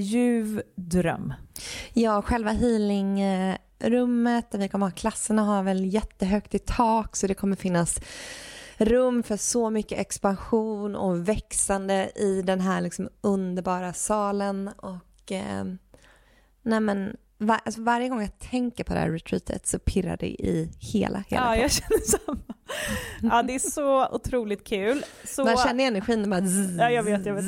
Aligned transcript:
ljuv 0.00 0.62
dröm. 0.74 1.34
Ja, 1.92 2.22
själva 2.22 2.50
healingrummet 2.50 4.50
där 4.50 4.58
vi 4.58 4.68
kommer 4.68 4.86
ha 4.86 4.90
klasserna 4.90 5.42
har 5.42 5.62
väl 5.62 5.94
jättehögt 5.94 6.54
i 6.54 6.58
tak 6.58 7.16
så 7.16 7.26
det 7.26 7.34
kommer 7.34 7.56
finnas 7.56 8.00
rum 8.76 9.22
för 9.22 9.36
så 9.36 9.70
mycket 9.70 9.98
expansion 9.98 10.96
och 10.96 11.28
växande 11.28 12.10
i 12.14 12.42
den 12.42 12.60
här 12.60 12.80
liksom 12.80 13.08
underbara 13.20 13.92
salen 13.92 14.68
och 14.68 15.32
eh, 15.32 15.64
Nej 16.62 16.80
men 16.80 17.16
var, 17.38 17.60
alltså 17.64 17.82
varje 17.82 18.08
gång 18.08 18.20
jag 18.20 18.38
tänker 18.38 18.84
på 18.84 18.94
det 18.94 19.00
här 19.00 19.10
retreatet 19.10 19.66
så 19.66 19.78
pirrar 19.78 20.16
det 20.16 20.26
i 20.26 20.70
hela, 20.78 21.24
hela 21.28 21.56
Ja, 21.56 21.56
jag 21.56 21.70
känner 21.70 22.00
samma. 22.00 22.54
Ja, 23.22 23.42
det 23.42 23.54
är 23.54 23.58
så 23.58 24.08
otroligt 24.08 24.66
kul. 24.66 25.04
Så... 25.24 25.44
Man 25.44 25.56
känner 25.56 25.84
energin 25.84 26.30
bara 26.30 26.40
zzz, 26.40 26.78
Ja, 26.78 26.90
jag 26.90 27.02
vet, 27.02 27.26
jag 27.26 27.34
vet. 27.34 27.44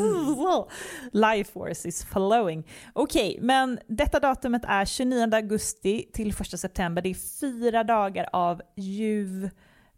Life 1.12 1.52
force 1.52 1.88
is 1.88 2.04
flowing. 2.04 2.66
Okej, 2.92 3.30
okay, 3.30 3.46
men 3.46 3.78
detta 3.86 4.20
datumet 4.20 4.62
är 4.64 4.84
29 4.84 5.34
augusti 5.34 6.10
till 6.12 6.30
1 6.30 6.60
september. 6.60 7.02
Det 7.02 7.08
är 7.08 7.40
fyra 7.40 7.84
dagar 7.84 8.28
av 8.32 8.62
ljuv 8.76 9.50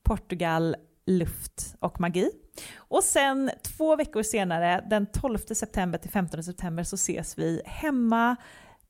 Portugal, 0.02 0.76
luft 1.06 1.76
och 1.80 2.00
magi. 2.00 2.30
Och 2.76 3.04
sen 3.04 3.50
två 3.62 3.97
veckor 3.97 4.22
senare, 4.22 4.87
den 4.91 5.06
12 5.06 5.38
september 5.38 5.98
till 5.98 6.10
15 6.10 6.42
september, 6.42 6.82
så 6.82 6.94
ses 6.94 7.38
vi 7.38 7.62
hemma 7.64 8.37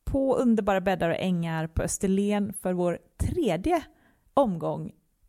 på 0.05 0.37
underbara 0.37 0.81
bäddar 0.81 1.11
och 1.11 1.17
ängar 1.19 1.67
på 1.67 1.83
Österlen 1.83 2.53
för 2.63 2.73
vår 2.73 2.99
tredje 3.21 3.83
omgång 4.35 4.93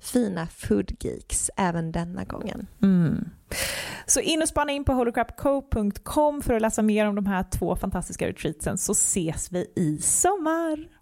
fina 0.00 0.46
foodgeeks 0.46 1.50
även 1.56 1.92
denna 1.92 2.24
gången. 2.24 2.66
Mm. 2.82 3.30
Så 4.06 4.20
in 4.20 4.42
och 4.42 4.48
spana 4.48 4.72
in 4.72 4.84
på 4.84 4.92
holocrapco.com 4.92 6.42
för 6.42 6.54
att 6.54 6.62
läsa 6.62 6.82
mer 6.82 7.06
om 7.06 7.14
de 7.14 7.26
här 7.26 7.44
två 7.50 7.76
fantastiska 7.76 8.28
retreatsen 8.28 8.78
så 8.78 8.92
ses 8.92 9.52
vi 9.52 9.72
i 9.76 9.98
sommar. 9.98 10.98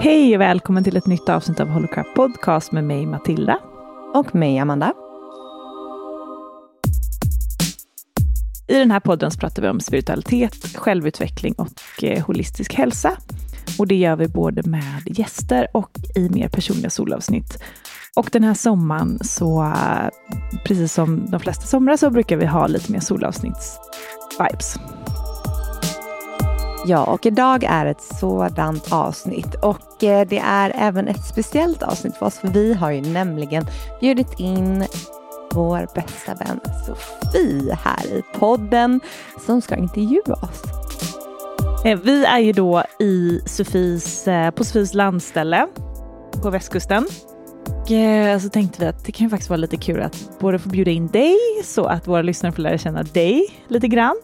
Hej 0.00 0.34
och 0.34 0.40
välkommen 0.40 0.84
till 0.84 0.96
ett 0.96 1.06
nytt 1.06 1.28
avsnitt 1.28 1.60
av 1.60 1.68
Holocrap 1.68 2.14
Podcast 2.14 2.72
med 2.72 2.84
mig 2.84 3.06
Matilda. 3.06 3.58
Och 4.14 4.34
mig 4.34 4.58
Amanda. 4.58 5.03
I 8.66 8.78
den 8.78 8.90
här 8.90 9.00
podden 9.00 9.30
så 9.30 9.38
pratar 9.38 9.62
vi 9.62 9.68
om 9.68 9.80
spiritualitet, 9.80 10.76
självutveckling 10.76 11.54
och 11.54 12.04
eh, 12.04 12.24
holistisk 12.24 12.74
hälsa. 12.74 13.16
Och 13.78 13.86
det 13.86 13.94
gör 13.94 14.16
vi 14.16 14.28
både 14.28 14.62
med 14.62 15.02
gäster 15.06 15.68
och 15.72 15.90
i 16.14 16.28
mer 16.28 16.48
personliga 16.48 16.90
solavsnitt. 16.90 17.62
Och 18.16 18.28
den 18.32 18.44
här 18.44 18.54
sommaren 18.54 19.18
så, 19.24 19.72
precis 20.64 20.92
som 20.92 21.30
de 21.30 21.40
flesta 21.40 21.66
somrar, 21.66 21.96
så 21.96 22.10
brukar 22.10 22.36
vi 22.36 22.46
ha 22.46 22.66
lite 22.66 22.92
mer 22.92 23.00
solavsnitts-vibes. 23.00 24.78
Ja, 26.86 27.04
och 27.04 27.26
idag 27.26 27.64
är 27.64 27.86
ett 27.86 28.02
sådant 28.02 28.92
avsnitt 28.92 29.54
och 29.54 30.04
eh, 30.04 30.28
det 30.28 30.38
är 30.38 30.72
även 30.74 31.08
ett 31.08 31.24
speciellt 31.24 31.82
avsnitt 31.82 32.16
för 32.16 32.26
oss, 32.26 32.38
för 32.38 32.48
vi 32.48 32.74
har 32.74 32.90
ju 32.90 33.00
nämligen 33.00 33.66
bjudit 34.00 34.40
in 34.40 34.84
vår 35.54 35.88
bästa 35.94 36.34
vän 36.34 36.60
Sofie 36.86 37.78
här 37.82 38.06
i 38.06 38.22
podden 38.34 39.00
som 39.46 39.60
ska 39.60 39.76
intervjua 39.76 40.34
oss. 40.34 40.62
Eh, 41.84 41.98
vi 41.98 42.24
är 42.24 42.38
ju 42.38 42.52
då 42.52 42.82
i 43.00 43.40
Sofies, 43.46 44.28
eh, 44.28 44.50
på 44.50 44.64
Sofies 44.64 44.94
landställe 44.94 45.66
på 46.42 46.50
västkusten. 46.50 47.06
Och 47.66 47.90
eh, 47.90 48.38
så 48.38 48.48
tänkte 48.48 48.80
vi 48.80 48.86
att 48.86 49.04
det 49.04 49.12
kan 49.12 49.26
ju 49.26 49.30
faktiskt 49.30 49.50
vara 49.50 49.56
lite 49.56 49.76
kul 49.76 50.02
att 50.02 50.38
både 50.38 50.58
få 50.58 50.68
bjuda 50.68 50.90
in 50.90 51.06
dig 51.06 51.36
så 51.64 51.84
att 51.84 52.08
våra 52.08 52.22
lyssnare 52.22 52.52
får 52.52 52.62
lära 52.62 52.78
känna 52.78 53.02
dig 53.02 53.46
lite 53.68 53.88
grann. 53.88 54.16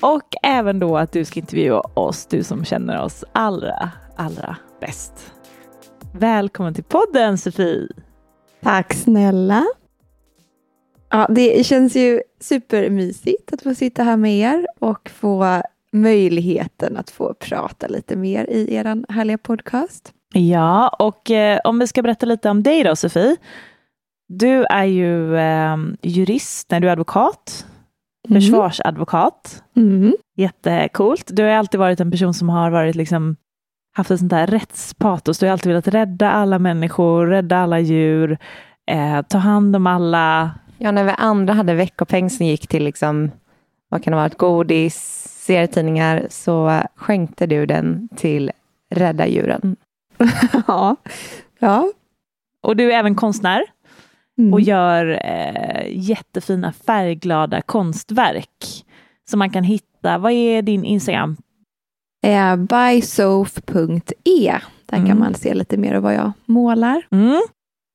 Och 0.00 0.34
även 0.42 0.78
då 0.78 0.96
att 0.96 1.12
du 1.12 1.24
ska 1.24 1.40
intervjua 1.40 1.80
oss, 1.80 2.26
du 2.26 2.42
som 2.42 2.64
känner 2.64 3.02
oss 3.02 3.24
allra, 3.32 3.90
allra 4.16 4.56
bäst. 4.80 5.32
Välkommen 6.12 6.74
till 6.74 6.84
podden 6.84 7.38
Sofie! 7.38 7.88
Tack 8.62 8.94
snälla! 8.94 9.79
Ja, 11.10 11.26
det 11.30 11.66
känns 11.66 11.96
ju 11.96 12.22
supermysigt 12.40 13.52
att 13.52 13.62
få 13.62 13.74
sitta 13.74 14.02
här 14.02 14.16
med 14.16 14.38
er 14.38 14.66
och 14.78 15.10
få 15.10 15.62
möjligheten 15.92 16.96
att 16.96 17.10
få 17.10 17.34
prata 17.34 17.86
lite 17.86 18.16
mer 18.16 18.50
i 18.50 18.74
er 18.74 19.12
härliga 19.12 19.38
podcast. 19.38 20.12
Ja, 20.34 20.88
och 20.88 21.30
eh, 21.30 21.60
om 21.64 21.78
vi 21.78 21.86
ska 21.86 22.02
berätta 22.02 22.26
lite 22.26 22.50
om 22.50 22.62
dig 22.62 22.84
då 22.84 22.96
Sofie. 22.96 23.36
Du 24.28 24.64
är 24.64 24.84
ju 24.84 25.36
eh, 25.36 25.76
jurist, 26.02 26.70
nej 26.70 26.80
du 26.80 26.88
är 26.88 26.92
advokat, 26.92 27.66
mm. 28.28 28.40
försvarsadvokat. 28.40 29.62
Mm. 29.76 30.12
Jättecoolt. 30.36 31.28
Du 31.32 31.42
har 31.42 31.50
alltid 31.50 31.80
varit 31.80 32.00
en 32.00 32.10
person 32.10 32.34
som 32.34 32.48
har 32.48 32.70
varit 32.70 32.96
liksom 32.96 33.36
haft 33.96 34.10
ett 34.10 34.18
sånt 34.18 34.30
där 34.30 34.46
rättspatos. 34.46 35.38
Du 35.38 35.46
har 35.46 35.52
alltid 35.52 35.70
velat 35.72 35.88
rädda 35.88 36.30
alla 36.30 36.58
människor, 36.58 37.26
rädda 37.26 37.56
alla 37.56 37.80
djur, 37.80 38.38
eh, 38.90 39.22
ta 39.22 39.38
hand 39.38 39.76
om 39.76 39.86
alla 39.86 40.50
Ja, 40.82 40.90
när 40.90 41.04
vi 41.04 41.14
andra 41.18 41.54
hade 41.54 41.74
veckopeng 41.74 42.30
som 42.30 42.46
gick 42.46 42.66
till 42.66 42.84
liksom, 42.84 43.30
vad 43.88 44.04
kan 44.04 44.10
det 44.10 44.16
vara, 44.16 44.28
godis, 44.28 44.96
serietidningar, 45.46 46.26
så 46.30 46.82
skänkte 46.94 47.46
du 47.46 47.66
den 47.66 48.08
till 48.16 48.50
Rädda 48.90 49.26
djuren. 49.26 49.76
ja. 50.66 50.96
ja. 51.58 51.92
Och 52.62 52.76
du 52.76 52.92
är 52.92 52.98
även 52.98 53.14
konstnär 53.14 53.62
mm. 54.38 54.52
och 54.52 54.60
gör 54.60 55.20
eh, 55.24 55.86
jättefina 55.88 56.72
färgglada 56.72 57.62
konstverk 57.62 58.84
som 59.30 59.38
man 59.38 59.50
kan 59.50 59.64
hitta. 59.64 60.18
Vad 60.18 60.32
är 60.32 60.62
din 60.62 60.84
Instagram? 60.84 61.36
Eh, 62.22 62.56
bysof.e. 62.56 64.58
Där 64.86 64.96
Mm. 64.96 65.08
kan 65.08 65.18
man 65.18 65.34
se 65.34 65.54
lite 65.54 65.76
mer 65.76 65.94
av 65.94 66.02
vad 66.02 66.14
jag 66.14 66.32
målar. 66.46 67.02
Mm. 67.10 67.40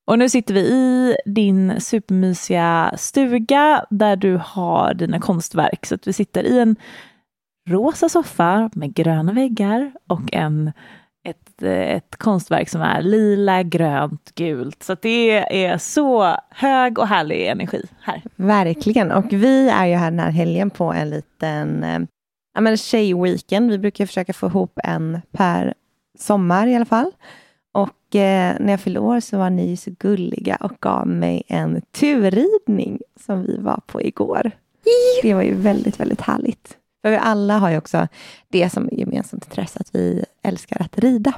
Och 0.08 0.20
nu 0.20 0.30
sitter 0.30 0.54
vi 0.54 0.60
i 0.60 1.18
din 1.26 1.82
supermysiga 1.82 2.94
stuga 2.98 3.86
där 3.90 4.16
du 4.16 4.40
har 4.44 4.94
dina 4.94 5.20
konstverk. 5.20 5.86
Så 5.86 5.96
att 5.96 6.08
vi 6.08 6.14
sitter 6.14 6.44
i 6.44 6.60
en 6.60 6.76
rosa 7.70 8.10
soffa 8.10 8.70
med 8.74 8.94
gröna 8.94 9.34
väggar 9.34 9.92
och 10.10 10.34
en, 10.34 10.72
ett, 11.28 11.64
ett 11.64 12.16
konstverk 12.16 12.70
som 12.70 12.82
är 12.82 13.02
lila, 13.02 13.64
grönt, 13.64 14.36
gult. 14.36 14.84
Så 14.84 14.94
att 14.94 15.02
det 15.02 15.64
är 15.66 15.78
så 15.78 16.38
hög 16.50 17.00
och 17.00 17.08
härlig 17.08 17.48
energi 17.48 17.84
här. 18.02 18.22
Verkligen. 18.36 19.12
Och 19.12 19.34
vi 19.34 19.70
är 19.70 19.86
ju 19.86 19.96
här 19.96 20.12
den 20.12 20.20
här 20.20 20.32
helgen 20.32 20.70
på 20.70 20.94
en 20.94 21.10
liten 21.10 21.84
eh, 21.84 22.00
ja, 22.54 22.62
men 22.62 22.78
tjejweekend. 22.78 23.72
Vi 23.72 23.78
brukar 23.78 24.06
försöka 24.06 24.34
få 24.34 24.48
ihop 24.48 24.80
en 24.84 25.22
per 25.32 25.74
sommar 26.20 26.68
i 26.68 26.76
alla 26.76 26.86
fall. 26.86 27.12
Och 27.76 28.16
eh, 28.16 28.56
när 28.60 28.74
jag 28.74 28.80
fyllde 28.80 29.00
år 29.00 29.20
så 29.20 29.38
var 29.38 29.50
ni 29.50 29.78
så 29.78 29.92
gulliga 30.00 30.56
och 30.56 30.72
gav 30.80 31.08
mig 31.08 31.44
en 31.48 31.82
turridning 31.82 33.00
som 33.20 33.44
vi 33.44 33.58
var 33.58 33.82
på 33.86 34.02
igår. 34.02 34.52
Det 35.22 35.34
var 35.34 35.42
ju 35.42 35.54
väldigt, 35.54 36.00
väldigt 36.00 36.22
härligt. 36.22 36.78
För 37.02 37.12
vi 37.12 37.18
alla 37.18 37.58
har 37.58 37.70
ju 37.70 37.78
också 37.78 38.08
det 38.50 38.70
som 38.70 38.90
gemensamt 38.92 39.46
intresse, 39.46 39.80
att 39.80 39.96
vi 39.96 40.26
älskar 40.44 40.82
att 40.82 41.00
rida. 41.00 41.34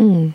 Mm. 0.00 0.32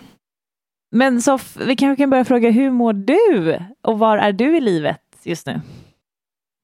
Men 0.92 1.22
Soff, 1.22 1.58
vi 1.68 1.76
kanske 1.76 2.02
kan 2.02 2.10
börja 2.10 2.26
fråga, 2.26 2.50
hur 2.50 2.72
mår 2.72 2.94
du? 2.94 3.60
Och 3.82 4.00
var 4.00 4.18
är 4.18 4.32
du 4.32 4.58
i 4.58 4.62
livet 4.62 5.02
just 5.24 5.48
nu? 5.48 5.62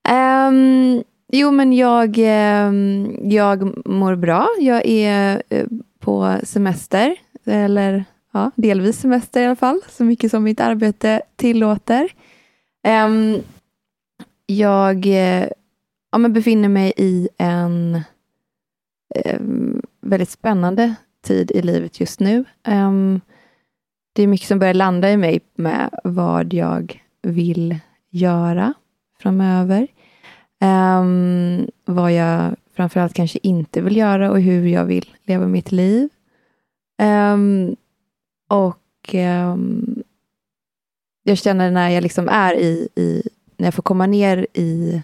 Ehm, 0.10 1.04
jo, 1.32 1.52
men 1.52 1.74
jag, 1.74 2.16
ehm, 2.18 3.18
jag 3.24 3.88
mår 3.88 4.16
bra. 4.16 4.48
Jag 4.60 4.86
är 4.86 5.44
eh, 5.50 5.66
på 6.00 6.38
semester, 6.44 7.16
eller 7.46 8.06
ja, 8.40 8.52
delvis 8.56 9.00
semester 9.00 9.42
i 9.42 9.46
alla 9.46 9.56
fall, 9.56 9.82
så 9.90 10.04
mycket 10.04 10.32
som 10.32 10.44
mitt 10.44 10.60
arbete 10.60 11.22
tillåter. 11.36 12.10
Um, 12.88 13.42
jag 14.46 15.06
eh, 15.06 15.48
ja, 16.12 16.18
men 16.18 16.34
befinner 16.34 16.70
mig 16.70 16.94
i 16.98 17.30
en 17.38 18.02
um, 19.26 19.82
väldigt 20.02 20.30
spännande 20.30 20.96
tid 21.22 21.52
i 21.52 21.62
livet 21.62 22.00
just 22.00 22.20
nu. 22.20 22.46
Um, 22.68 23.22
det 24.14 24.24
är 24.24 24.28
mycket 24.28 24.48
som 24.48 24.60
börjar 24.60 24.74
landa 24.74 25.12
i 25.12 25.18
mig 25.18 25.40
med 25.56 25.90
vad 26.04 26.54
jag 26.54 27.04
vill 27.22 27.80
göra 28.10 28.74
framöver. 29.20 29.88
Um, 30.62 31.68
vad 31.86 32.14
jag 32.14 32.56
framförallt 32.76 33.14
kanske 33.14 33.40
inte 33.44 33.82
vill 33.82 33.98
göra 33.98 34.32
och 34.32 34.42
hur 34.42 34.68
jag 34.68 34.86
vill 34.86 35.10
leva 35.24 35.48
mitt 35.48 35.72
liv. 35.72 36.10
Um, 37.02 37.76
och 38.50 39.14
um, 39.14 40.04
jag 41.24 41.38
känner 41.38 41.72
när 41.72 41.90
jag 41.90 42.02
liksom 42.02 42.30
är 42.30 42.54
i, 42.54 42.90
i, 42.96 43.24
när 43.58 43.68
jag 43.68 43.74
får 43.74 43.84
komma 43.84 44.06
ner 44.06 44.48
i, 44.54 45.02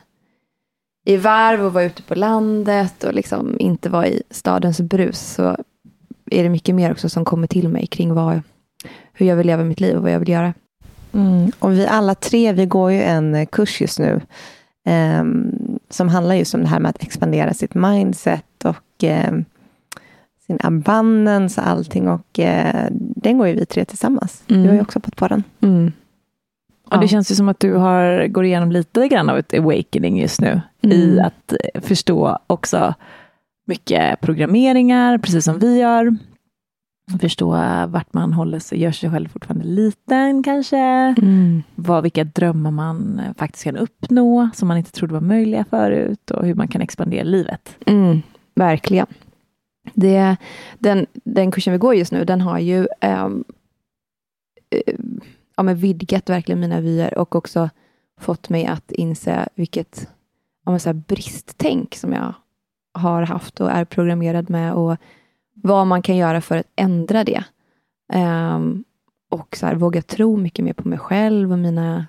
i 1.06 1.18
varv 1.18 1.66
och 1.66 1.74
vara 1.74 1.84
ute 1.84 2.04
på 2.04 2.16
landet 2.16 3.04
och 3.04 3.14
liksom 3.14 3.56
inte 3.60 3.90
vara 3.90 4.08
i 4.08 4.24
stadens 4.30 4.82
brus 4.82 5.20
så 5.20 5.58
är 6.32 6.44
det 6.44 6.50
mycket 6.50 6.76
mer 6.76 6.92
också 6.92 7.10
som 7.10 7.26
kommer 7.26 7.48
till 7.48 7.70
mig 7.70 7.88
kring 7.88 8.14
vad, 8.14 8.42
hur 9.14 9.26
jag 9.26 9.36
vill 9.36 9.48
leva 9.48 9.64
mitt 9.64 9.80
liv 9.80 9.96
och 9.96 10.02
vad 10.02 10.12
jag 10.12 10.20
vill 10.20 10.30
göra. 10.30 10.54
Mm. 11.14 11.52
Och 11.60 11.72
vi 11.72 11.88
alla 11.88 12.16
tre, 12.16 12.54
vi 12.54 12.66
går 12.66 12.92
ju 12.92 13.02
en 13.02 13.46
kurs 13.46 13.82
just 13.82 14.00
nu 14.00 14.22
ehm, 14.86 15.80
som 15.90 16.10
handlar 16.10 16.36
just 16.36 16.54
om 16.54 16.62
det 16.62 16.68
här 16.68 16.80
med 16.80 16.90
att 16.90 17.04
expandera 17.04 17.54
sitt 17.54 17.74
mindset 17.74 18.66
och 18.66 19.04
ehm, 19.04 19.46
sin 20.48 20.58
abundance 20.64 21.62
och 21.62 21.68
allting. 21.68 22.10
Och 22.10 22.40
eh, 22.40 22.88
den 22.92 23.38
går 23.38 23.48
ju 23.48 23.54
vi 23.56 23.66
tre 23.66 23.86
tillsammans. 23.86 24.44
Mm. 24.48 24.62
Du 24.64 24.68
har 24.70 24.76
ju 24.76 24.82
också 24.82 25.00
fått 25.00 25.16
på 25.16 25.28
den. 25.28 25.44
Mm. 25.62 25.92
Och 26.92 26.98
det 27.00 27.04
Ja. 27.04 27.08
känns 27.08 27.32
ju 27.32 27.36
som 27.36 27.50
att 27.50 27.60
du 27.60 27.74
har, 27.74 28.28
går 28.28 28.46
igenom 28.46 28.72
lite 28.72 29.08
grann 29.08 29.30
av 29.30 29.38
ett 29.38 29.54
awakening 29.54 30.22
just 30.22 30.42
nu. 30.42 30.62
I 30.82 31.06
Mm. 31.14 31.26
att 31.26 31.54
eh, 31.74 31.82
förstå 31.82 32.40
också 32.48 32.94
mycket 33.68 34.22
programmeringar, 34.22 35.18
precis 35.18 35.46
som 35.46 35.60
vi 35.60 35.80
gör. 35.80 36.18
Förstå 37.22 37.48
vart 37.88 38.14
man 38.14 38.34
håller 38.34 38.60
sig, 38.60 38.80
gör 38.82 38.92
sig 38.92 39.10
själv 39.12 39.28
fortfarande 39.28 39.66
liten 39.66 40.44
kanske. 40.44 40.78
Mm. 40.78 41.64
Vad, 41.76 42.04
vilka 42.04 42.24
drömmar 42.24 42.72
man 42.72 43.22
faktiskt 43.38 43.64
kan 43.64 43.78
uppnå 43.78 44.50
som 44.54 44.68
man 44.68 44.78
inte 44.78 44.92
trodde 44.92 45.14
var 45.14 45.22
möjliga 45.22 45.66
förut 45.70 46.32
och 46.32 46.46
hur 46.46 46.56
man 46.56 46.68
kan 46.68 46.82
expandera 46.82 47.24
livet. 47.24 47.76
Mm, 47.86 48.22
verkligen. 48.56 49.08
Det, 49.94 50.38
den, 50.80 51.06
den 51.14 51.52
kursen 51.52 51.74
vi 51.74 51.80
går 51.80 51.96
just 51.96 52.12
nu, 52.12 52.26
den 52.26 52.42
har 52.42 52.60
ju 52.60 52.88
ehm, 53.02 53.44
eh, 54.70 54.96
ja, 55.56 55.64
men 55.64 55.76
vidgat 55.76 56.30
verkligen 56.30 56.60
mina 56.60 56.82
vyer 56.82 57.18
och 57.18 57.36
också 57.36 57.70
fått 58.20 58.50
mig 58.50 58.66
att 58.66 58.92
inse 58.92 59.50
vilket 59.56 60.08
ja, 60.66 60.72
men 60.72 60.80
så 60.80 60.90
här 60.90 60.94
bristtänk 60.94 61.96
som 61.96 62.14
jag 62.14 62.34
har 62.94 63.22
haft 63.22 63.62
och 63.62 63.72
är 63.72 63.86
programmerad 63.86 64.50
med 64.50 64.74
och 64.74 64.98
vad 65.54 65.88
man 65.88 66.02
kan 66.02 66.18
göra 66.18 66.42
för 66.42 66.58
att 66.58 66.72
ändra 66.76 67.24
det. 67.24 67.44
Ehm, 68.14 68.84
och 69.32 69.58
så 69.58 69.66
här, 69.66 69.76
våga 69.76 70.02
tro 70.02 70.38
mycket 70.38 70.66
mer 70.66 70.74
på 70.74 70.88
mig 70.88 71.00
själv 71.00 71.52
och 71.52 71.60
mina, 71.60 72.08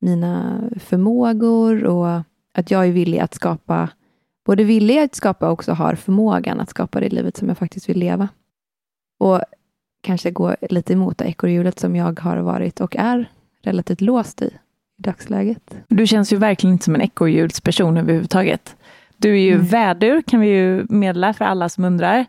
mina 0.00 0.62
förmågor 0.80 1.84
och 1.84 2.22
att 2.54 2.70
jag 2.70 2.86
är 2.86 2.92
villig 2.92 3.18
att 3.18 3.34
skapa 3.34 3.88
både 4.44 4.64
villig 4.64 4.98
att 4.98 5.14
skapa 5.14 5.46
och 5.46 5.52
också 5.52 5.72
har 5.72 5.94
förmågan 5.94 6.60
att 6.60 6.70
skapa 6.70 7.00
det 7.00 7.08
livet 7.08 7.36
som 7.36 7.48
jag 7.48 7.58
faktiskt 7.58 7.88
vill 7.88 7.98
leva. 7.98 8.28
Och 9.20 9.40
kanske 10.02 10.30
gå 10.30 10.56
lite 10.70 10.92
emot 10.92 11.18
det 11.18 11.24
ekorrhjulet 11.24 11.78
som 11.78 11.96
jag 11.96 12.20
har 12.20 12.36
varit 12.36 12.80
och 12.80 12.96
är 12.96 13.30
relativt 13.62 14.00
låst 14.00 14.42
i 14.42 14.50
i 14.98 15.02
dagsläget. 15.02 15.76
Du 15.88 16.06
känns 16.06 16.32
ju 16.32 16.36
verkligen 16.36 16.72
inte 16.72 16.84
som 16.84 16.94
en 16.94 17.02
ekorrhjulsperson 17.02 17.96
överhuvudtaget. 17.96 18.76
Du 19.16 19.30
är 19.30 19.40
ju 19.42 19.54
Mm. 19.54 19.66
vädur, 19.66 20.22
kan 20.22 20.40
vi 20.40 20.48
ju 20.48 20.86
meddela 20.88 21.34
för 21.34 21.44
alla 21.44 21.68
som 21.68 21.84
undrar. 21.84 22.26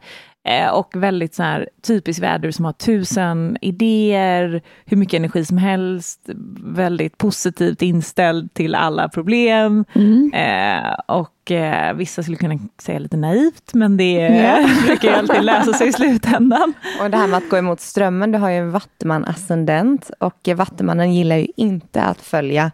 Eh, 0.48 0.70
och 0.70 0.92
väldigt 0.96 1.36
så 1.36 1.44
här, 1.44 1.70
typisk 1.88 2.22
vädur 2.22 2.52
som 2.52 2.66
har 2.66 2.74
tusen 2.74 3.58
idéer, 3.62 4.62
hur 4.86 4.98
mycket 4.98 5.18
energi 5.18 5.46
som 5.46 5.58
helst, 5.58 6.20
väldigt 6.64 7.18
positivt 7.18 7.82
inställd 7.82 8.54
till 8.54 8.76
alla 8.76 9.10
problem. 9.10 9.86
Eh, 10.34 10.94
och 11.08 11.52
eh, 11.52 11.94
vissa 11.96 12.24
skulle 12.24 12.38
kunna 12.38 12.60
säga 12.82 13.00
lite 13.00 13.18
naivt, 13.18 13.74
men 13.74 13.98
det 13.98 14.12
Ja. 14.14 14.70
brukar 14.88 15.08
ju 15.08 15.14
alltid 15.16 15.44
lösa 15.44 15.74
sig 15.74 15.88
i 15.88 15.94
slutändan. 15.94 16.74
Och 17.02 17.10
det 17.10 17.18
här 17.18 17.28
med 17.28 17.38
att 17.38 17.50
gå 17.50 17.58
emot 17.58 17.80
strömmen, 17.82 18.32
du 18.32 18.38
har 18.38 18.50
ju 18.50 18.58
en 18.58 18.72
vattuman-ascendent 18.72 20.12
och 20.20 20.48
eh, 20.48 20.56
vattumannen 20.56 21.14
gillar 21.14 21.36
ju 21.38 21.48
inte 21.56 22.02
att 22.02 22.22
följa 22.22 22.72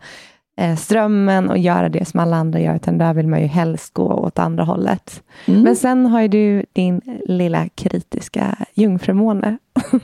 strömmen 0.77 1.49
och 1.49 1.57
göra 1.57 1.89
det 1.89 2.07
som 2.07 2.19
alla 2.19 2.37
andra 2.37 2.59
gör, 2.59 2.75
utan 2.75 2.97
där 2.97 3.13
vill 3.13 3.27
man 3.27 3.41
ju 3.41 3.47
helst 3.47 3.93
gå 3.93 4.13
åt 4.13 4.39
andra 4.39 4.63
hållet. 4.63 5.23
Mm. 5.45 5.61
Men 5.61 5.75
sen 5.75 6.05
har 6.05 6.21
ju 6.21 6.27
du 6.27 6.65
din 6.73 7.01
lilla 7.25 7.69
kritiska 7.69 8.57
jungfrumåne. 8.73 9.57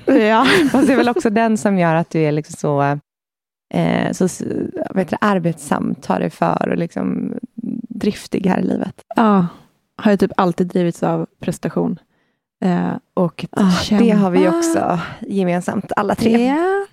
ja. 0.05 0.45
Fast 0.71 0.87
det 0.87 0.93
är 0.93 0.97
väl 0.97 1.09
också 1.09 1.29
den 1.29 1.57
som 1.57 1.77
gör 1.77 1.95
att 1.95 2.09
du 2.09 2.19
är 2.19 2.31
liksom 2.31 2.55
så, 2.55 2.81
eh, 3.73 4.11
så 4.11 4.23
heter 4.95 5.09
det, 5.09 5.17
arbetsam, 5.21 5.95
tar 5.95 6.19
dig 6.19 6.29
för 6.29 6.69
och 6.69 6.77
liksom 6.77 7.33
driftig 7.89 8.45
här 8.45 8.59
i 8.59 8.63
livet. 8.63 9.03
ja, 9.15 9.47
har 9.97 10.11
jag 10.11 10.19
typ 10.19 10.31
alltid 10.37 10.67
drivits 10.67 11.03
av 11.03 11.27
prestation. 11.39 11.99
Eh, 12.65 12.91
och 13.13 13.45
Ah, 13.51 13.97
det 13.99 14.11
har 14.11 14.31
vi 14.31 14.39
ju 14.39 14.57
också 14.57 14.99
gemensamt, 15.21 15.91
alla 15.95 16.15
tre. 16.15 16.45
Ja. 16.45 16.85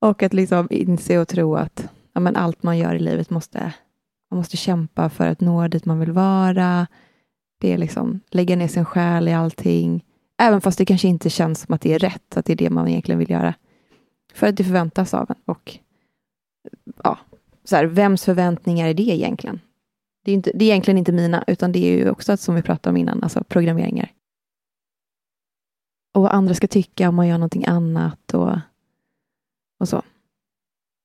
Och 0.00 0.22
att 0.22 0.32
liksom 0.32 0.68
inse 0.70 1.18
och 1.18 1.28
tro 1.28 1.56
att 1.56 1.88
ja, 2.20 2.24
men 2.24 2.36
allt 2.36 2.62
man 2.62 2.78
gör 2.78 2.94
i 2.94 2.98
livet 2.98 3.30
måste, 3.30 3.74
man 4.30 4.38
måste 4.38 4.56
kämpa 4.56 5.10
för 5.10 5.26
att 5.26 5.40
nå 5.40 5.68
dit 5.68 5.84
man 5.84 6.00
vill 6.00 6.12
vara. 6.12 6.86
Det 7.60 7.72
är 7.72 7.78
liksom 7.78 8.20
lägga 8.30 8.56
ner 8.56 8.68
sin 8.68 8.84
själ 8.84 9.28
i 9.28 9.32
allting. 9.32 10.04
Även 10.38 10.60
fast 10.60 10.78
det 10.78 10.84
kanske 10.84 11.08
inte 11.08 11.30
känns 11.30 11.60
som 11.60 11.74
att 11.74 11.80
det 11.80 11.94
är 11.94 11.98
rätt, 11.98 12.36
att 12.36 12.44
det 12.44 12.52
är 12.52 12.56
det 12.56 12.70
man 12.70 12.88
egentligen 12.88 13.18
vill 13.18 13.30
göra. 13.30 13.54
För 14.34 14.46
att 14.46 14.56
det 14.56 14.64
förväntas 14.64 15.14
av 15.14 15.30
en. 15.30 15.36
Och 15.44 15.78
ja, 17.04 17.18
så 17.64 17.76
här, 17.76 17.84
vems 17.84 18.24
förväntningar 18.24 18.88
är 18.88 18.94
det 18.94 19.02
egentligen? 19.02 19.60
Det 20.24 20.30
är, 20.30 20.34
inte, 20.34 20.50
det 20.54 20.64
är 20.64 20.70
egentligen 20.70 20.98
inte 20.98 21.12
mina, 21.12 21.44
utan 21.46 21.72
det 21.72 21.78
är 21.78 21.98
ju 21.98 22.10
också 22.10 22.36
som 22.36 22.54
vi 22.54 22.62
pratade 22.62 22.90
om 22.90 22.96
innan, 22.96 23.22
alltså 23.22 23.44
programmeringar. 23.44 24.12
Och 26.14 26.22
vad 26.22 26.32
andra 26.32 26.54
ska 26.54 26.66
tycka 26.66 27.08
om 27.08 27.14
man 27.14 27.28
gör 27.28 27.38
någonting 27.38 27.64
annat 27.66 28.34
och, 28.34 28.58
och 29.78 29.88
så. 29.88 30.02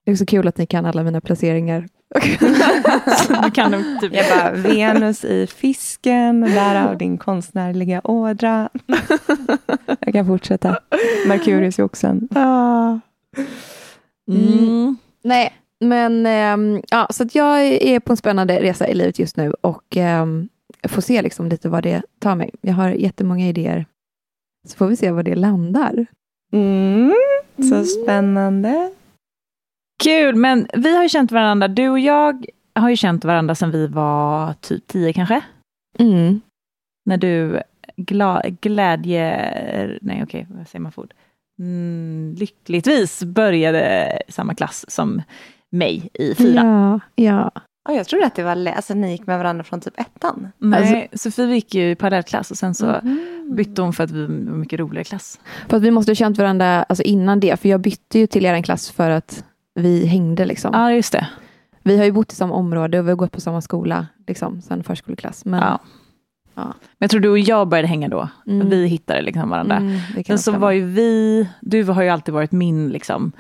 Det 0.06 0.12
är 0.12 0.14
också 0.14 0.26
kul 0.26 0.48
att 0.48 0.58
ni 0.58 0.66
kan 0.66 0.86
alla 0.86 1.04
mina 1.04 1.22
placeringar. 1.22 1.88
Du 3.44 3.52
kan 3.52 3.72
nog 3.72 3.84
typ 4.02 4.14
Jag 4.14 4.26
bara, 4.38 4.52
Venus 4.52 5.26
i 5.26 5.48
fisken, 5.48 6.42
därav 6.42 6.98
din 6.98 7.18
konstnärliga 7.18 8.02
ådra. 8.04 8.70
Jag 10.00 10.14
kan 10.14 10.26
fortsätta. 10.26 10.80
Merkurius 11.28 11.80
i 11.80 11.82
oxen. 11.82 12.28
Ah. 12.36 13.00
Mm. 14.32 14.98
Nej, 15.24 15.54
men 15.80 16.26
ehm, 16.26 16.82
ja, 16.90 17.08
så 17.10 17.24
att 17.24 17.36
jag 17.36 17.62
är 17.62 18.00
på 18.00 18.14
en 18.14 18.18
spännande 18.18 18.62
resa 18.62 18.88
i 18.88 18.94
livet 18.94 19.20
just 19.20 19.38
nu 19.38 19.54
och 19.62 19.98
ehm, 19.98 20.50
får 20.88 21.02
se 21.02 21.22
liksom 21.22 21.48
lite 21.50 21.70
vad 21.70 21.84
det 21.84 22.02
tar 22.20 22.36
mig. 22.36 22.52
Jag 22.62 22.74
har 22.74 22.90
jättemånga 22.90 23.48
idéer 23.48 23.86
Så 24.68 24.78
får 24.78 24.88
vi 24.88 24.96
se 24.96 25.12
var 25.12 25.24
det 25.24 25.36
landar. 25.36 26.06
Mm, 26.54 27.14
så 27.70 27.84
spännande. 27.84 28.92
Kul, 30.04 30.36
men 30.36 30.68
vi 30.74 30.96
har 30.96 31.04
ju 31.04 31.10
känt 31.10 31.32
varandra, 31.32 31.68
du 31.68 31.90
och 31.90 32.00
jag 32.00 32.46
har 32.76 32.90
ju 32.90 32.96
känt 32.96 33.26
varandra 33.26 33.56
sedan 33.56 33.72
vi 33.72 33.88
var 33.88 34.54
typ 34.54 34.88
tio 34.88 35.14
kanske? 35.14 35.42
Mm. 36.00 36.42
När 37.06 37.18
du 37.18 37.62
gla, 37.98 38.42
glädje... 38.62 39.98
Nej, 40.02 40.24
okej, 40.24 40.48
vad 40.50 40.68
säger 40.68 40.82
man 40.84 40.92
för 40.92 41.02
ord? 41.02 41.14
Mm, 41.60 42.36
lyckligtvis 42.38 43.24
började 43.24 44.12
samma 44.30 44.56
klass 44.56 44.86
som 44.88 45.22
mig 45.72 46.10
i 46.14 46.36
fyran. 46.36 46.66
Ja, 46.66 47.00
ja. 47.26 47.52
Ja, 47.90 47.96
jag 47.96 48.08
trodde 48.08 48.26
att 48.26 48.36
det 48.36 48.44
var, 48.44 48.66
alltså 48.68 48.94
ni 48.94 49.12
gick 49.12 49.28
med 49.28 49.38
varandra 49.38 49.64
från 49.64 49.82
typ 49.82 50.00
ettan. 50.00 50.48
Nej, 50.58 51.10
Sofie 51.14 51.46
gick 51.56 51.76
ju 51.76 51.90
i 51.92 51.96
parallellklass 51.96 52.52
och 52.52 52.58
sen 52.58 52.74
så 52.76 52.86
Mhm. 53.04 53.56
bytte 53.56 53.82
hon 53.82 53.94
för 53.94 54.04
att 54.04 54.12
vi 54.12 54.22
var 54.26 54.30
mycket 54.56 54.80
roligare 54.80 55.04
klass. 55.04 55.40
För 55.70 55.78
att 55.78 55.84
vi 55.84 55.92
måste 55.92 56.10
ha 56.12 56.16
känt 56.16 56.38
varandra 56.38 56.84
alltså 56.84 57.04
innan 57.04 57.40
det, 57.40 57.60
för 57.60 57.70
jag 57.70 57.82
bytte 57.82 58.20
ju 58.20 58.28
till 58.28 58.46
er 58.46 58.62
klass 58.62 58.92
för 58.92 59.10
att 59.10 59.46
vi 59.76 60.06
hängde. 60.06 60.46
Liksom. 60.46 60.72
Ja, 60.74 60.92
just 60.92 61.12
det. 61.12 61.28
Vi 61.84 61.98
har 61.98 62.06
ju 62.06 62.12
bott 62.12 62.32
i 62.32 62.36
samma 62.36 62.54
område 62.56 63.00
och 63.00 63.06
vi 63.06 63.10
har 63.10 63.18
gått 63.18 63.32
på 63.32 63.42
samma 63.42 63.62
skola 63.62 64.08
liksom, 64.28 64.62
sen 64.62 64.84
förskoleklass. 64.84 65.46
Men, 65.46 65.60
Ja. 65.60 65.80
Ja. 66.56 66.64
Men 66.64 66.74
jag 67.00 67.10
tror 67.10 67.22
du 67.22 67.30
och 67.30 67.40
jag 67.40 67.68
började 67.68 67.88
hänga 67.88 68.08
då. 68.08 68.30
Mm. 68.48 68.70
Vi 68.70 68.88
hittade 68.88 69.22
liksom 69.22 69.50
varandra. 69.50 69.78
Mm, 69.78 70.00
Sen 70.26 70.40
så 70.40 70.52
var 70.52 70.72
ju 70.72 70.86
vi, 70.86 71.50
du 71.62 71.84
har 71.84 72.02
ju 72.04 72.10
alltid 72.10 72.34
varit 72.34 72.52
min 72.52 72.90
liksom, 72.90 73.32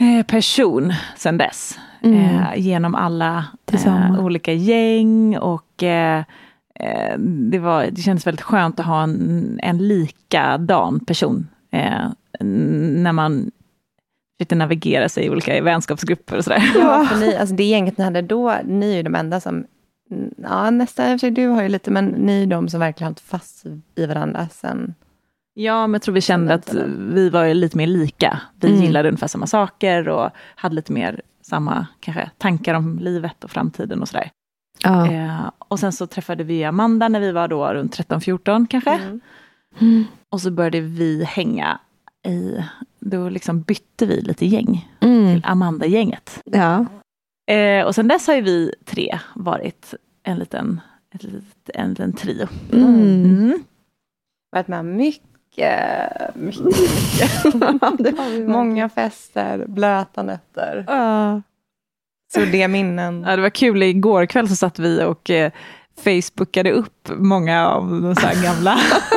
eh, 0.00 0.26
person 0.26 0.92
sen 1.16 1.38
dess. 1.38 1.78
Mm. 2.02 2.18
Eh, 2.18 2.56
genom 2.56 2.94
alla 2.94 3.44
eh, 3.72 4.24
olika 4.24 4.52
gäng 4.52 5.38
och 5.38 5.82
eh, 5.82 6.24
eh, 6.80 7.18
det, 7.18 7.58
var, 7.58 7.86
det 7.92 8.02
kändes 8.02 8.26
väldigt 8.26 8.42
skönt 8.42 8.80
att 8.80 8.86
ha 8.86 9.02
en, 9.02 9.58
en 9.62 9.88
likadan 9.88 11.00
person 11.00 11.48
eh, 11.70 12.08
när 12.40 13.12
man 13.12 13.50
försökte 14.44 14.54
navigera 14.54 15.08
sig 15.08 15.24
i 15.24 15.30
olika 15.30 15.62
vänskapsgrupper 15.62 16.36
och 16.36 16.44
sådär. 16.44 16.62
Ja, 16.74 17.04
för 17.10 17.16
ni, 17.16 17.36
alltså 17.36 17.54
det 17.54 17.64
gänget 17.64 17.98
ni 17.98 18.04
hade 18.04 18.22
då, 18.22 18.54
ni 18.64 18.92
är 18.92 18.96
ju 18.96 19.02
de 19.02 19.14
enda 19.14 19.40
som, 19.40 19.66
mm, 20.10 20.34
ja 20.36 21.18
sig 21.18 21.30
du 21.30 21.48
har 21.48 21.62
ju 21.62 21.68
lite, 21.68 21.90
men 21.90 22.04
ni 22.06 22.42
är 22.42 22.46
de 22.46 22.68
som 22.68 22.80
verkligen 22.80 23.04
har 23.04 23.10
hållit 23.10 23.20
fast 23.20 23.66
i 23.96 24.06
varandra 24.06 24.48
sen. 24.52 24.94
Ja, 25.54 25.86
men 25.86 25.92
jag 25.92 26.02
tror 26.02 26.14
vi 26.14 26.20
kände 26.20 26.54
att 26.54 26.74
vi 27.14 27.30
var 27.30 27.54
lite 27.54 27.76
mer 27.76 27.86
lika. 27.86 28.40
Vi 28.60 28.68
Mm. 28.68 28.82
gillade 28.82 29.08
ungefär 29.08 29.28
samma 29.28 29.46
saker 29.46 30.08
och 30.08 30.30
hade 30.56 30.74
lite 30.74 30.92
mer 30.92 31.20
samma 31.42 31.86
kanske, 32.00 32.30
tankar 32.38 32.74
om 32.74 32.98
livet 32.98 33.44
och 33.44 33.50
framtiden 33.50 34.00
och 34.02 34.08
sådär. 34.08 34.30
Ja. 34.82 35.06
Eh, 35.12 35.50
och 35.58 35.78
sen 35.80 35.92
så 35.92 36.06
träffade 36.06 36.44
vi 36.44 36.64
Amanda 36.64 37.08
när 37.08 37.20
vi 37.20 37.32
var 37.32 37.48
då 37.48 37.66
runt 37.74 37.96
13-14 37.96 38.66
kanske. 38.66 39.00
Mm. 39.80 40.04
Och 40.30 40.40
så 40.40 40.50
började 40.50 40.80
vi 40.80 41.24
hänga 41.24 41.80
i, 42.26 42.64
då 43.04 43.28
liksom 43.28 43.62
bytte 43.62 44.06
vi 44.06 44.20
lite 44.20 44.46
gäng, 44.46 44.88
Mm. 45.00 45.40
Amanda-gänget. 45.44 46.40
Ja. 46.44 46.86
Eh, 47.54 47.86
och 47.86 47.94
sen 47.94 48.08
dess 48.08 48.26
har 48.26 48.34
ju 48.34 48.40
vi 48.42 48.74
tre 48.84 49.18
varit 49.34 49.94
en 50.22 50.38
liten, 50.38 50.80
ett 51.14 51.22
litet, 51.22 51.70
en 51.74 51.88
liten 51.90 52.12
trio. 52.12 52.48
Mm. 52.72 52.84
Mm. 53.24 53.62
Varit 54.52 54.68
med 54.68 54.84
mycket, 54.84 56.34
mycket, 56.34 57.54
vi 58.30 58.46
många 58.46 58.88
fester, 58.88 59.64
blöta 59.68 60.22
nätter. 60.22 60.84
Så 62.34 62.40
det 62.40 62.68
minnen. 62.68 63.24
Ja, 63.28 63.36
det 63.36 63.42
var 63.42 63.50
kul, 63.50 63.82
igår 63.82 64.26
kväll 64.26 64.48
så 64.48 64.56
satt 64.56 64.78
vi 64.78 65.02
och 65.04 65.30
eh, 65.30 65.52
Facebookade 65.96 66.70
upp 66.72 67.08
många 67.16 67.68
av 67.68 68.00
de 68.02 68.14
så 68.14 68.26
här 68.26 68.42
gamla, 68.44 68.78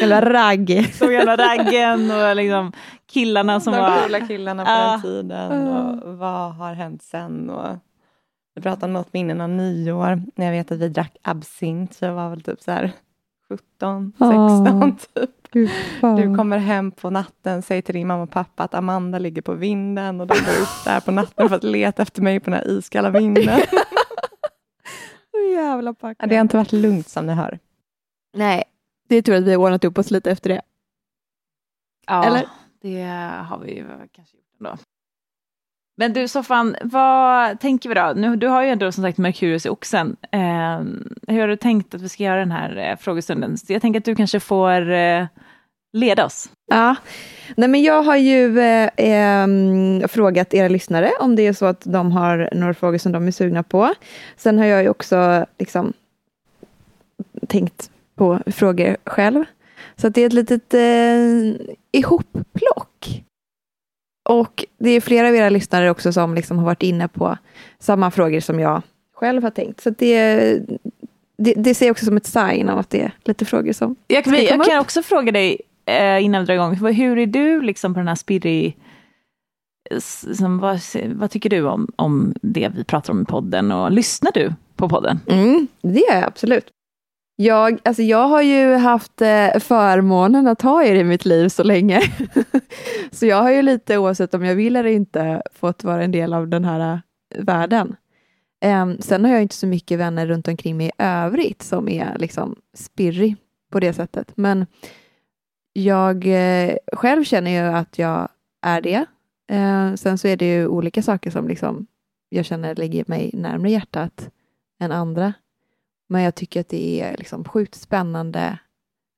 Jävla 0.00 0.20
ragg. 0.32 0.90
så 0.94 1.08
gamla 1.08 1.36
raggen 1.36 2.10
och 2.10 2.36
liksom 2.36 2.72
killarna 3.12 3.60
som 3.60 3.72
de 3.72 3.78
var... 3.80 4.02
coola 4.02 4.20
killarna 4.26 4.64
på 4.64 4.70
Ja. 4.70 4.90
den 4.92 5.02
tiden. 5.02 5.68
Och 6.02 6.18
vad 6.18 6.54
har 6.54 6.74
hänt 6.74 7.02
sen? 7.02 7.50
Och 7.50 7.76
vi 8.54 8.62
pratade 8.62 8.86
om 8.86 8.92
något 8.92 9.12
minnen 9.12 9.40
av 9.40 9.48
nyår. 9.48 10.22
När 10.34 10.46
jag 10.46 10.52
vet 10.52 10.72
att 10.72 10.78
vi 10.78 10.88
drack 10.88 11.16
absint. 11.22 11.94
Så 11.94 12.04
jag 12.04 12.12
var 12.14 12.30
väl 12.30 12.40
typ 12.42 12.60
så 12.62 12.70
här 12.70 12.92
17, 13.48 14.12
16 14.18 14.82
Åh. 14.82 14.90
typ. 15.14 15.30
Du 16.00 16.36
kommer 16.36 16.58
hem 16.58 16.90
på 16.90 17.10
natten, 17.10 17.62
säger 17.62 17.82
till 17.82 17.94
din 17.94 18.06
mamma 18.06 18.22
och 18.22 18.30
pappa 18.30 18.62
att 18.62 18.74
Amanda 18.74 19.18
ligger 19.18 19.42
på 19.42 19.54
vinden 19.54 20.20
och 20.20 20.26
de 20.26 20.34
går 20.34 20.62
upp 20.62 20.84
där 20.84 21.00
på 21.00 21.10
natten 21.10 21.48
för 21.48 21.56
att 21.56 21.64
leta 21.64 22.02
efter 22.02 22.22
mig 22.22 22.40
på 22.40 22.50
den 22.50 22.58
här 22.58 22.68
iskalla 22.70 23.10
vinden. 23.10 23.44
Så 25.30 25.38
jävla 25.54 25.94
packat. 25.94 26.16
Ja, 26.20 26.26
Det 26.26 26.34
har 26.34 26.40
inte 26.42 26.56
varit 26.56 26.72
lugnt 26.72 27.08
som 27.08 27.26
ni 27.26 27.32
hör. 27.32 27.58
Nej, 28.36 28.64
det 29.12 29.18
är 29.18 29.22
tur 29.22 29.34
att 29.34 29.44
vi 29.44 29.50
har 29.50 29.58
ordnat 29.58 29.84
upp 29.84 29.98
oss 29.98 30.10
lite 30.10 30.30
efter 30.30 30.50
det. 30.50 30.62
Ja, 32.06 32.24
Eller? 32.24 32.46
det 32.82 33.02
har 33.48 33.58
vi 33.58 33.74
ju 33.74 33.86
kanske 34.12 34.36
gjort 34.36 34.60
ändå. 34.60 34.76
Men 35.96 36.12
du 36.12 36.28
Soffan, 36.28 36.76
vad 36.82 37.60
tänker 37.60 37.88
vi 37.88 37.94
då? 37.94 38.12
Nu, 38.16 38.36
du 38.36 38.46
har 38.46 38.62
ju 38.62 38.68
ändå 38.68 38.92
som 38.92 39.04
sagt 39.04 39.18
Merkurius 39.18 39.66
i 39.66 39.68
oxen. 39.68 40.16
Eh, 40.32 40.80
hur 41.28 41.40
har 41.40 41.48
du 41.48 41.56
tänkt 41.56 41.94
att 41.94 42.02
vi 42.02 42.08
ska 42.08 42.22
göra 42.22 42.38
den 42.38 42.50
här 42.50 42.76
eh, 42.76 42.96
frågestunden? 42.96 43.58
Så 43.58 43.72
jag 43.72 43.82
tänker 43.82 44.00
att 44.00 44.04
du 44.04 44.14
kanske 44.14 44.40
får 44.40 44.90
eh, 44.90 45.26
leda 45.92 46.24
oss. 46.24 46.50
Ja, 46.66 46.96
Nej, 47.56 47.68
men 47.68 47.82
jag 47.82 48.02
har 48.02 48.16
ju 48.16 48.60
eh, 48.60 48.90
ehm, 48.96 50.08
frågat 50.08 50.54
era 50.54 50.68
lyssnare 50.68 51.10
om 51.20 51.36
det 51.36 51.46
är 51.46 51.52
så 51.52 51.66
att 51.66 51.82
de 51.84 52.12
har 52.12 52.50
några 52.52 52.74
frågor 52.74 52.98
som 52.98 53.12
de 53.12 53.26
är 53.26 53.30
sugna 53.30 53.62
på. 53.62 53.94
Sen 54.36 54.58
har 54.58 54.66
jag 54.66 54.82
ju 54.82 54.88
också 54.88 55.46
liksom, 55.58 55.92
tänkt 57.48 57.91
på 58.22 58.38
frågor 58.46 58.96
själv. 59.06 59.44
Så 59.96 60.08
det 60.08 60.22
är 60.22 60.26
ett 60.26 60.32
litet 60.32 60.74
eh, 60.74 61.66
ihopplock. 61.92 63.22
Och 64.28 64.64
det 64.78 64.90
är 64.90 65.00
flera 65.00 65.28
av 65.28 65.34
era 65.34 65.50
lyssnare 65.50 65.90
också 65.90 66.12
som 66.12 66.34
liksom 66.34 66.58
har 66.58 66.64
varit 66.64 66.82
inne 66.82 67.08
på 67.08 67.38
samma 67.78 68.10
frågor 68.10 68.40
som 68.40 68.60
jag 68.60 68.82
själv 69.14 69.42
har 69.42 69.50
tänkt. 69.50 69.80
Så 69.80 69.90
det, 69.90 70.44
det, 71.38 71.54
det 71.56 71.74
ser 71.74 71.86
jag 71.86 71.90
också 71.92 72.04
som 72.04 72.16
ett 72.16 72.26
sign 72.26 72.68
av 72.68 72.78
att 72.78 72.90
det 72.90 73.02
är 73.02 73.12
lite 73.24 73.44
frågor 73.44 73.72
som 73.72 73.96
Jag, 74.06 74.24
Ska 74.24 74.34
jag 74.34 74.42
jag 74.42 74.50
komma 74.50 74.64
kan 74.64 74.76
upp? 74.76 74.82
också 74.82 75.02
fråga 75.02 75.32
dig 75.32 75.60
eh, 75.86 76.24
innan 76.24 76.40
vi 76.42 76.46
drar 76.46 76.54
igång, 76.54 76.74
hur 76.74 77.18
är 77.18 77.26
du 77.26 77.62
liksom 77.62 77.94
på 77.94 78.00
den 78.00 78.08
här 78.08 78.14
spirrig... 78.14 78.76
Som, 80.34 80.58
vad, 80.58 80.80
vad 81.14 81.30
tycker 81.30 81.50
du 81.50 81.62
om, 81.62 81.92
om 81.96 82.34
det 82.42 82.72
vi 82.76 82.84
pratar 82.84 83.12
om 83.12 83.22
i 83.22 83.24
podden 83.24 83.72
och 83.72 83.90
lyssnar 83.90 84.32
du 84.32 84.52
på 84.76 84.88
podden? 84.88 85.20
Mm, 85.26 85.68
det 85.82 86.00
gör 86.00 86.14
jag 86.14 86.24
absolut. 86.24 86.70
Jag, 87.36 87.78
alltså 87.84 88.02
jag 88.02 88.28
har 88.28 88.42
ju 88.42 88.74
haft 88.74 89.22
eh, 89.22 89.58
förmånen 89.58 90.46
att 90.46 90.62
ha 90.62 90.84
er 90.84 90.94
i 90.94 91.04
mitt 91.04 91.24
liv 91.24 91.48
så 91.48 91.62
länge. 91.62 92.00
så 93.10 93.26
jag 93.26 93.42
har 93.42 93.50
ju 93.50 93.62
lite, 93.62 93.98
oavsett 93.98 94.34
om 94.34 94.44
jag 94.44 94.54
vill 94.54 94.76
eller 94.76 94.90
inte, 94.90 95.42
fått 95.54 95.84
vara 95.84 96.04
en 96.04 96.12
del 96.12 96.34
av 96.34 96.48
den 96.48 96.64
här 96.64 96.94
eh, 96.94 96.98
världen. 97.44 97.96
Ehm, 98.60 99.00
sen 99.00 99.24
har 99.24 99.32
jag 99.32 99.42
inte 99.42 99.54
så 99.54 99.66
mycket 99.66 99.98
vänner 99.98 100.26
runt 100.26 100.48
omkring 100.48 100.76
mig 100.76 100.86
i 100.86 101.02
övrigt 101.02 101.62
som 101.62 101.88
är 101.88 102.18
liksom 102.18 102.56
spirrig 102.74 103.36
på 103.72 103.80
det 103.80 103.92
sättet. 103.92 104.32
Men 104.36 104.66
jag 105.72 106.26
eh, 106.26 106.76
själv 106.92 107.24
känner 107.24 107.50
ju 107.50 107.76
att 107.76 107.98
jag 107.98 108.28
är 108.62 108.80
det. 108.80 109.04
Eh, 109.50 109.94
sen 109.94 110.18
så 110.18 110.28
är 110.28 110.36
det 110.36 110.54
ju 110.54 110.66
olika 110.66 111.02
saker 111.02 111.30
som 111.30 111.48
liksom 111.48 111.86
jag 112.28 112.44
känner 112.44 112.74
ligger 112.74 113.04
mig 113.06 113.30
närmare 113.32 113.70
hjärtat 113.70 114.30
än 114.80 114.92
andra. 114.92 115.32
Men 116.12 116.22
jag 116.22 116.34
tycker 116.34 116.60
att 116.60 116.68
det 116.68 117.00
är 117.00 117.16
liksom 117.16 117.44
sjukt 117.44 117.74
spännande, 117.74 118.58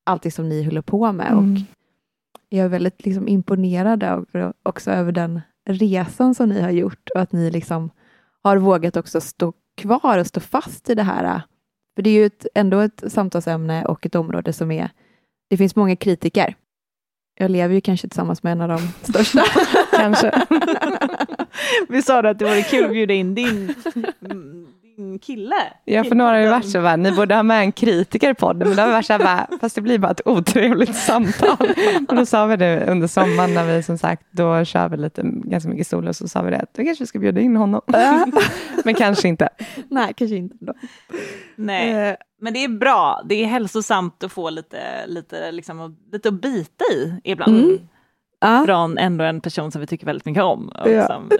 allt 0.07 0.23
det 0.23 0.31
som 0.31 0.49
ni 0.49 0.65
håller 0.65 0.83
på 0.83 1.13
med. 1.13 1.33
Mm. 1.33 1.53
Och 1.53 1.61
jag 2.49 2.65
är 2.65 2.69
väldigt 2.69 3.05
liksom 3.05 3.29
imponerad 3.29 4.25
också 4.63 4.91
över 4.91 5.13
den 5.13 5.41
resan 5.69 6.35
som 6.35 6.49
ni 6.49 6.61
har 6.61 6.71
gjort 6.71 7.09
och 7.15 7.21
att 7.21 7.33
ni 7.33 7.51
liksom 7.51 7.91
har 8.43 8.57
vågat 8.57 8.97
också 8.97 9.21
stå 9.21 9.53
kvar 9.77 10.19
och 10.19 10.27
stå 10.27 10.41
fast 10.41 10.91
i 10.91 10.95
det 10.95 11.03
här. 11.03 11.43
För 11.95 12.03
det 12.03 12.11
är 12.11 12.15
ju 12.15 12.27
ett, 12.27 12.47
ändå 12.55 12.81
ett 12.81 13.05
samtalsämne 13.13 13.85
och 13.85 14.07
ett 14.07 14.15
område 14.15 14.53
som 14.53 14.71
är... 14.71 14.91
Det 15.51 15.57
finns 15.57 15.77
många 15.77 15.97
kritiker. 15.97 16.57
Jag 17.35 17.51
lever 17.51 17.75
ju 17.75 17.81
kanske 17.81 18.09
tillsammans 18.09 18.43
med 18.43 18.53
en 18.53 18.61
av 18.61 18.69
de 18.69 18.79
största. 19.03 19.45
Kanske. 19.91 20.47
vi 21.89 22.03
sa 22.03 22.19
att 22.19 22.39
det 22.39 22.45
vore 22.45 22.63
kul 22.63 22.85
att 22.85 22.91
bjuda 22.91 23.15
in 23.15 23.35
din, 23.35 23.75
kille. 25.19 25.55
Ja, 25.85 26.05
för 26.05 26.15
några 26.15 26.31
har 26.31 26.39
ju 26.39 26.49
varit 26.49 26.71
så 26.71 26.83
bara, 26.83 26.97
ni 26.97 27.13
borde 27.13 27.35
ha 27.35 27.43
med 27.43 27.61
en 27.61 27.73
kritiker 27.73 28.31
i 28.31 28.35
podden, 28.35 28.69
men 28.69 28.77
det 28.77 28.83
har 28.83 28.91
varit 28.91 29.07
så 29.07 29.13
här 29.13 29.21
bara, 29.21 29.49
fast 29.61 29.75
det 29.75 29.81
blir 29.81 29.99
bara 29.99 30.13
ett 30.13 30.27
otrevligt 30.27 30.97
samtal. 30.97 31.57
Och 32.09 32.17
då 32.17 32.27
sa 32.27 32.47
vi 32.47 32.57
det 32.57 32.87
under 32.87 33.07
sommaren 33.07 33.55
när 33.55 33.77
vi 33.77 33.83
som 33.83 33.99
sagt, 33.99 34.27
då 34.31 34.65
kör 34.65 34.89
vi 34.89 34.97
lite, 34.97 35.23
ganska 35.25 35.71
mycket 35.71 35.87
solo, 35.87 36.13
så 36.13 36.29
sa 36.29 36.43
vi 36.43 36.51
det, 36.51 36.57
att 36.57 36.75
då 36.75 36.85
kanske 36.85 37.05
vi 37.05 37.07
ska 37.09 37.19
bjuda 37.19 37.41
in 37.41 37.57
honom. 37.57 37.81
men 38.85 38.95
kanske 38.95 39.29
inte. 39.29 39.49
Nej, 39.89 40.15
kanske 40.17 40.37
inte. 40.37 40.57
Då. 40.61 40.75
Nej, 41.57 41.95
Eh, 41.95 42.17
men 42.41 42.53
det 42.53 42.65
är 42.65 42.69
bra. 42.69 43.23
Det 43.25 43.35
är 43.35 43.47
hälsosamt 43.47 44.25
att 44.25 44.33
få 44.33 44.51
lite, 44.51 45.07
lite, 45.07 45.53
liksom, 45.53 45.97
lite 46.13 46.29
att 46.29 46.41
bita 46.41 46.85
i 46.95 47.21
ibland. 47.25 47.65
Mm. 47.65 47.79
Ja. 48.49 48.63
Från 48.67 48.99
ändå 48.99 49.25
en 49.25 49.41
person 49.41 49.73
som 49.73 49.81
vi 49.81 49.87
tycker 49.87 50.07
väldigt 50.07 50.25
mycket 50.27 50.43
om 50.43 50.69
och 50.69 50.91
Ja. 50.91 51.07
som 51.07 51.29
vi 51.31 51.37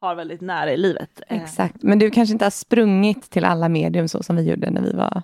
har 0.00 0.14
väldigt 0.14 0.40
nära 0.40 0.72
i 0.72 0.76
livet. 0.76 1.20
Eh, 1.28 1.42
Exakt, 1.42 1.82
men 1.82 1.98
du 1.98 2.10
kanske 2.10 2.32
inte 2.32 2.44
har 2.44 2.50
sprungit 2.50 3.30
till 3.30 3.44
alla 3.44 3.68
medium 3.68 4.08
så 4.08 4.22
som 4.22 4.36
vi 4.36 4.42
gjorde 4.50 4.70
när 4.70 4.82
vi 4.82 4.92
var 4.92 5.22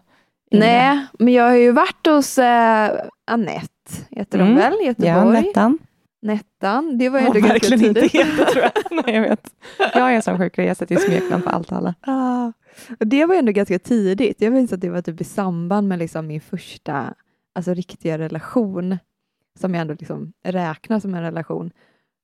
Nej, 0.50 1.07
men 1.19 1.33
jag 1.35 1.45
har 1.45 1.55
ju 1.57 1.73
varit 1.73 2.07
hos 2.07 2.38
eh, 2.38 2.91
Annette, 3.26 3.69
heter 4.11 4.38
Mm. 4.38 4.49
hon 4.53 4.57
väl, 4.59 4.73
i 4.73 4.76
Ja, 4.81 4.87
Göteborg. 4.87 5.41
Nettan. 5.43 5.79
Nettan, 6.23 6.99
det 6.99 7.09
var 7.09 7.21
ju 7.21 7.26
ändå 7.26 7.38
ganska 7.41 7.53
verkligen 7.53 7.85
inte 7.85 8.00
tidigt. 8.00 8.14
heter 8.26 8.45
tror 8.53 8.62
jag. 8.64 8.73
Nej, 9.07 9.14
jag 9.14 9.23
vet. 9.23 9.47
Jag 9.95 10.14
är 10.14 10.21
sån 10.21 10.38
sjuklig, 10.38 10.67
jag 10.69 10.76
sätter 10.76 10.95
ju 10.95 11.00
smeknamn 11.00 11.43
på 11.43 11.50
allt 11.50 11.73
och 11.73 11.79
alla. 11.79 11.95
Ah, 12.00 12.53
det 12.99 13.26
var 13.26 13.35
ju 13.35 13.38
ändå 13.38 13.53
ganska 13.53 13.79
tidigt. 13.79 14.41
Jag 14.41 14.53
minns 14.53 14.73
att 14.73 14.81
det 14.81 14.91
var 14.91 15.03
typ 15.03 15.21
i 15.21 15.25
samband 15.25 15.88
med 15.88 15.99
liksom 15.99 16.26
min 16.26 16.41
första 16.41 17.14
alltså, 17.55 17.75
riktiga 17.75 18.19
relation, 18.19 18.99
som 19.61 19.75
jag 19.75 19.81
ändå 19.81 19.95
liksom 19.99 20.33
räknar 20.43 21.01
som 21.01 21.15
en 21.15 21.23
relation. 21.23 21.71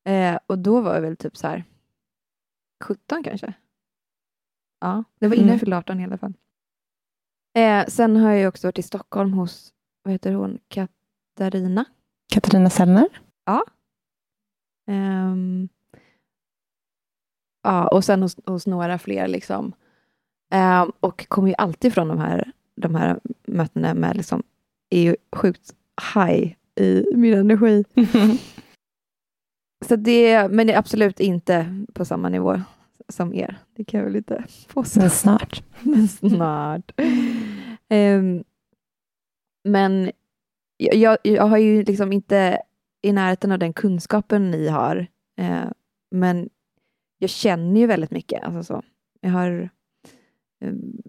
Eh, 0.04 0.38
och 0.46 0.58
då 0.58 0.80
var 0.80 0.94
jag 0.94 1.00
väl 1.00 1.16
typ 1.16 1.36
så 1.36 1.46
här 1.46 1.64
17 2.84 3.22
kanske. 3.24 3.52
Ja, 4.80 5.04
det 5.18 5.28
var 5.28 5.34
innan 5.34 5.44
Mm. 5.44 5.52
jag 5.52 5.60
fyllde 5.60 5.76
18 5.76 6.00
i 6.00 6.04
alla 6.04 6.18
fall. 6.18 6.34
Eh, 7.56 7.86
sen 7.86 8.16
har 8.16 8.32
jag 8.32 8.48
också 8.48 8.66
varit 8.66 8.78
i 8.78 8.82
Stockholm 8.82 9.32
hos, 9.32 9.72
vad 10.02 10.12
heter 10.12 10.32
hon, 10.32 10.58
Katarina. 10.68 11.84
Katarina 12.32 12.70
Sellner. 12.70 13.08
Ehm, 14.86 15.68
ja, 17.62 17.88
och 17.88 18.04
sen 18.04 18.22
hos, 18.22 18.36
hos 18.46 18.66
några 18.66 18.98
fler. 18.98 19.28
Liksom. 19.28 19.72
Ehm, 20.50 20.92
och 21.00 21.28
kommer 21.28 21.48
ju 21.48 21.54
alltid 21.58 21.94
från 21.94 22.08
de 22.08 22.18
här, 22.18 22.52
de 22.74 22.94
här 22.94 23.20
mötena 23.46 23.94
med, 23.94 24.16
liksom, 24.16 24.42
är 24.90 25.02
ju 25.02 25.16
sjukt 25.36 25.74
high 26.14 26.54
i 26.76 27.04
min 27.14 27.34
energi. 27.34 27.84
Så 29.86 29.96
det, 29.96 30.48
men 30.50 30.66
det 30.66 30.72
är 30.72 30.78
absolut 30.78 31.20
inte 31.20 31.84
på 31.94 32.04
samma 32.04 32.28
nivå 32.28 32.60
som 33.08 33.34
er. 33.34 33.58
Det 33.76 33.84
kan 33.84 33.98
jag 34.00 34.04
väl 34.04 34.16
inte 34.16 34.44
påstå. 34.68 35.00
Men 35.00 35.10
snart. 35.10 35.62
Men 35.82 36.08
snart. 36.08 36.92
Ehm, 37.88 38.44
men 39.64 40.10
jag, 40.76 41.18
jag, 41.22 41.44
har 41.44 41.58
ju 41.58 41.82
liksom 41.84 42.12
inte 42.12 42.62
i 43.02 43.12
närheten 43.12 43.52
av 43.52 43.58
den 43.58 43.72
kunskapen 43.72 44.50
ni 44.50 44.68
har. 44.68 45.06
Eh, 45.38 45.70
men 46.10 46.48
jag 47.18 47.30
känner 47.30 47.80
ju 47.80 47.86
väldigt 47.86 48.10
mycket. 48.10 48.42
Alltså 48.42 48.62
så. 48.62 48.82
Jag 49.20 49.30
har, 49.30 49.70
ehm, 50.64 51.02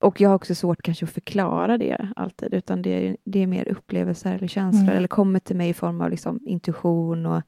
och 0.00 0.20
jag 0.20 0.28
har 0.28 0.36
också 0.36 0.54
svårt 0.54 0.82
kanske 0.82 1.04
att 1.04 1.10
förklara 1.12 1.78
det 1.78 2.08
alltid, 2.16 2.54
utan 2.54 2.82
det 2.82 3.08
är, 3.08 3.16
det 3.24 3.42
är 3.42 3.46
mer 3.46 3.68
upplevelser 3.68 4.34
eller 4.34 4.48
känslor, 4.48 4.82
Mm. 4.84 4.96
eller 4.96 5.08
kommer 5.08 5.38
till 5.40 5.56
mig 5.56 5.68
i 5.68 5.74
form 5.74 6.00
av 6.00 6.10
liksom 6.10 6.40
intuition. 6.46 7.26
Och, 7.26 7.42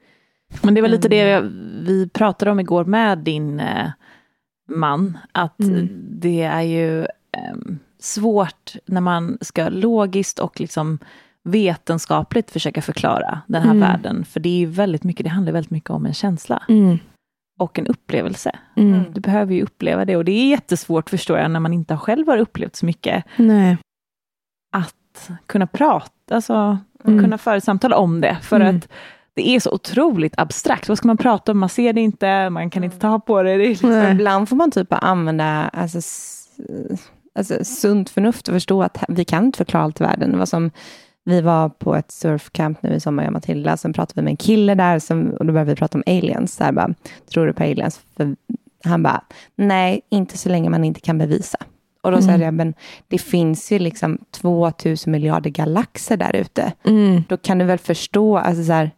Men 0.62 0.74
det 0.74 0.80
var 0.80 0.88
lite 0.88 1.08
det 1.08 1.32
Mm. 1.32 1.84
vi 1.86 2.08
pratade 2.08 2.50
om 2.50 2.60
igår 2.60 2.84
med 2.84 3.18
din 3.18 3.60
eh, 3.60 3.90
man, 4.68 5.18
att 5.32 5.60
Mm. 5.60 5.88
det 6.10 6.42
är 6.42 6.62
ju 6.62 7.00
em, 7.32 7.78
svårt 7.98 8.72
när 8.86 9.00
man 9.00 9.38
ska 9.40 9.68
logiskt 9.68 10.38
och 10.38 10.60
liksom 10.60 10.98
vetenskapligt 11.44 12.50
försöka 12.50 12.82
förklara 12.82 13.40
den 13.46 13.62
här 13.62 13.70
Mm. 13.70 13.80
världen, 13.80 14.24
för 14.24 14.40
det 14.40 14.48
är 14.48 14.58
ju 14.58 14.66
väldigt 14.66 15.04
mycket, 15.04 15.24
det 15.24 15.30
handlar 15.30 15.52
väldigt 15.52 15.70
mycket 15.70 15.90
om 15.90 16.06
en 16.06 16.14
känsla 16.14 16.62
och 17.60 17.78
en 17.78 17.86
upplevelse. 17.86 18.50
Mm. 18.76 19.02
Du 19.12 19.20
behöver 19.20 19.54
ju 19.54 19.62
uppleva 19.62 20.04
det 20.04 20.16
och 20.16 20.24
det 20.24 20.32
är 20.32 20.48
jättesvårt 20.50 21.10
förstår 21.10 21.38
jag 21.38 21.50
när 21.50 21.60
man 21.60 21.72
inte 21.72 21.96
själv 21.96 22.26
har 22.28 22.38
upplevt 22.38 22.76
så 22.76 22.86
mycket 22.86 23.24
Nej. 23.36 23.76
att 24.72 25.30
kunna 25.46 25.66
prata, 25.66 26.34
alltså 26.34 26.78
Mm. 27.04 27.20
kunna 27.24 27.38
föra 27.38 27.60
samtal 27.60 27.92
om 27.92 28.20
det. 28.20 28.38
För 28.42 28.60
Mm. 28.60 28.76
att 28.76 28.88
det 29.34 29.48
är 29.48 29.60
så 29.60 29.70
otroligt 29.72 30.34
abstrakt. 30.36 30.88
Vad 30.88 30.98
ska 30.98 31.06
man 31.06 31.16
prata 31.16 31.52
om? 31.52 31.58
Man 31.58 31.68
ser 31.68 31.92
det 31.92 32.00
inte, 32.00 32.50
man 32.50 32.70
kan 32.70 32.84
inte 32.84 32.98
ta 32.98 33.18
på 33.20 33.42
det. 33.42 33.56
det 33.56 33.68
liksom. 33.68 33.92
Ibland 34.12 34.48
får 34.48 34.56
man 34.56 34.70
typ 34.70 34.88
använda 34.90 35.70
alltså, 35.72 35.98
alltså, 37.34 37.64
sunt 37.64 38.10
förnuft 38.10 38.48
och 38.48 38.54
förstå 38.54 38.82
att 38.82 39.04
vi 39.08 39.24
kan 39.24 39.44
inte 39.44 39.56
förklara 39.56 39.84
allt 39.84 40.00
i 40.00 40.04
världen. 40.04 40.38
Var 40.38 40.46
som, 40.46 40.70
vi 41.30 41.40
var 41.40 41.68
på 41.68 41.96
ett 41.96 42.10
surfcamp 42.10 42.82
nu 42.82 42.94
i 42.94 43.00
sommar, 43.00 43.22
jag 43.22 43.28
och 43.28 43.32
Matilda, 43.32 43.76
sen 43.76 43.92
pratade 43.92 44.20
vi 44.20 44.24
med 44.24 44.30
en 44.30 44.36
kille 44.36 44.74
där 44.74 44.98
som, 44.98 45.30
och 45.30 45.46
då 45.46 45.52
började 45.52 45.70
vi 45.70 45.76
prata 45.76 45.98
om 45.98 46.04
aliens. 46.06 46.54
Så 46.54 46.64
här 46.64 46.72
bara, 46.72 46.94
Tror 47.32 47.46
du 47.46 47.52
på 47.52 47.62
aliens? 47.62 48.00
För 48.16 48.36
han 48.84 49.02
bara, 49.02 49.24
nej, 49.56 50.00
inte 50.10 50.38
så 50.38 50.48
länge 50.48 50.70
man 50.70 50.84
inte 50.84 51.00
kan 51.00 51.18
bevisa. 51.18 51.58
Och 52.02 52.12
då 52.12 52.22
sa 52.22 52.28
Mm. 52.28 52.40
jag, 52.42 52.54
men 52.54 52.74
det 53.08 53.18
finns 53.18 53.72
ju 53.72 53.78
liksom 53.78 54.18
2000 54.30 55.12
miljarder 55.12 55.50
galaxer 55.50 56.16
där 56.16 56.36
ute. 56.36 56.72
Mm. 56.84 57.22
Då 57.28 57.36
kan 57.36 57.58
du 57.58 57.64
väl 57.64 57.78
förstå, 57.78 58.38
alltså 58.38 58.64
så 58.64 58.72
här, 58.72 58.90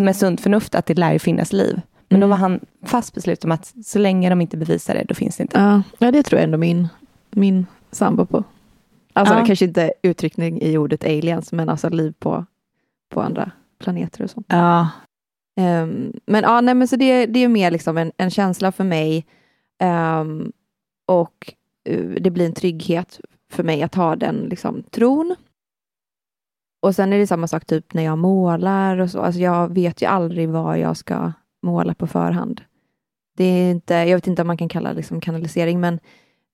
med 0.00 0.16
sunt 0.16 0.40
förnuft, 0.40 0.74
att 0.74 0.86
det 0.86 0.94
lär 0.94 1.12
ju 1.12 1.18
finnas 1.18 1.52
liv. 1.52 1.80
Men 2.08 2.20
då 2.20 2.26
Mm. 2.26 2.30
var 2.30 2.36
han 2.36 2.60
fast 2.84 3.14
beslut 3.14 3.44
om 3.44 3.52
att 3.52 3.72
så 3.84 3.98
länge 3.98 4.28
de 4.28 4.40
inte 4.40 4.56
bevisar 4.56 4.94
det, 4.94 5.04
då 5.08 5.14
finns 5.14 5.36
det 5.36 5.42
inte. 5.42 5.58
Ja, 5.60 5.82
ja, 5.98 6.10
det 6.10 6.22
tror 6.22 6.38
jag 6.38 6.44
ändå 6.44 6.58
min, 6.58 6.88
min 7.30 7.66
sambo 7.92 8.26
på. 8.26 8.44
Alltså 9.18 9.34
Ja. 9.34 9.44
kanske 9.46 9.64
inte 9.64 9.92
uttryckning 10.02 10.62
i 10.62 10.78
ordet 10.78 11.04
aliens, 11.04 11.52
men 11.52 11.68
alltså 11.68 11.88
liv 11.88 12.14
på, 12.18 12.44
på 13.08 13.20
andra 13.20 13.50
planeter 13.78 14.24
och 14.24 14.30
sånt. 14.30 14.46
ja, 14.48 14.88
Ehm, 15.60 16.12
men 16.26 16.42
ja, 16.42 16.60
nej, 16.60 16.74
men 16.74 16.88
så 16.88 16.96
det, 16.96 17.26
det 17.26 17.44
är 17.44 17.48
mer 17.48 17.70
liksom 17.70 17.98
en, 17.98 18.12
en 18.16 18.30
känsla 18.30 18.72
för 18.72 18.84
mig 18.84 19.26
ehm, 19.78 20.52
och 21.06 21.54
eh, 21.88 22.04
det 22.20 22.30
blir 22.30 22.46
en 22.46 22.52
trygghet 22.52 23.20
för 23.52 23.62
mig 23.62 23.82
att 23.82 23.94
ha 23.94 24.16
den 24.16 24.36
liksom, 24.36 24.82
tron. 24.82 25.34
Och 26.82 26.94
sen 26.94 27.12
är 27.12 27.18
det 27.18 27.26
samma 27.26 27.46
sak 27.46 27.64
typ 27.64 27.94
när 27.94 28.02
jag 28.02 28.18
målar 28.18 28.98
och 28.98 29.10
så. 29.10 29.20
Alltså 29.20 29.40
jag 29.40 29.74
vet 29.74 30.02
ju 30.02 30.06
aldrig 30.06 30.48
vad 30.48 30.78
jag 30.78 30.96
ska 30.96 31.32
måla 31.62 31.94
på 31.94 32.06
förhand. 32.06 32.60
Det 33.36 33.44
är 33.44 33.70
inte, 33.70 33.94
jag 33.94 34.16
vet 34.16 34.26
inte 34.26 34.42
om 34.42 34.46
man 34.48 34.56
kan 34.56 34.68
kalla 34.68 34.88
det 34.90 34.96
liksom 34.96 35.20
kanalisering, 35.20 35.80
men 35.80 36.00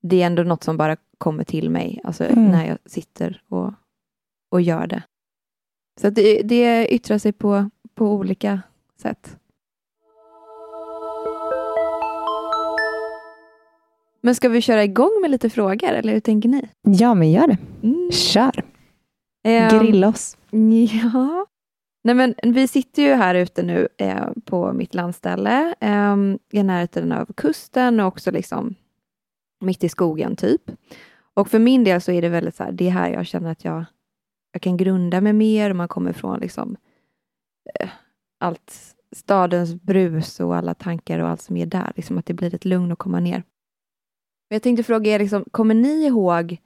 det 0.09 0.21
är 0.21 0.25
ändå 0.25 0.43
något 0.43 0.63
som 0.63 0.77
bara 0.77 0.97
kommer 1.17 1.43
till 1.43 1.69
mig 1.69 2.01
alltså 2.03 2.23
Mm. 2.23 2.51
när 2.51 2.67
jag 2.67 2.77
sitter 2.85 3.41
och, 3.49 3.73
och 4.51 4.61
gör 4.61 4.87
det. 4.87 5.03
Så 6.01 6.09
det, 6.09 6.41
det 6.41 6.87
yttrar 6.87 7.17
sig 7.17 7.31
på, 7.33 7.69
på 7.95 8.11
olika 8.13 8.61
sätt. 9.01 9.37
Men 14.21 14.35
ska 14.35 14.49
vi 14.49 14.61
köra 14.61 14.83
igång 14.83 15.11
med 15.21 15.31
lite 15.31 15.49
frågor, 15.49 15.89
eller 15.89 16.13
hur 16.13 16.19
tänker 16.19 16.49
ni? 16.49 16.69
Ja, 16.81 17.13
men 17.13 17.31
gör 17.31 17.47
det. 17.47 17.57
Mm. 17.83 18.11
Kör. 18.11 18.63
Ehm, 19.43 19.79
Grilla 19.79 20.07
oss. 20.07 20.37
Ja. 21.03 21.45
Nej, 22.03 22.15
men 22.15 22.35
vi 22.43 22.67
sitter 22.67 23.01
ju 23.03 23.13
här 23.13 23.35
ute 23.35 23.63
nu 23.63 23.87
eh, 23.97 24.25
på 24.45 24.73
mitt 24.73 24.93
landställe 24.95 25.75
eh, 25.79 26.15
i 26.51 26.63
närheten 26.63 27.11
av 27.11 27.33
kusten 27.37 27.99
och 27.99 28.07
också 28.07 28.31
liksom 28.31 28.75
mitt 29.61 29.83
i 29.83 29.89
skogen 29.89 30.35
typ. 30.35 30.61
Och 31.33 31.49
för 31.49 31.59
min 31.59 31.83
del 31.83 32.01
så 32.01 32.11
är 32.11 32.21
det 32.21 32.29
väldigt 32.29 32.55
så 32.55 32.63
här, 32.63 32.71
det 32.71 32.87
är 32.87 32.91
här 32.91 33.09
jag 33.09 33.25
känner 33.25 33.51
att 33.51 33.65
jag, 33.65 33.85
jag 34.51 34.61
kan 34.61 34.77
grunda 34.77 35.21
mig 35.21 35.33
mer 35.33 35.69
och 35.69 35.75
man 35.75 35.87
kommer 35.87 36.09
ifrån 36.09 36.39
liksom 36.39 36.77
eh, 37.79 37.89
allt 38.39 38.95
stadens 39.15 39.75
brus 39.75 40.39
och 40.39 40.55
alla 40.55 40.73
tankar 40.73 41.19
och 41.19 41.29
allt 41.29 41.41
som 41.41 41.57
är 41.57 41.65
där, 41.65 41.93
liksom 41.95 42.17
att 42.17 42.25
det 42.25 42.33
blir 42.33 42.55
ett 42.55 42.65
lugn 42.65 42.91
att 42.91 42.97
komma 42.97 43.19
ner. 43.19 43.43
Men 44.49 44.55
jag 44.55 44.61
tänkte 44.61 44.83
fråga 44.83 45.11
er, 45.11 45.19
liksom, 45.19 45.45
kommer 45.51 45.75
ni 45.75 46.05
ihåg 46.05 46.57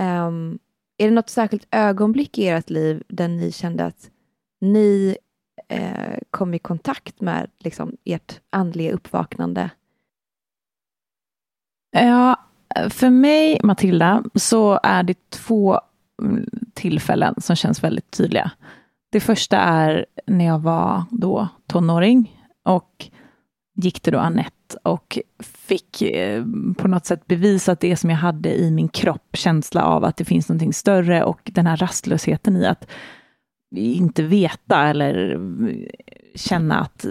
um, 0.00 0.58
är 0.98 1.08
det 1.08 1.14
något 1.14 1.30
särskilt 1.30 1.66
ögonblick 1.70 2.38
i 2.38 2.48
ert 2.48 2.70
liv 2.70 3.02
där 3.08 3.28
ni 3.28 3.52
kände 3.52 3.84
att 3.84 4.10
ni 4.60 5.16
eh, 5.68 6.18
kom 6.30 6.54
i 6.54 6.58
kontakt 6.58 7.20
med 7.20 7.50
liksom, 7.58 7.96
ert 8.04 8.40
andliga 8.50 8.92
uppvaknande? 8.92 9.70
Ja, 11.92 12.36
för 12.90 13.10
mig, 13.10 13.60
Matilda, 13.62 14.24
så 14.34 14.80
är 14.82 15.02
det 15.02 15.30
två 15.30 15.80
mm, 16.22 16.46
tillfällen 16.74 17.34
som 17.38 17.56
känns 17.56 17.84
väldigt 17.84 18.10
tydliga. 18.10 18.50
Det 19.12 19.20
första 19.20 19.56
är 19.56 20.06
när 20.26 20.44
jag 20.44 20.58
var 20.58 21.04
då 21.10 21.48
tonåring 21.66 22.40
och 22.64 23.08
gick 23.74 24.00
till 24.00 24.12
då 24.12 24.18
Annette 24.18 24.78
och 24.82 25.18
fick 25.38 26.02
eh, 26.02 26.44
på 26.76 26.88
något 26.88 27.06
sätt 27.06 27.26
bevisat 27.26 27.80
det 27.80 27.96
som 27.96 28.10
jag 28.10 28.16
hade 28.16 28.60
i 28.60 28.70
min 28.70 28.88
kropp, 28.88 29.28
känsla 29.36 29.84
av 29.84 30.04
att 30.04 30.16
det 30.16 30.24
finns 30.24 30.48
någonting 30.48 30.72
större 30.72 31.24
och 31.24 31.50
den 31.54 31.66
här 31.66 31.76
rastlösheten 31.76 32.56
i 32.56 32.66
att 32.66 32.86
inte 33.76 34.22
veta 34.22 34.88
eller 34.88 35.34
mm, 35.34 35.86
känna 36.34 36.80
att 36.80 37.06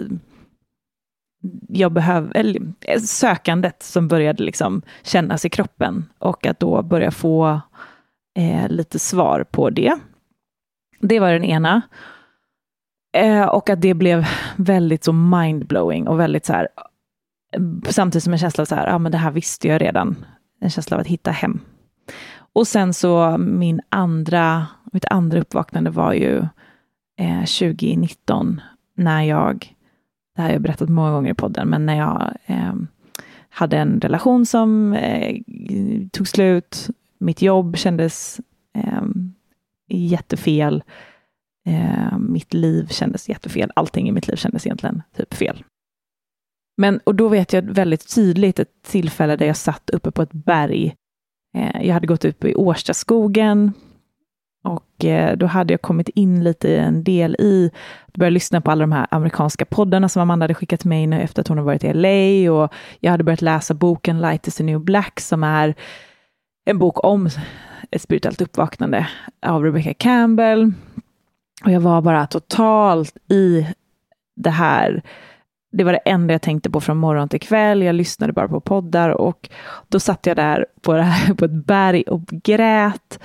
jag 1.68 1.92
behöv, 1.92 2.32
eller 2.34 2.60
eh, 2.80 3.00
sökandet 3.00 3.82
som 3.82 4.08
började 4.08 4.42
liksom 4.42 4.82
kännas 5.02 5.44
i 5.44 5.50
kroppen 5.50 6.04
och 6.18 6.46
att 6.46 6.60
då 6.60 6.82
börja 6.82 7.10
få 7.10 7.60
eh, 8.36 8.68
lite 8.68 8.98
svar 8.98 9.44
på 9.50 9.70
det. 9.70 9.94
Det 11.00 11.20
var 11.20 11.32
den 11.32 11.44
ena. 11.44 11.82
Eh, 13.16 13.44
och 13.44 13.70
att 13.70 13.80
det 13.80 13.94
blev 13.94 14.26
väldigt 14.56 15.04
så 15.04 15.12
mindblowing 15.12 16.08
och 16.08 16.20
väldigt 16.20 16.46
så 16.46 16.52
här, 16.52 16.68
samtidigt 17.88 18.24
som 18.24 18.32
en 18.32 18.38
känsla 18.38 18.62
av 18.62 18.66
så 18.66 18.74
här, 18.74 18.88
ja 18.88 18.98
men 18.98 19.12
det 19.12 19.18
här 19.18 19.30
visste 19.30 19.68
jag 19.68 19.80
redan. 19.80 20.24
En 20.60 20.70
känsla 20.70 20.96
av 20.96 21.00
att 21.00 21.06
hitta 21.06 21.30
hem. 21.30 21.60
Och 22.52 22.66
sen 22.66 22.94
så 22.94 23.38
min 23.38 23.80
andra, 23.88 24.66
mitt 24.92 25.04
andra 25.04 25.40
uppvaknande 25.40 25.90
var 25.90 26.12
ju 26.12 26.38
eh, 27.18 27.40
2019 27.40 28.60
när 28.96 29.22
jag 29.22 29.74
det 30.36 30.42
här 30.42 30.48
har 30.48 30.52
jag 30.52 30.62
berättat 30.62 30.88
många 30.88 31.10
gånger 31.10 31.30
i 31.30 31.34
podden, 31.34 31.68
men 31.68 31.86
när 31.86 31.96
jag 31.96 32.36
eh, 32.46 32.74
hade 33.48 33.78
en 33.78 34.00
relation 34.00 34.46
som 34.46 34.92
eh, 34.92 35.36
tog 36.12 36.28
slut, 36.28 36.90
Mitt 37.22 37.42
jobb 37.42 37.76
kändes 37.76 38.40
eh, 38.74 39.02
jättefel. 39.88 40.82
Eh, 41.66 42.18
mitt 42.18 42.54
liv 42.54 42.86
kändes 42.86 43.28
jättefel. 43.28 43.72
Allting 43.76 44.08
i 44.08 44.12
mitt 44.12 44.28
liv 44.28 44.36
kändes 44.36 44.66
egentligen 44.66 45.02
typ 45.16 45.34
fel. 45.34 45.64
Men, 46.76 47.00
och 47.04 47.14
då 47.14 47.28
vet 47.28 47.52
jag 47.52 47.62
väldigt 47.62 48.14
tydligt 48.14 48.58
ett 48.58 48.82
tillfälle 48.82 49.36
där 49.36 49.46
jag 49.46 49.56
satt 49.56 49.90
uppe 49.90 50.10
på 50.10 50.22
ett 50.22 50.32
berg. 50.32 50.94
Eh, 51.56 51.86
jag 51.86 51.94
hade 51.94 52.06
gått 52.06 52.24
upp 52.24 52.44
i 52.44 52.54
Årstaskogen 52.54 53.72
och 54.62 55.04
eh, 55.04 55.36
då 55.36 55.46
hade 55.46 55.72
jag 55.72 55.82
kommit 55.82 56.08
in 56.08 56.44
lite 56.44 56.68
i 56.68 56.76
en 56.76 57.04
del 57.04 57.36
i, 57.38 57.70
började 58.14 58.34
lyssna 58.34 58.60
på 58.60 58.70
alla 58.70 58.80
de 58.80 58.92
här 58.92 59.06
amerikanska 59.10 59.64
poddarna 59.64 60.08
som 60.08 60.22
Amanda 60.22 60.44
hade 60.44 60.54
skickat 60.54 60.84
mig 60.84 61.02
in 61.02 61.12
efter 61.12 61.40
att 61.40 61.48
hon 61.48 61.58
har 61.58 61.64
varit 61.64 61.84
i 61.84 61.92
LA 61.92 62.52
och 62.52 62.72
jag 63.00 63.10
hade 63.10 63.24
börjat 63.24 63.42
läsa 63.42 63.74
boken 63.74 64.20
Light 64.20 64.46
is 64.46 64.54
the 64.54 64.64
new 64.64 64.80
black 64.80 65.20
som 65.20 65.44
är 65.44 65.74
en 66.64 66.78
bok 66.78 67.04
om 67.04 67.28
ett 67.90 68.02
spirituellt 68.02 68.40
uppvaknande 68.40 69.08
av 69.46 69.64
Rebecca 69.64 69.94
Campbell. 69.94 70.72
Och 71.64 71.70
jag 71.70 71.80
var 71.80 72.02
bara 72.02 72.26
totalt 72.26 73.16
i 73.28 73.66
det 74.36 74.50
här. 74.50 75.02
Det 75.72 75.84
var 75.84 75.92
det 75.92 75.98
enda 75.98 76.34
jag 76.34 76.42
tänkte 76.42 76.70
på 76.70 76.80
från 76.80 76.96
morgon 76.96 77.28
till 77.28 77.40
kväll. 77.40 77.82
Jag 77.82 77.94
lyssnade 77.94 78.32
bara 78.32 78.48
på 78.48 78.60
poddar 78.60 79.10
och 79.10 79.48
då 79.88 80.00
satt 80.00 80.26
jag 80.26 80.36
där 80.36 80.66
på, 80.80 80.92
det 80.92 81.02
här, 81.02 81.34
på 81.38 81.44
ett 81.44 81.66
berg 81.66 82.02
och 82.02 82.26
grät 82.26 83.18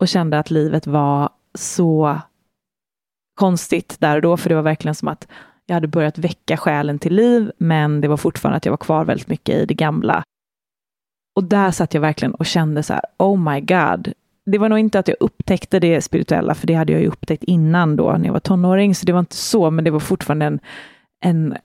och 0.00 0.08
kände 0.08 0.38
att 0.38 0.50
livet 0.50 0.86
var 0.86 1.30
så 1.54 2.18
konstigt 3.34 3.96
där 4.00 4.16
och 4.16 4.22
då, 4.22 4.36
för 4.36 4.48
det 4.48 4.54
var 4.54 4.62
verkligen 4.62 4.94
som 4.94 5.08
att 5.08 5.28
jag 5.66 5.74
hade 5.74 5.88
börjat 5.88 6.18
väcka 6.18 6.56
själen 6.56 6.98
till 6.98 7.14
liv, 7.14 7.52
men 7.58 8.00
det 8.00 8.08
var 8.08 8.16
fortfarande 8.16 8.56
att 8.56 8.64
jag 8.64 8.72
var 8.72 8.76
kvar 8.76 9.04
väldigt 9.04 9.28
mycket 9.28 9.54
i 9.54 9.64
det 9.66 9.74
gamla. 9.74 10.22
Och 11.36 11.44
där 11.44 11.70
satt 11.70 11.94
jag 11.94 12.00
verkligen 12.00 12.34
och 12.34 12.46
kände 12.46 12.82
så 12.82 12.92
här, 12.92 13.02
oh 13.18 13.52
my 13.52 13.60
god. 13.60 14.12
Det 14.46 14.58
var 14.58 14.68
nog 14.68 14.78
inte 14.78 14.98
att 14.98 15.08
jag 15.08 15.16
upptäckte 15.20 15.80
det 15.80 16.00
spirituella, 16.00 16.54
för 16.54 16.66
det 16.66 16.74
hade 16.74 16.92
jag 16.92 17.02
ju 17.02 17.08
upptäckt 17.08 17.44
innan 17.44 17.96
då, 17.96 18.12
när 18.12 18.26
jag 18.26 18.32
var 18.32 18.40
tonåring, 18.40 18.94
så 18.94 19.06
det 19.06 19.12
var 19.12 19.20
inte 19.20 19.36
så, 19.36 19.70
men 19.70 19.84
det 19.84 19.90
var 19.90 20.00
fortfarande 20.00 20.46
en, 20.46 20.60
en 21.24 21.56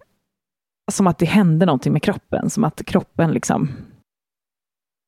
som 0.92 1.08
att 1.08 1.18
det 1.18 1.26
hände 1.26 1.66
någonting 1.66 1.94
med 1.94 2.04
kroppen, 2.04 2.50
som 2.50 2.64
att 2.64 2.86
kroppen 2.86 3.32
liksom 3.32 3.70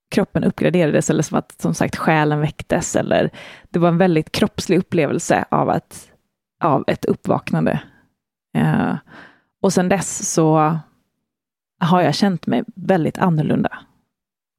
kroppen 0.10 0.44
uppgraderades 0.44 1.10
eller 1.10 1.24
som 1.24 1.38
att 1.38 1.62
som 1.62 1.74
sagt 1.74 1.96
själen 1.96 2.40
väcktes. 2.40 2.96
Eller, 2.96 3.30
det 3.70 3.80
var 3.80 3.90
en 3.90 3.98
väldigt 3.98 4.32
kroppslig 4.32 4.78
upplevelse 4.78 5.46
av, 5.52 5.70
att, 5.70 6.12
av 6.64 6.84
ett 6.88 7.06
uppvaknande. 7.06 7.80
Uh, 8.58 8.96
och 9.62 9.74
sen 9.74 9.90
dess 9.90 10.34
så 10.34 10.78
har 11.80 12.02
jag 12.02 12.16
känt 12.16 12.48
mig 12.48 12.64
väldigt 12.76 13.18
annorlunda. 13.18 13.80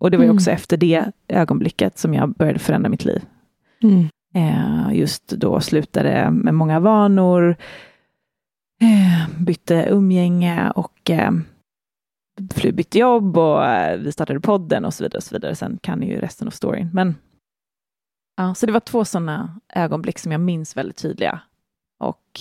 Och 0.00 0.10
det 0.10 0.16
var 0.16 0.24
mm. 0.24 0.36
också 0.36 0.50
efter 0.50 0.76
det 0.76 1.12
ögonblicket 1.28 1.98
som 1.98 2.14
jag 2.14 2.34
började 2.34 2.58
förändra 2.58 2.90
mitt 2.90 3.04
liv. 3.04 3.22
Mm. 3.82 4.08
Uh, 4.36 4.96
just 4.96 5.28
då 5.28 5.60
slutade 5.60 6.30
med 6.30 6.54
många 6.54 6.80
vanor, 6.80 7.56
uh, 8.82 9.38
bytte 9.38 9.86
umgänge 9.90 10.70
och 10.70 11.10
bytte 12.72 12.98
jobb 12.98 13.38
och 13.38 13.66
eh, 13.66 13.98
vi 13.98 14.12
startade 14.12 14.40
podden 14.40 14.84
och 14.84 14.94
så 14.94 15.04
vidare. 15.04 15.18
Och 15.18 15.22
så 15.22 15.34
vidare. 15.34 15.54
Sen 15.54 15.78
kan 15.82 15.98
ni 15.98 16.06
ju 16.06 16.20
resten 16.20 16.48
av 16.48 16.52
storyn. 16.52 16.90
Men, 16.92 17.14
ja, 18.36 18.54
så 18.54 18.66
det 18.66 18.72
var 18.72 18.80
två 18.80 19.04
sådana 19.04 19.60
ögonblick 19.74 20.18
som 20.18 20.32
jag 20.32 20.40
minns 20.40 20.76
väldigt 20.76 20.96
tydliga. 20.96 21.40
Och 21.98 22.40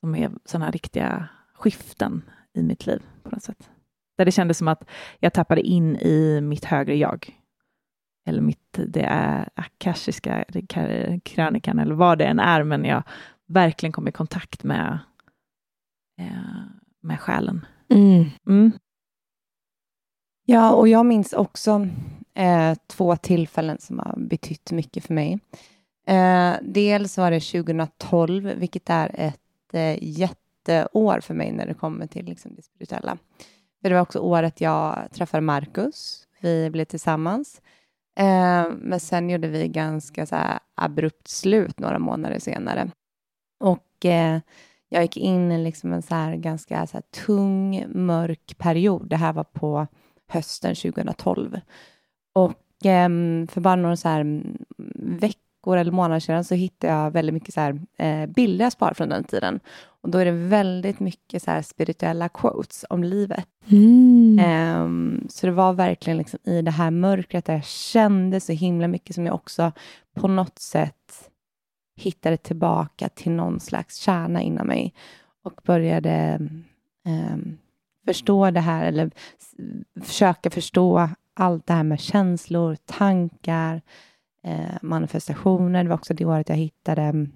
som 0.00 0.14
är 0.14 0.30
sådana 0.44 0.70
riktiga 0.70 1.28
skiften 1.54 2.22
i 2.54 2.62
mitt 2.62 2.86
liv 2.86 3.02
på 3.22 3.30
något 3.30 3.42
sätt. 3.42 3.70
Där 4.18 4.24
det 4.24 4.32
kändes 4.32 4.58
som 4.58 4.68
att 4.68 4.84
jag 5.18 5.32
tappade 5.32 5.60
in 5.60 5.96
i 5.96 6.40
mitt 6.40 6.64
högre 6.64 6.96
jag. 6.96 7.40
Eller 8.26 8.40
mitt, 8.40 8.78
det 8.88 9.02
är 9.02 9.48
akashiska 9.54 10.44
krönikan 11.24 11.78
eller 11.78 11.94
vad 11.94 12.18
det 12.18 12.24
än 12.24 12.38
är, 12.38 12.62
men 12.62 12.84
jag 12.84 13.02
verkligen 13.46 13.92
kom 13.92 14.08
i 14.08 14.12
kontakt 14.12 14.64
med, 14.64 14.98
eh, 16.20 16.62
med 17.00 17.20
själen. 17.20 17.66
Mm. 17.88 18.24
Mm. 18.46 18.72
Ja, 20.44 20.74
och 20.74 20.88
jag 20.88 21.06
minns 21.06 21.32
också 21.32 21.88
eh, 22.34 22.74
två 22.86 23.16
tillfällen 23.16 23.78
som 23.80 23.98
har 23.98 24.14
betytt 24.18 24.72
mycket 24.72 25.04
för 25.04 25.14
mig. 25.14 25.38
Eh, 26.06 26.52
dels 26.62 27.18
var 27.18 27.30
det 27.30 27.40
2012, 27.40 28.52
vilket 28.56 28.90
är 28.90 29.10
ett 29.14 29.74
eh, 29.74 29.98
jätteår 30.02 31.20
för 31.20 31.34
mig 31.34 31.52
när 31.52 31.66
det 31.66 31.74
kommer 31.74 32.06
till 32.06 32.24
liksom, 32.24 32.54
det 32.54 32.62
spirituella. 32.62 33.18
För 33.82 33.88
det 33.88 33.94
var 33.94 34.02
också 34.02 34.18
året 34.18 34.60
jag 34.60 35.08
träffade 35.12 35.40
Marcus. 35.40 36.28
Vi 36.40 36.70
blev 36.70 36.84
tillsammans. 36.84 37.60
Eh, 38.16 38.68
men 38.78 39.00
sen 39.00 39.30
gjorde 39.30 39.48
vi 39.48 39.68
ganska 39.68 40.26
så 40.26 40.36
här, 40.36 40.58
abrupt 40.74 41.28
slut 41.28 41.78
några 41.78 41.98
månader 41.98 42.38
senare. 42.38 42.90
Och 43.60 44.04
eh, 44.04 44.40
jag 44.94 45.02
gick 45.02 45.16
in 45.16 45.52
i 45.52 45.64
liksom 45.64 45.92
en 45.92 46.02
så 46.02 46.34
ganska 46.36 46.86
så 46.86 47.00
tung, 47.26 47.84
mörk 47.88 48.58
period. 48.58 49.08
Det 49.08 49.16
här 49.16 49.32
var 49.32 49.44
på 49.44 49.86
hösten 50.28 50.74
2012. 50.74 51.60
Och 52.34 52.86
eh, 52.86 53.08
för 53.48 53.60
bara 53.60 53.76
några 53.76 53.96
så 53.96 54.08
här 54.08 54.42
veckor 54.96 55.76
eller 55.76 55.92
månader 55.92 56.20
sedan 56.20 56.44
så 56.44 56.54
hittade 56.54 56.92
jag 56.92 57.10
väldigt 57.10 57.34
mycket 57.34 57.54
så 57.54 57.60
här, 57.60 57.80
eh, 57.98 58.26
bilder 58.26 58.64
jag 58.64 58.72
sparade 58.72 58.94
från 58.94 59.08
den 59.08 59.24
tiden. 59.24 59.60
Och 59.84 60.10
då 60.10 60.18
är 60.18 60.24
det 60.24 60.48
väldigt 60.48 61.00
mycket 61.00 61.42
så 61.42 61.50
här 61.50 61.62
spirituella 61.62 62.28
quotes 62.28 62.84
om 62.90 63.04
livet. 63.04 63.48
Mm. 63.66 64.38
Eh, 64.38 65.28
så 65.28 65.46
det 65.46 65.52
var 65.52 65.72
verkligen 65.72 66.16
liksom 66.16 66.38
i 66.44 66.62
det 66.62 66.70
här 66.70 66.90
mörkret 66.90 67.44
där 67.44 67.54
jag 67.54 67.64
kände 67.64 68.40
så 68.40 68.52
himla 68.52 68.88
mycket 68.88 69.14
som 69.14 69.26
jag 69.26 69.34
också 69.34 69.72
på 70.14 70.28
något 70.28 70.58
sätt 70.58 71.30
hittade 71.96 72.36
tillbaka 72.36 73.08
till 73.08 73.32
någon 73.32 73.60
slags 73.60 73.96
kärna 73.96 74.42
inom 74.42 74.66
mig 74.66 74.94
och 75.42 75.60
började 75.64 76.40
eh, 77.06 77.36
förstå 78.06 78.50
det 78.50 78.60
här, 78.60 78.86
eller 78.86 79.10
försöka 80.02 80.50
förstå 80.50 81.08
allt 81.34 81.66
det 81.66 81.72
här 81.72 81.82
med 81.82 82.00
känslor, 82.00 82.76
tankar, 82.84 83.82
eh, 84.42 84.76
manifestationer. 84.82 85.82
Det 85.82 85.88
var 85.88 85.96
också 85.96 86.14
det 86.14 86.24
året 86.24 86.48
jag 86.48 86.56
hittade 86.56 87.26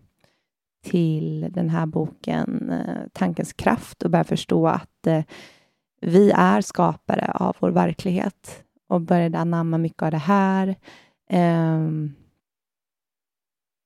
till 0.84 1.48
den 1.50 1.70
här 1.70 1.86
boken 1.86 2.70
eh, 2.70 3.08
Tankens 3.12 3.52
kraft 3.52 4.02
och 4.02 4.10
började 4.10 4.28
förstå 4.28 4.66
att 4.68 5.06
eh, 5.06 5.24
vi 6.00 6.30
är 6.30 6.60
skapare 6.60 7.32
av 7.34 7.56
vår 7.58 7.70
verklighet 7.70 8.64
och 8.88 9.00
började 9.00 9.38
anamma 9.38 9.78
mycket 9.78 10.02
av 10.02 10.10
det 10.10 10.16
här. 10.16 10.76
Um, 11.30 12.14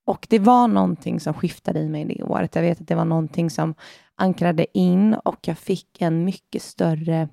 och 0.05 0.27
det 0.31 0.38
var 0.38 0.69
någonting 0.69 1.21
som 1.21 1.35
skiftade 1.35 1.81
i 1.81 1.88
mig 1.88 2.05
det 2.05 2.23
året. 2.23 2.55
Jag 2.55 2.62
vet 2.62 2.81
att 2.81 2.88
det 2.88 2.95
var 2.95 3.05
någonting 3.05 3.51
som 3.51 3.75
ankrade 4.15 4.79
in 4.79 5.15
och 5.15 5.49
jag 5.49 5.59
fick 5.59 6.03
en 6.03 6.25
mycket 6.25 6.62
större 6.62 7.29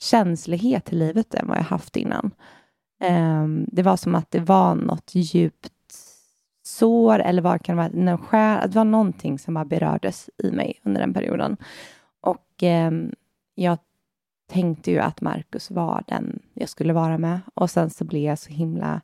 känslighet 0.00 0.92
i 0.92 0.96
livet 0.96 1.34
än 1.34 1.48
vad 1.48 1.56
jag 1.56 1.62
haft 1.62 1.96
innan. 1.96 2.30
Um, 3.04 3.66
det 3.72 3.82
var 3.82 3.96
som 3.96 4.14
att 4.14 4.30
det 4.30 4.40
var 4.40 4.74
något 4.74 5.10
djupt 5.14 5.72
sår 6.62 7.18
eller 7.18 7.42
vad 7.42 7.62
kan 7.62 7.76
det 7.76 8.04
vara, 8.04 8.18
skär, 8.18 8.68
det 8.68 8.74
var 8.74 8.84
någonting 8.84 9.38
som 9.38 9.54
bara 9.54 9.64
berördes 9.64 10.30
i 10.42 10.50
mig 10.50 10.80
under 10.82 11.00
den 11.00 11.14
perioden. 11.14 11.56
Och 12.20 12.62
um, 12.62 13.12
jag 13.54 13.78
tänkte 14.50 14.90
ju 14.90 14.98
att 14.98 15.20
Markus 15.20 15.70
var 15.70 16.04
den 16.06 16.42
jag 16.54 16.68
skulle 16.68 16.92
vara 16.92 17.18
med 17.18 17.40
och 17.54 17.70
sen 17.70 17.90
så 17.90 18.04
blev 18.04 18.22
jag 18.22 18.38
så 18.38 18.50
himla 18.50 19.00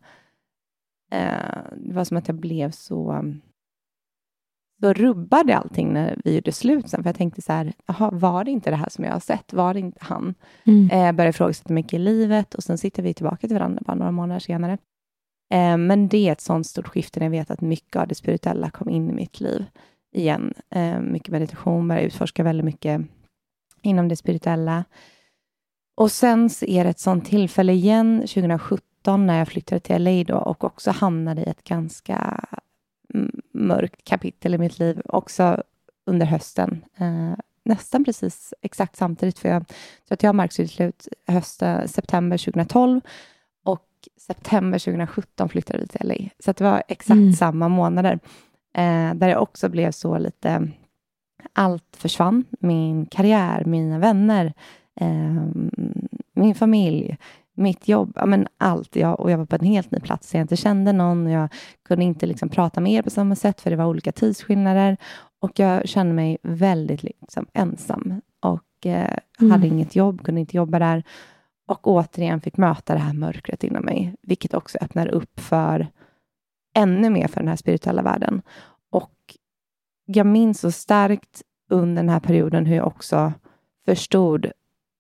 det 1.77 1.93
var 1.93 2.05
som 2.05 2.17
att 2.17 2.29
jag 2.29 2.37
blev 2.37 2.71
så, 2.71 3.33
så 4.81 4.93
rubbad 4.93 5.51
i 5.51 5.53
allting 5.53 5.93
när 5.93 6.21
vi 6.25 6.35
gjorde 6.35 6.53
slut 6.53 6.89
sen. 6.89 7.03
För 7.03 7.09
jag 7.09 7.17
tänkte 7.17 7.43
så 7.43 7.53
här, 7.53 7.73
aha, 7.87 8.11
var 8.13 8.45
det 8.45 8.51
inte 8.51 8.71
det 8.71 8.77
här 8.77 8.89
som 8.89 9.05
jag 9.05 9.13
har 9.13 9.21
sett? 9.21 9.53
Var 9.53 9.75
det 9.75 9.81
inte 9.81 9.99
han? 10.01 10.35
Mm. 10.65 10.91
Eh, 10.91 11.13
började 11.13 11.31
ifrågasätta 11.31 11.73
mycket 11.73 11.95
i 11.95 11.99
livet 11.99 12.55
och 12.55 12.65
sen 12.65 12.79
sitter 12.79 13.03
vi 13.03 13.15
tillbaka 13.15 13.49
till 13.49 13.57
varandra 13.57 13.83
bara 13.87 13.95
några 13.95 14.13
månader 14.13 14.41
senare. 14.41 14.79
Eh, 15.53 15.77
men 15.77 16.09
det 16.09 16.29
är 16.29 16.33
ett 16.33 16.41
sånt 16.41 16.67
stort 16.67 16.89
skifte 16.89 17.21
när 17.21 17.27
jag 17.27 17.31
vet 17.31 17.51
att 17.51 17.61
mycket 17.61 17.97
av 17.97 18.09
det 18.09 18.15
spirituella 18.15 18.71
kom 18.71 18.89
in 18.89 19.11
i 19.11 19.13
mitt 19.13 19.41
liv 19.41 19.65
igen. 20.15 20.55
Eh, 20.71 21.01
mycket 21.01 21.29
meditation, 21.29 21.89
började 21.89 22.07
utforska 22.07 22.43
väldigt 22.43 22.65
mycket 22.65 23.01
inom 23.83 24.09
det 24.09 24.17
spirituella. 24.17 24.85
Och 25.97 26.13
sen 26.13 26.51
så 26.51 26.67
är 26.67 26.85
det 26.85 26.91
ett 26.91 26.99
sånt 26.99 27.27
tillfälle 27.27 27.73
igen, 27.73 28.21
2017, 28.21 28.87
när 29.07 29.39
jag 29.39 29.49
flyttade 29.49 29.81
till 29.81 30.05
LA 30.05 30.25
då 30.25 30.37
och 30.37 30.65
också 30.65 30.91
hamnade 30.91 31.43
i 31.43 31.51
ett 31.51 31.65
ganska 31.65 32.45
mörkt 33.55 34.05
kapitel 34.05 34.55
i 34.55 34.59
mitt 34.59 34.79
liv, 34.79 35.03
också 35.05 35.63
under 36.07 36.27
hösten. 36.27 36.85
Eh, 36.97 37.35
nästan 37.65 38.05
precis 38.05 38.55
exakt 38.61 38.97
samtidigt, 38.97 39.39
för 39.39 39.49
jag 39.49 39.69
tror 39.69 40.15
att 40.15 40.23
jag 40.23 40.31
och 40.31 40.35
Mark 40.35 40.53
slut 40.53 41.09
hösten, 41.27 41.89
september 41.89 42.39
2012 42.39 43.01
och 43.65 43.89
september 44.21 44.79
2017 44.79 45.49
flyttade 45.49 45.79
vi 45.79 45.87
till 45.87 46.09
LA. 46.09 46.15
Så 46.39 46.53
det 46.53 46.65
var 46.65 46.83
exakt 46.89 47.11
mm. 47.11 47.33
samma 47.33 47.69
månader, 47.69 48.19
eh, 48.75 49.15
där 49.15 49.29
jag 49.29 49.43
också 49.43 49.69
blev 49.69 49.91
så 49.91 50.19
lite... 50.19 50.69
Allt 51.53 51.97
försvann. 51.97 52.45
Min 52.61 53.07
karriär, 53.07 53.65
mina 53.65 53.99
vänner, 53.99 54.53
eh, 55.01 55.47
min 56.35 56.55
familj, 56.55 57.17
mitt 57.55 57.89
jobb, 57.89 58.13
ja, 58.15 58.27
men 58.27 58.47
allt. 58.59 58.97
Jag, 58.97 59.21
och 59.21 59.31
jag 59.31 59.39
var 59.39 59.47
på 59.47 59.57
en 59.57 59.65
helt 59.65 59.91
ny 59.91 60.01
plats, 60.01 60.35
jag 60.35 60.41
inte 60.41 60.57
kände 60.57 60.93
någon. 60.93 61.27
Jag 61.27 61.49
kunde 61.85 62.05
inte 62.05 62.27
liksom 62.27 62.49
prata 62.49 62.81
med 62.81 62.93
er 62.93 63.03
på 63.03 63.11
samma 63.11 63.35
sätt, 63.35 63.61
för 63.61 63.71
det 63.71 63.77
var 63.77 63.85
olika 63.85 64.13
tidsskillnader. 64.13 64.97
Och 65.41 65.59
jag 65.59 65.89
kände 65.89 66.15
mig 66.15 66.39
väldigt 66.43 67.03
liksom, 67.03 67.47
ensam 67.53 68.21
och 68.41 68.87
eh, 68.87 69.17
mm. 69.41 69.51
hade 69.51 69.67
inget 69.67 69.97
jobb, 69.97 70.25
kunde 70.25 70.41
inte 70.41 70.57
jobba 70.57 70.79
där. 70.79 71.03
Och 71.67 71.87
återigen 71.87 72.41
fick 72.41 72.57
möta 72.57 72.95
det 72.95 73.01
här 73.01 73.13
mörkret 73.13 73.65
inom 73.65 73.85
mig, 73.85 74.15
vilket 74.23 74.55
också 74.55 74.79
öppnar 74.81 75.09
upp 75.09 75.41
för 75.41 75.89
ännu 76.75 77.11
mer 77.11 77.29
för 77.29 77.41
den 77.41 77.49
här 77.49 77.57
spirituella 77.57 78.03
världen. 78.03 78.43
Och 78.91 79.37
jag 80.05 80.27
minns 80.27 80.61
så 80.61 80.71
starkt 80.71 81.43
under 81.71 82.03
den 82.03 82.09
här 82.09 82.21
perioden 82.21 82.67
hur 82.67 82.77
jag 82.77 82.87
också 82.87 83.33
förstod 83.87 84.47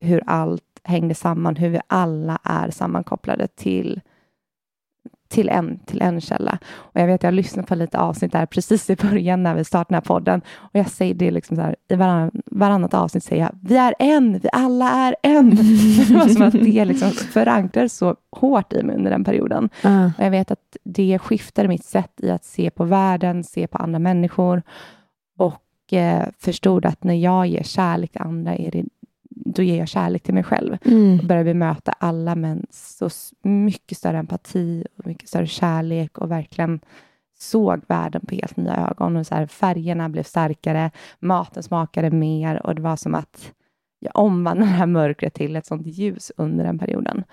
hur 0.01 0.23
allt 0.27 0.72
hängde 0.85 1.15
samman, 1.15 1.57
hur 1.57 1.69
vi 1.69 1.81
alla 1.87 2.39
är 2.45 2.71
sammankopplade 2.71 3.47
till 3.47 4.01
till 5.33 5.49
en, 5.49 5.79
till 5.79 6.03
en 6.03 6.21
källa. 6.21 6.59
Och 6.73 7.01
jag 7.01 7.07
vet, 7.07 7.23
jag 7.23 7.35
lyssnade 7.35 7.69
på 7.69 7.75
lite 7.75 7.99
avsnitt 7.99 8.33
där 8.33 8.47
precis 8.47 8.91
i 8.91 8.97
början 8.97 9.43
när 9.43 9.55
vi 9.55 9.65
startade 9.65 9.89
den 9.89 9.95
här 9.95 10.15
podden. 10.15 10.41
Och 10.55 10.71
jag 10.73 10.91
säger 10.91 11.15
det 11.15 11.31
liksom 11.31 11.57
så 11.57 11.63
här, 11.63 11.77
i 11.89 11.95
varann, 11.95 12.31
varannat 12.47 12.95
avsnitt 12.95 13.25
säger 13.25 13.43
jag, 13.43 13.59
vi 13.63 13.77
är 13.77 13.95
en, 13.99 14.39
vi 14.39 14.49
alla 14.53 14.91
är 14.91 15.17
en. 15.23 15.51
det 16.09 16.15
var 16.15 16.29
som 16.29 16.43
att 16.43 16.53
det 16.53 16.85
liksom 16.85 17.11
förankrades 17.11 17.97
så 17.97 18.17
hårt 18.31 18.73
i 18.73 18.83
mig 18.83 18.97
under 18.97 19.11
den 19.11 19.25
perioden. 19.25 19.71
Uh. 19.85 20.07
Och 20.19 20.25
jag 20.25 20.31
vet 20.31 20.51
att 20.51 20.77
det 20.85 21.19
skiftade 21.19 21.69
mitt 21.69 21.85
sätt 21.85 22.13
i 22.17 22.31
att 22.31 22.45
se 22.45 22.71
på 22.71 22.85
världen, 22.85 23.45
se 23.45 23.67
på 23.67 23.79
andra 23.79 23.99
människor 23.99 24.63
och 25.39 25.93
eh, 25.93 26.29
förstod 26.39 26.87
att 26.87 27.05
när 27.05 27.15
jag 27.15 27.47
ger 27.47 27.63
kärlek 27.63 28.13
till 28.13 28.23
andra 28.23 28.57
är 28.57 28.71
det 28.71 28.85
då 29.45 29.63
ger 29.63 29.79
jag 29.79 29.89
kärlek 29.89 30.23
till 30.23 30.35
mig 30.35 30.43
själv. 30.43 30.77
Mm. 30.85 31.19
Och 31.19 31.25
börjar 31.25 31.45
bemöta 31.45 31.93
alla 31.93 32.35
med 32.35 32.67
så 32.71 33.09
mycket 33.43 33.99
större 33.99 34.19
empati 34.19 34.87
och 34.99 35.07
mycket 35.07 35.29
större 35.29 35.47
kärlek 35.47 36.19
och 36.19 36.31
verkligen 36.31 36.81
såg 37.39 37.81
världen 37.89 38.27
på 38.27 38.35
helt 38.35 38.57
nya 38.57 38.89
ögon. 38.91 39.17
Och 39.17 39.27
så 39.27 39.35
här, 39.35 39.47
färgerna 39.47 40.09
blev 40.09 40.23
starkare, 40.23 40.91
maten 41.21 41.63
smakade 41.63 42.11
mer 42.11 42.67
och 42.67 42.75
det 42.75 42.83
var 42.83 42.97
som 42.97 43.15
att 43.15 43.53
jag 43.99 44.17
omvandlade 44.17 44.71
det 44.71 44.77
här 44.77 44.87
mörkret 44.87 45.35
till 45.35 45.57
ett 45.57 45.67
sånt 45.67 45.87
ljus 45.87 46.33
under 46.37 46.65
den 46.65 46.79
perioden. 46.79 47.25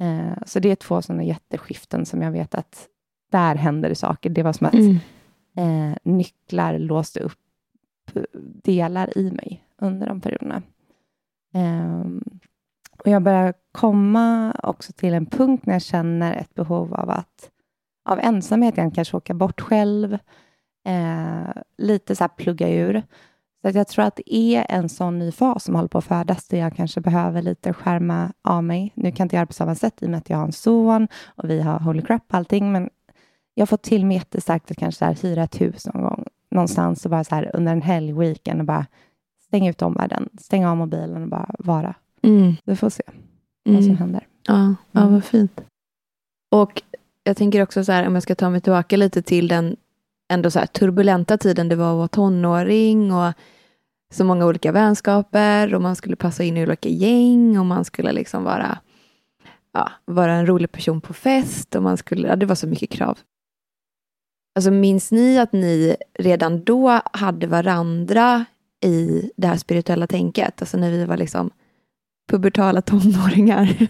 Eh, 0.00 0.42
så 0.46 0.60
det 0.60 0.70
är 0.70 0.76
två 0.76 1.02
sådana 1.02 1.22
jätteskiften 1.22 2.06
som 2.06 2.22
jag 2.22 2.32
vet 2.32 2.54
att 2.54 2.88
där 3.30 3.54
händer 3.54 3.88
det 3.88 3.94
saker. 3.94 4.30
Det 4.30 4.42
var 4.42 4.52
som 4.52 4.66
att 4.66 4.74
mm. 4.74 4.98
eh, 5.56 5.96
nycklar 6.02 6.78
låste 6.78 7.20
upp 7.20 7.38
delar 8.64 9.18
i 9.18 9.30
mig 9.30 9.64
under 9.78 10.06
de 10.06 10.20
perioderna. 10.20 10.62
Um, 11.54 12.22
och 12.98 13.10
jag 13.10 13.22
börjar 13.22 13.54
komma 13.72 14.56
också 14.62 14.92
till 14.92 15.14
en 15.14 15.26
punkt 15.26 15.66
när 15.66 15.74
jag 15.74 15.82
känner 15.82 16.36
ett 16.36 16.54
behov 16.54 16.94
av 16.94 17.10
att 17.10 17.50
av 18.08 18.18
ensamhet, 18.18 18.76
jag 18.76 18.94
kanske 18.94 19.16
åka 19.16 19.34
bort 19.34 19.60
själv, 19.60 20.18
eh, 20.86 21.62
lite 21.78 22.16
så 22.16 22.24
här 22.24 22.28
plugga 22.28 22.68
ur. 22.68 23.02
Så 23.62 23.68
att 23.68 23.74
jag 23.74 23.88
tror 23.88 24.04
att 24.04 24.16
det 24.16 24.34
är 24.34 24.66
en 24.68 24.88
sån 24.88 25.18
ny 25.18 25.32
fas 25.32 25.64
som 25.64 25.74
håller 25.74 25.88
på 25.88 25.98
att 25.98 26.04
födas, 26.04 26.48
där 26.48 26.58
jag 26.58 26.76
kanske 26.76 27.00
behöver 27.00 27.42
lite 27.42 27.72
skärma 27.72 28.32
av 28.42 28.64
mig. 28.64 28.92
Nu 28.94 29.02
kan 29.02 29.16
jag 29.16 29.24
inte 29.24 29.36
göra 29.36 29.46
på 29.46 29.52
samma 29.52 29.74
sätt 29.74 30.02
i 30.02 30.06
och 30.06 30.10
med 30.10 30.18
att 30.18 30.30
jag 30.30 30.36
har 30.36 30.44
en 30.44 30.52
son 30.52 31.08
och 31.24 31.50
vi 31.50 31.60
har 31.60 31.78
holy 31.78 32.02
crap 32.02 32.34
allting, 32.34 32.72
men 32.72 32.90
jag 33.54 33.62
har 33.62 33.66
fått 33.66 33.82
till 33.82 34.06
mig 34.06 34.16
jättestarkt 34.16 34.70
att 34.70 34.76
kanske 34.76 34.98
så 34.98 35.04
här 35.04 35.18
hyra 35.22 35.42
ett 35.42 35.60
hus 35.60 35.86
någon 35.86 36.02
gång 36.02 36.24
någonstans 36.50 37.04
och 37.04 37.10
bara 37.10 37.24
så 37.24 37.34
här 37.34 37.50
under 37.56 37.72
en 37.72 37.82
helg, 37.82 38.12
weekend 38.12 38.60
och 38.60 38.66
bara 38.66 38.86
stänga 39.52 39.70
ut 39.70 39.82
omvärlden, 39.82 40.28
stänga 40.38 40.70
av 40.70 40.76
mobilen 40.76 41.22
och 41.22 41.28
bara 41.28 41.54
vara. 41.58 41.94
Mm. 42.22 42.54
Vi 42.64 42.76
får 42.76 42.90
se 42.90 43.02
mm. 43.66 43.76
vad 43.76 43.84
som 43.84 43.96
händer. 43.96 44.26
Ja, 44.46 44.74
ja, 44.92 45.00
mm. 45.00 45.12
vad 45.12 45.24
fint. 45.24 45.60
Och 46.50 46.82
jag 47.24 47.36
tänker 47.36 47.62
också 47.62 47.84
så 47.84 47.92
här, 47.92 48.06
om 48.06 48.14
jag 48.14 48.22
ska 48.22 48.34
ta 48.34 48.50
mig 48.50 48.60
tillbaka 48.60 48.96
lite 48.96 49.22
till 49.22 49.48
den 49.48 49.76
ändå 50.32 50.50
så 50.50 50.58
här 50.58 50.66
turbulenta 50.66 51.38
tiden 51.38 51.68
det 51.68 51.76
var 51.76 51.90
att 51.90 51.96
vara 51.96 52.08
tonåring 52.08 53.12
och 53.12 53.32
så 54.12 54.24
många 54.24 54.46
olika 54.46 54.72
vänskaper 54.72 55.74
och 55.74 55.82
man 55.82 55.96
skulle 55.96 56.16
passa 56.16 56.44
in 56.44 56.56
i 56.56 56.62
olika 56.62 56.88
gäng 56.88 57.58
och 57.58 57.66
man 57.66 57.84
skulle 57.84 58.12
liksom 58.12 58.44
vara, 58.44 58.78
ja, 59.72 59.90
vara 60.04 60.32
en 60.32 60.46
rolig 60.46 60.72
person 60.72 61.00
på 61.00 61.12
fest 61.12 61.74
och 61.74 61.82
man 61.82 61.96
skulle, 61.96 62.28
ja, 62.28 62.36
det 62.36 62.46
var 62.46 62.54
så 62.54 62.66
mycket 62.66 62.90
krav. 62.90 63.18
Alltså 64.54 64.70
minns 64.70 65.12
ni 65.12 65.38
att 65.38 65.52
ni 65.52 65.96
redan 66.18 66.64
då 66.64 67.00
hade 67.12 67.46
varandra 67.46 68.44
i 68.82 69.30
det 69.36 69.46
här 69.46 69.56
spirituella 69.56 70.06
tänket? 70.06 70.62
Alltså 70.62 70.76
när 70.76 70.90
vi 70.90 71.04
var 71.04 71.16
liksom 71.16 71.50
pubertala 72.30 72.82
tonåringar. 72.82 73.88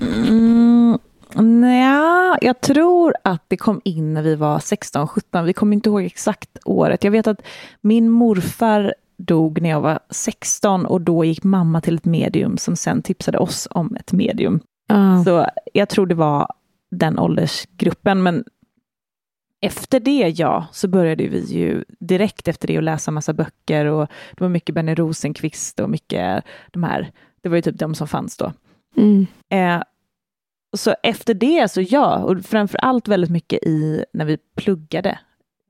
mm, 0.00 0.98
nej, 1.34 2.38
jag 2.40 2.60
tror 2.60 3.14
att 3.24 3.44
det 3.48 3.56
kom 3.56 3.80
in 3.84 4.14
när 4.14 4.22
vi 4.22 4.34
var 4.34 4.58
16-17. 4.58 5.44
Vi 5.44 5.52
kommer 5.52 5.74
inte 5.74 5.88
ihåg 5.88 6.02
exakt 6.02 6.58
året. 6.64 7.04
Jag 7.04 7.10
vet 7.10 7.26
att 7.26 7.42
min 7.80 8.10
morfar 8.10 8.94
dog 9.18 9.62
när 9.62 9.70
jag 9.70 9.80
var 9.80 9.98
16 10.10 10.86
och 10.86 11.00
då 11.00 11.24
gick 11.24 11.44
mamma 11.44 11.80
till 11.80 11.94
ett 11.94 12.04
medium 12.04 12.56
som 12.56 12.76
sen 12.76 13.02
tipsade 13.02 13.38
oss 13.38 13.68
om 13.70 13.96
ett 13.96 14.12
medium. 14.12 14.60
Uh. 14.92 15.24
Så 15.24 15.46
jag 15.72 15.88
tror 15.88 16.06
det 16.06 16.14
var 16.14 16.46
den 16.90 17.18
åldersgruppen, 17.18 18.22
men 18.22 18.44
efter 19.66 20.00
det, 20.00 20.28
ja, 20.36 20.66
så 20.72 20.88
började 20.88 21.28
vi 21.28 21.40
ju 21.40 21.84
direkt 22.00 22.48
efter 22.48 22.68
det 22.68 22.76
att 22.76 22.84
läsa 22.84 23.10
massa 23.10 23.32
böcker 23.32 23.86
och 23.86 24.08
det 24.30 24.40
var 24.40 24.48
mycket 24.48 24.74
Benny 24.74 24.94
Rosenqvist 24.94 25.80
och 25.80 25.90
mycket 25.90 26.44
de 26.70 26.82
här, 26.82 27.12
det 27.40 27.48
var 27.48 27.56
ju 27.56 27.62
typ 27.62 27.78
de 27.78 27.94
som 27.94 28.08
fanns 28.08 28.36
då. 28.36 28.52
Mm. 28.96 29.26
Eh, 29.48 29.82
så 30.76 30.94
efter 31.02 31.34
det 31.34 31.70
så 31.70 31.80
ja, 31.80 32.18
och 32.18 32.44
framför 32.44 32.78
allt 32.78 33.08
väldigt 33.08 33.30
mycket 33.30 33.62
i 33.62 34.04
när 34.12 34.24
vi 34.24 34.38
pluggade 34.56 35.18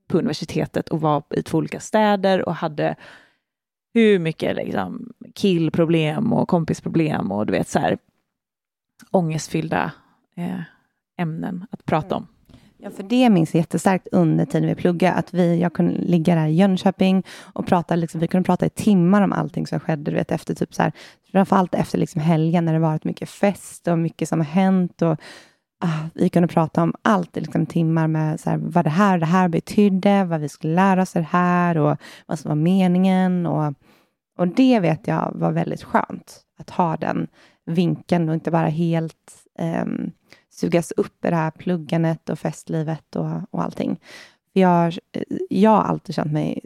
på 0.09 0.19
universitetet 0.19 0.89
och 0.89 1.01
var 1.01 1.23
i 1.31 1.43
två 1.43 1.59
olika 1.59 1.81
städer 1.81 2.49
och 2.49 2.55
hade 2.55 2.97
hur 3.95 4.19
mycket 4.19 4.57
liksom, 4.57 5.13
killproblem 5.35 6.33
och 6.33 6.49
kompisproblem 6.49 7.33
och 7.33 7.47
du 7.47 7.53
vet 7.53 7.69
så 7.69 7.79
här 7.79 7.99
ångestfyllda 9.11 9.93
eh, 10.37 10.61
ämnen 11.19 11.67
att 11.71 11.85
prata 11.85 12.17
om. 12.17 12.27
Ja, 12.85 12.91
för 12.91 13.03
det 13.03 13.31
minns 13.31 13.55
jag 13.55 13.61
jättestarkt 13.61 14.09
under 14.13 14.45
tiden 14.45 14.69
vi 14.69 14.75
pluggade, 14.75 15.15
att 15.15 15.35
vi, 15.35 15.61
jag 15.61 15.73
kunde 15.73 15.93
ligga 15.93 16.35
där 16.35 16.47
i 16.47 16.55
Jönköping 16.55 17.23
och 17.53 17.67
prata, 17.67 17.97
liksom, 17.97 18.21
vi 18.21 18.27
kunde 18.27 18.47
prata 18.47 18.67
i 18.67 18.71
timmar 18.71 19.23
om 19.23 19.33
allting 19.33 19.67
som 19.67 19.81
skedde, 19.81 20.11
du 20.11 20.17
vet, 20.17 20.33
efter 20.33 20.55
typ 20.55 20.75
så 20.75 20.83
här, 20.83 20.93
framförallt 21.33 21.75
efter 21.75 21.99
liksom 21.99 22.21
helgen 22.21 22.65
när 22.65 22.73
det 22.73 22.79
varit 22.79 23.05
mycket 23.05 23.29
fest 23.29 23.89
och 23.89 23.99
mycket 23.99 24.29
som 24.29 24.41
har 24.41 24.47
hänt 24.47 25.03
och 25.03 25.17
ah, 25.81 26.09
vi 26.15 26.29
kunde 26.29 26.49
prata 26.49 26.83
om 26.83 26.95
allt 27.03 27.37
liksom, 27.37 27.41
i 27.41 27.41
liksom, 27.41 27.67
timmar 27.67 28.09
med 28.09 28.41
så 28.41 28.51
här, 28.51 28.57
vad 28.57 28.85
det 28.85 28.91
här 28.91 29.19
det 29.19 29.27
här 29.27 29.49
betydde, 29.49 30.25
vad 30.25 30.41
vi 30.41 30.49
skulle 30.49 30.75
lära 30.75 31.03
oss 31.03 31.13
det 31.13 31.27
här 31.31 31.79
och 31.79 31.97
vad 32.27 32.39
som 32.39 32.49
var 32.49 32.57
meningen 32.57 33.47
och, 33.47 33.75
och 34.39 34.49
det 34.49 34.81
vet 34.81 35.07
jag 35.07 35.33
var 35.35 35.53
väldigt 35.53 35.83
skönt, 35.83 36.41
att 36.59 36.71
ha 36.71 36.97
den 36.97 37.27
vinkeln 37.67 38.29
och 38.29 38.35
inte 38.35 38.51
bara 38.51 38.69
helt 38.69 39.47
um, 39.85 40.13
sugas 40.55 40.93
upp 40.97 41.25
i 41.25 41.31
det 41.31 41.37
här 41.37 41.51
pluggandet 41.51 42.29
och 42.29 42.39
festlivet 42.39 43.17
och, 43.17 43.31
och 43.51 43.63
allting. 43.63 44.01
Jag, 44.53 44.99
jag 45.49 45.71
har 45.71 45.83
alltid 45.83 46.15
känt 46.15 46.33
mig 46.33 46.61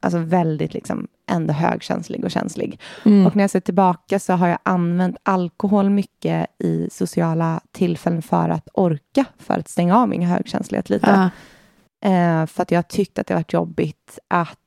alltså 0.00 0.18
väldigt 0.18 0.74
liksom, 0.74 1.08
ändå 1.30 1.52
högkänslig 1.52 2.24
och 2.24 2.30
känslig. 2.30 2.80
Mm. 3.04 3.26
Och 3.26 3.36
när 3.36 3.42
jag 3.42 3.50
ser 3.50 3.60
tillbaka 3.60 4.18
så 4.18 4.32
har 4.32 4.48
jag 4.48 4.58
använt 4.62 5.16
alkohol 5.22 5.90
mycket 5.90 6.46
i 6.58 6.88
sociala 6.90 7.60
tillfällen 7.72 8.22
för 8.22 8.48
att 8.48 8.68
orka, 8.74 9.24
för 9.38 9.54
att 9.54 9.68
stänga 9.68 9.98
av 9.98 10.08
min 10.08 10.22
högkänslighet 10.22 10.90
lite. 10.90 11.10
Uh. 11.10 11.28
Eh, 12.04 12.46
för 12.46 12.62
att 12.62 12.70
jag 12.70 12.88
tyckte 12.88 13.20
att 13.20 13.26
det 13.26 13.34
varit 13.34 13.52
jobbigt 13.52 14.18
att 14.28 14.58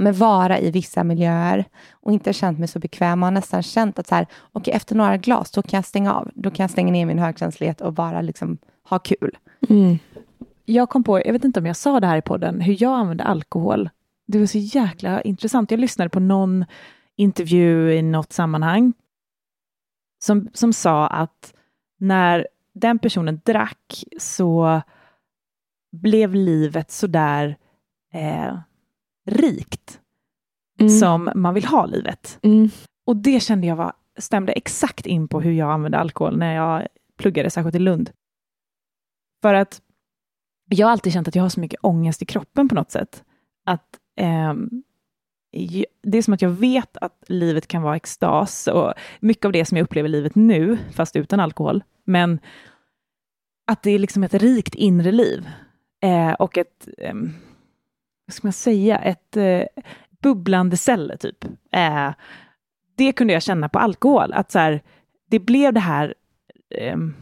men 0.00 0.12
vara 0.12 0.60
i 0.60 0.70
vissa 0.70 1.04
miljöer 1.04 1.64
och 1.90 2.12
inte 2.12 2.32
känt 2.32 2.58
mig 2.58 2.68
så 2.68 2.78
bekväm 2.78 3.22
och 3.22 3.32
nästan 3.32 3.62
känt 3.62 3.98
att 3.98 4.06
så 4.06 4.14
här, 4.14 4.26
okay, 4.52 4.74
efter 4.74 4.96
några 4.96 5.16
glas, 5.16 5.50
då 5.50 5.62
kan 5.62 5.78
jag 5.78 5.84
stänga 5.84 6.14
av. 6.14 6.30
Då 6.34 6.50
kan 6.50 6.64
jag 6.64 6.70
stänga 6.70 6.92
ner 6.92 7.06
min 7.06 7.18
högkänslighet 7.18 7.80
och 7.80 7.92
bara 7.92 8.20
liksom 8.20 8.58
ha 8.88 8.98
kul. 8.98 9.38
Mm. 9.68 9.98
Jag 10.64 10.88
kom 10.88 11.04
på, 11.04 11.18
jag 11.18 11.32
vet 11.32 11.44
inte 11.44 11.60
om 11.60 11.66
jag 11.66 11.76
sa 11.76 12.00
det 12.00 12.06
här 12.06 12.16
i 12.16 12.22
podden, 12.22 12.60
hur 12.60 12.82
jag 12.82 12.92
använde 12.92 13.24
alkohol. 13.24 13.90
Det 14.26 14.38
var 14.38 14.46
så 14.46 14.58
jäkla 14.58 15.20
intressant. 15.20 15.70
Jag 15.70 15.80
lyssnade 15.80 16.10
på 16.10 16.20
någon 16.20 16.64
intervju 17.16 17.92
i 17.92 18.02
något 18.02 18.32
sammanhang 18.32 18.92
som, 20.22 20.48
som 20.52 20.72
sa 20.72 21.06
att 21.06 21.54
när 21.98 22.48
den 22.74 22.98
personen 22.98 23.40
drack 23.44 24.04
så 24.18 24.82
blev 25.92 26.34
livet 26.34 26.90
sådär 26.90 27.56
eh, 28.12 28.58
rikt 29.30 30.00
mm. 30.80 30.90
som 30.90 31.30
man 31.34 31.54
vill 31.54 31.64
ha 31.64 31.86
livet. 31.86 32.38
Mm. 32.42 32.70
Och 33.06 33.16
det 33.16 33.40
kände 33.42 33.66
jag 33.66 33.76
var, 33.76 33.92
stämde 34.18 34.52
exakt 34.52 35.06
in 35.06 35.28
på 35.28 35.40
hur 35.40 35.52
jag 35.52 35.70
använde 35.70 35.98
alkohol 35.98 36.38
när 36.38 36.54
jag 36.54 36.86
pluggade, 37.18 37.50
särskilt 37.50 37.76
i 37.76 37.78
Lund. 37.78 38.10
För 39.42 39.54
att 39.54 39.82
jag 40.70 40.86
har 40.86 40.92
alltid 40.92 41.12
känt 41.12 41.28
att 41.28 41.34
jag 41.34 41.42
har 41.42 41.48
så 41.48 41.60
mycket 41.60 41.80
ångest 41.82 42.22
i 42.22 42.24
kroppen 42.24 42.68
på 42.68 42.74
något 42.74 42.90
sätt. 42.90 43.24
Att 43.66 43.98
eh, 44.16 44.54
det 46.02 46.18
är 46.18 46.22
som 46.22 46.34
att 46.34 46.42
jag 46.42 46.50
vet 46.50 46.96
att 46.96 47.24
livet 47.26 47.66
kan 47.66 47.82
vara 47.82 47.96
extas 47.96 48.66
och 48.66 48.94
mycket 49.20 49.44
av 49.44 49.52
det 49.52 49.64
som 49.64 49.76
jag 49.76 49.84
upplever 49.84 50.08
livet 50.08 50.34
nu, 50.34 50.78
fast 50.92 51.16
utan 51.16 51.40
alkohol, 51.40 51.84
men 52.04 52.40
att 53.66 53.82
det 53.82 53.90
är 53.90 53.98
liksom 53.98 54.22
ett 54.22 54.34
rikt 54.34 54.74
inre 54.74 55.12
liv 55.12 55.48
eh, 56.02 56.32
och 56.32 56.58
ett, 56.58 56.88
eh, 56.98 57.14
vad 58.30 58.34
ska 58.34 58.46
man 58.46 58.52
säga, 58.52 58.98
ett 58.98 59.36
eh, 59.36 59.62
bubblande 60.22 60.76
celler 60.76 61.16
typ. 61.16 61.44
Eh, 61.72 62.10
det 62.96 63.12
kunde 63.12 63.32
jag 63.32 63.42
känna 63.42 63.68
på 63.68 63.78
alkohol, 63.78 64.32
att 64.32 64.50
så 64.50 64.58
här, 64.58 64.82
det 65.30 65.38
blev 65.38 65.72
det 65.72 65.80
här, 65.80 66.14
ehm, 66.78 67.14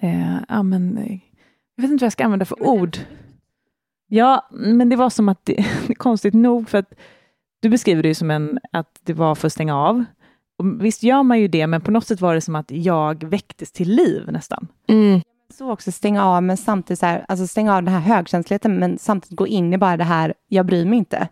eh, 0.00 0.36
ja 0.48 0.62
men, 0.62 0.96
jag 1.76 1.82
vet 1.82 1.90
inte 1.90 2.02
vad 2.02 2.06
jag 2.06 2.12
ska 2.12 2.24
använda 2.24 2.44
för 2.44 2.62
ord. 2.62 2.98
Ja, 4.08 4.48
men 4.50 4.88
det 4.88 4.96
var 4.96 5.10
som 5.10 5.28
att, 5.28 5.44
det, 5.44 5.66
konstigt 5.96 6.34
nog, 6.34 6.68
för 6.68 6.78
att 6.78 6.94
du 7.60 7.68
beskriver 7.68 8.02
det 8.02 8.14
som 8.14 8.30
en, 8.30 8.58
att 8.72 9.00
det 9.02 9.12
var 9.12 9.34
för 9.34 9.46
att 9.46 9.52
stänga 9.52 9.76
av. 9.76 10.04
Och 10.58 10.84
visst 10.84 11.02
gör 11.02 11.22
man 11.22 11.40
ju 11.40 11.48
det, 11.48 11.66
men 11.66 11.80
på 11.80 11.90
något 11.90 12.06
sätt 12.06 12.20
var 12.20 12.34
det 12.34 12.40
som 12.40 12.54
att 12.54 12.70
jag 12.70 13.24
väcktes 13.24 13.72
till 13.72 13.88
liv 13.88 14.32
nästan. 14.32 14.68
Mm. 14.88 15.20
Så 15.52 15.70
också 15.70 15.92
stänga 15.92 16.24
av, 16.24 16.42
men 16.42 16.56
samtidigt 16.56 17.00
så 17.00 17.06
här, 17.06 17.24
alltså 17.28 17.46
stänga 17.46 17.76
av 17.76 17.82
den 17.82 17.94
här 17.94 18.00
högkänsligheten, 18.00 18.78
men 18.78 18.98
samtidigt 18.98 19.38
gå 19.38 19.46
in 19.46 19.72
i 19.72 19.78
bara 19.78 19.96
det 19.96 20.04
här, 20.04 20.34
jag 20.48 20.66
bryr 20.66 20.86
mig 20.86 20.98
inte. 20.98 21.28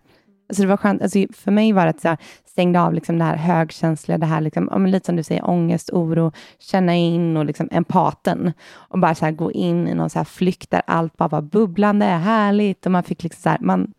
Alltså 0.48 0.62
det 0.62 0.68
var 0.68 0.76
skönt, 0.76 1.02
alltså 1.02 1.18
för 1.32 1.50
mig 1.50 1.72
var 1.72 1.84
det 1.84 1.90
att 1.90 2.04
jag 2.04 2.16
stängde 2.44 2.80
av 2.80 2.94
liksom 2.94 3.18
det 3.18 3.24
här 3.24 3.36
högkänsliga, 3.36 4.18
det 4.18 4.26
här 4.26 4.40
liksom, 4.40 4.86
lite 4.86 5.06
som 5.06 5.16
du 5.16 5.22
säger, 5.22 5.50
ångest, 5.50 5.90
oro, 5.90 6.32
känna 6.58 6.94
in 6.96 7.36
och 7.36 7.44
liksom 7.44 7.68
empaten. 7.70 8.52
Och 8.72 8.98
bara 8.98 9.14
så 9.14 9.24
här 9.24 9.32
gå 9.32 9.52
in 9.52 9.88
i 9.88 9.94
någon 9.94 10.10
så 10.10 10.18
här 10.18 10.24
flykt 10.24 10.70
där 10.70 10.82
allt 10.86 11.16
bara 11.16 11.28
var 11.28 11.42
bubblande, 11.42 12.04
härligt 12.04 12.86
och 12.86 12.92
man 12.92 13.02
fick 13.02 13.22
liksom 13.22 13.42
så 13.42 13.48
här, 13.48 13.58
man, 13.60 13.92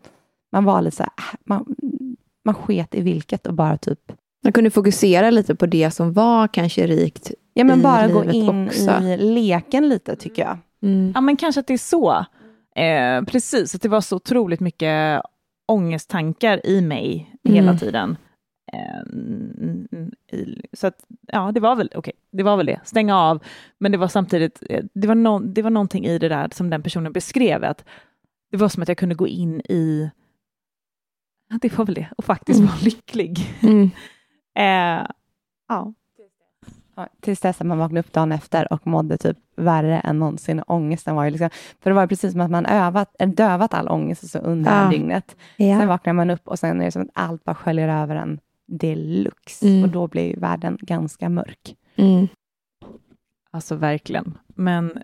man 0.52 0.64
var 0.64 0.82
lite 0.82 0.96
så 0.96 1.02
här, 1.02 1.12
ah, 1.16 1.36
man, 1.44 1.76
man 2.44 2.54
sket 2.54 2.94
i 2.94 3.00
vilket 3.00 3.46
och 3.46 3.54
bara 3.54 3.78
typ... 3.78 4.12
Man 4.42 4.52
kunde 4.52 4.70
fokusera 4.70 5.30
lite 5.30 5.54
på 5.54 5.66
det 5.66 5.90
som 5.90 6.12
var 6.12 6.48
kanske 6.48 6.86
rikt 6.86 7.32
Ja, 7.54 7.64
men 7.64 7.82
bara 7.82 8.08
gå 8.08 8.24
in 8.24 8.66
också. 8.66 9.02
i 9.02 9.16
leken 9.16 9.88
lite, 9.88 10.16
tycker 10.16 10.42
jag. 10.42 10.58
Mm. 10.82 11.12
Ja, 11.14 11.20
men 11.20 11.36
kanske 11.36 11.60
att 11.60 11.66
det 11.66 11.74
är 11.74 11.78
så. 11.78 12.26
Eh, 12.76 13.24
precis, 13.24 13.74
att 13.74 13.82
det 13.82 13.88
var 13.88 14.00
så 14.00 14.16
otroligt 14.16 14.60
mycket 14.60 15.22
ångesttankar 15.68 16.66
i 16.66 16.80
mig 16.80 17.36
mm. 17.44 17.54
hela 17.54 17.78
tiden. 17.78 18.16
Eh, 18.72 20.38
i, 20.38 20.62
så 20.72 20.86
att, 20.86 21.04
ja, 21.26 21.52
det 21.54 21.60
var 21.60 21.76
väl 21.76 21.90
okay, 21.94 22.12
det 22.32 22.42
var 22.42 22.56
väl 22.56 22.66
det. 22.66 22.80
Stänga 22.84 23.18
av. 23.18 23.44
Men 23.78 23.92
det 23.92 23.98
var 23.98 24.08
samtidigt, 24.08 24.62
eh, 24.70 24.84
det 24.94 25.08
var, 25.08 25.14
no, 25.14 25.38
det 25.38 25.62
var 25.62 25.70
någonting 25.70 26.06
i 26.06 26.18
det 26.18 26.28
där 26.28 26.48
som 26.52 26.70
den 26.70 26.82
personen 26.82 27.12
beskrev, 27.12 27.64
att 27.64 27.84
det 28.50 28.56
var 28.56 28.68
som 28.68 28.82
att 28.82 28.88
jag 28.88 28.98
kunde 28.98 29.14
gå 29.14 29.26
in 29.26 29.60
i 29.60 30.10
det 31.62 31.78
var 31.78 31.84
väl 31.84 31.94
det, 31.94 32.08
och 32.16 32.24
faktiskt 32.24 32.58
mm. 32.58 32.70
vara 32.70 32.80
lycklig. 32.82 33.38
Eh, 34.54 35.06
ja. 35.68 35.92
Ja, 36.94 37.08
tills 37.20 37.40
dess 37.40 37.60
att 37.60 37.66
man 37.66 37.78
vaknade 37.78 38.00
upp 38.00 38.12
dagen 38.12 38.32
efter 38.32 38.72
och 38.72 38.86
mådde 38.86 39.18
typ 39.18 39.38
värre 39.56 40.00
än 40.00 40.18
någonsin. 40.18 40.62
Ångesten 40.66 41.16
var 41.16 41.24
ju 41.24 41.30
liksom, 41.30 41.50
för 41.80 41.90
det 41.90 41.94
var 41.94 42.06
precis 42.06 42.32
som 42.32 42.40
att 42.40 42.50
man 42.50 42.66
övat, 42.66 43.16
dövat 43.26 43.74
all 43.74 43.88
ångest 43.88 44.24
alltså 44.24 44.38
under 44.38 44.82
ja. 44.84 44.90
dygnet. 44.90 45.36
Ja. 45.56 45.78
Sen 45.78 45.88
vaknar 45.88 46.12
man 46.12 46.30
upp 46.30 46.48
och 46.48 46.58
sen 46.58 46.80
är 46.80 46.84
det 46.84 46.92
som 46.92 47.02
att 47.02 47.08
allt 47.12 47.44
bara 47.44 47.54
sköljer 47.54 47.88
över 47.88 48.16
en 48.16 48.40
deluxe. 48.66 49.68
Mm. 49.68 49.82
Och 49.82 49.88
då 49.88 50.08
blir 50.08 50.28
ju 50.28 50.40
världen 50.40 50.78
ganska 50.80 51.28
mörk. 51.28 51.76
Mm. 51.96 52.28
Alltså 53.50 53.74
verkligen. 53.74 54.38
Men 54.46 55.02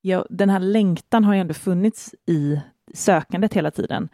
ja, 0.00 0.26
den 0.30 0.50
här 0.50 0.60
längtan 0.60 1.24
har 1.24 1.34
ju 1.34 1.40
ändå 1.40 1.54
funnits 1.54 2.14
i 2.26 2.60
sökandet 2.94 3.54
hela 3.54 3.70
tiden 3.70 4.08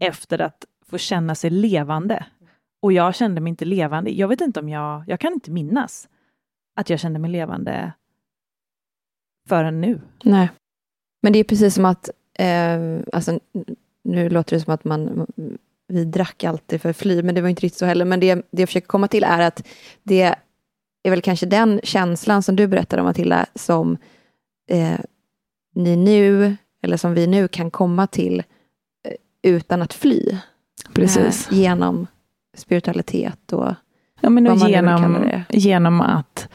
efter 0.00 0.40
att 0.40 0.64
få 0.86 0.98
känna 0.98 1.34
sig 1.34 1.50
levande. 1.50 2.26
Och 2.84 2.92
jag 2.92 3.14
kände 3.14 3.40
mig 3.40 3.50
inte 3.50 3.64
levande. 3.64 4.10
Jag 4.10 4.28
vet 4.28 4.40
inte 4.40 4.60
om 4.60 4.68
jag, 4.68 5.04
jag 5.06 5.20
kan 5.20 5.32
inte 5.32 5.50
minnas 5.50 6.08
att 6.76 6.90
jag 6.90 7.00
kände 7.00 7.18
mig 7.18 7.30
levande 7.30 7.92
förrän 9.48 9.80
nu. 9.80 10.00
Nej. 10.24 10.48
Men 11.22 11.32
det 11.32 11.38
är 11.38 11.44
precis 11.44 11.74
som 11.74 11.84
att, 11.84 12.10
eh, 12.38 13.00
alltså, 13.12 13.40
nu 14.02 14.28
låter 14.28 14.56
det 14.56 14.62
som 14.62 14.74
att 14.74 14.84
man, 14.84 15.26
vi 15.88 16.04
drack 16.04 16.44
alltid 16.44 16.80
för 16.82 16.92
fly, 16.92 17.22
men 17.22 17.34
det 17.34 17.40
var 17.40 17.48
inte 17.48 17.62
riktigt 17.62 17.78
så 17.78 17.86
heller. 17.86 18.04
Men 18.04 18.20
det, 18.20 18.34
det 18.34 18.62
jag 18.62 18.68
försöker 18.68 18.86
komma 18.86 19.08
till 19.08 19.24
är 19.24 19.40
att 19.40 19.66
det 20.02 20.34
är 21.02 21.10
väl 21.10 21.22
kanske 21.22 21.46
den 21.46 21.80
känslan 21.82 22.42
som 22.42 22.56
du 22.56 22.66
berättade 22.66 23.02
om 23.02 23.06
Matilda, 23.06 23.46
som 23.54 23.96
eh, 24.70 25.00
ni 25.74 25.96
nu, 25.96 26.56
eller 26.82 26.96
som 26.96 27.14
vi 27.14 27.26
nu 27.26 27.48
kan 27.48 27.70
komma 27.70 28.06
till 28.06 28.38
eh, 29.08 29.14
utan 29.42 29.82
att 29.82 29.94
fly. 29.94 30.38
Precis. 30.94 31.48
Eh, 31.48 31.58
genom 31.58 32.06
spiritualitet 32.54 33.52
och 33.52 33.74
ja, 34.20 34.30
men 34.30 34.46
och 34.46 34.56
genom, 34.56 35.26
genom 35.48 36.00
att 36.00 36.48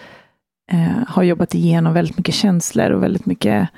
eh, 0.71 1.07
ha 1.07 1.23
jobbat 1.23 1.55
igenom 1.55 1.93
väldigt 1.93 2.17
mycket 2.17 2.35
känslor 2.35 2.89
och 2.89 3.03
väldigt 3.03 3.25
mycket 3.25 3.69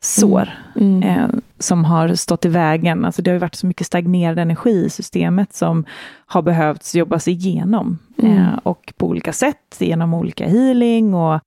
sår 0.00 0.48
mm. 0.76 1.02
Mm. 1.02 1.02
Eh, 1.02 1.28
som 1.58 1.84
har 1.84 2.14
stått 2.14 2.44
i 2.44 2.48
vägen. 2.48 3.04
Alltså 3.04 3.22
det 3.22 3.30
har 3.30 3.38
varit 3.38 3.54
så 3.54 3.66
mycket 3.66 3.86
stagnerad 3.86 4.38
energi 4.38 4.84
i 4.84 4.90
systemet 4.90 5.54
som 5.54 5.84
har 6.26 6.42
behövts 6.42 6.94
jobbas 6.94 7.28
igenom. 7.28 7.98
Mm. 8.18 8.36
Eh, 8.38 8.58
och 8.62 8.92
på 8.96 9.06
olika 9.06 9.32
sätt, 9.32 9.76
genom 9.78 10.14
olika 10.14 10.48
healing 10.48 11.14
och 11.14 11.40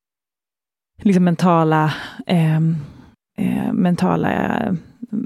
liksom 1.02 1.24
mentala, 1.24 1.94
ehm, 2.28 2.76
eh, 3.38 3.74
mentala 3.74 4.60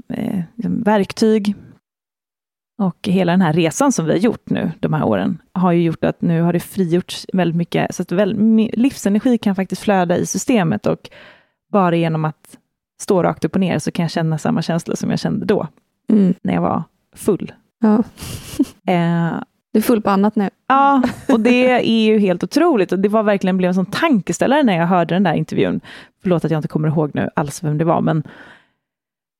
eh, 0.08 0.40
liksom 0.54 0.82
verktyg 0.82 1.54
och 2.78 3.08
hela 3.08 3.32
den 3.32 3.40
här 3.40 3.52
resan 3.52 3.92
som 3.92 4.06
vi 4.06 4.12
har 4.12 4.18
gjort 4.18 4.50
nu, 4.50 4.72
de 4.80 4.92
här 4.92 5.04
åren, 5.04 5.38
har 5.52 5.72
ju 5.72 5.82
gjort 5.82 6.04
att 6.04 6.22
nu 6.22 6.42
har 6.42 6.52
det 6.52 6.60
frigjorts 6.60 7.26
väldigt 7.32 7.56
mycket, 7.56 7.94
så 7.94 8.02
att 8.02 8.12
väl, 8.12 8.36
livsenergi 8.72 9.38
kan 9.38 9.54
faktiskt 9.54 9.82
flöda 9.82 10.16
i 10.16 10.26
systemet 10.26 10.86
och 10.86 11.10
bara 11.72 11.96
genom 11.96 12.24
att 12.24 12.58
stå 13.00 13.22
rakt 13.22 13.44
upp 13.44 13.54
och 13.54 13.60
ner 13.60 13.78
så 13.78 13.90
kan 13.90 14.02
jag 14.02 14.10
känna 14.10 14.38
samma 14.38 14.62
känsla 14.62 14.96
som 14.96 15.10
jag 15.10 15.18
kände 15.18 15.46
då, 15.46 15.66
mm. 16.08 16.34
när 16.42 16.54
jag 16.54 16.60
var 16.60 16.82
full. 17.16 17.52
Ja. 17.80 17.94
eh, 18.92 19.40
du 19.72 19.78
är 19.78 19.82
full 19.82 20.02
på 20.02 20.10
annat 20.10 20.36
nu. 20.36 20.50
Ja, 20.68 21.02
och 21.28 21.40
det 21.40 21.70
är 21.70 22.04
ju 22.04 22.18
helt 22.18 22.44
otroligt. 22.44 22.92
Och 22.92 22.98
det 22.98 23.08
var 23.08 23.22
verkligen 23.22 23.56
blev 23.56 23.68
en 23.68 23.74
sån 23.74 23.86
tankeställare 23.86 24.62
när 24.62 24.76
jag 24.76 24.86
hörde 24.86 25.14
den 25.14 25.22
där 25.22 25.34
intervjun. 25.34 25.80
Förlåt 26.22 26.44
att 26.44 26.50
jag 26.50 26.58
inte 26.58 26.68
kommer 26.68 26.88
ihåg 26.88 27.10
nu 27.14 27.30
alls 27.36 27.64
vem 27.64 27.78
det 27.78 27.84
var, 27.84 28.00
men 28.00 28.22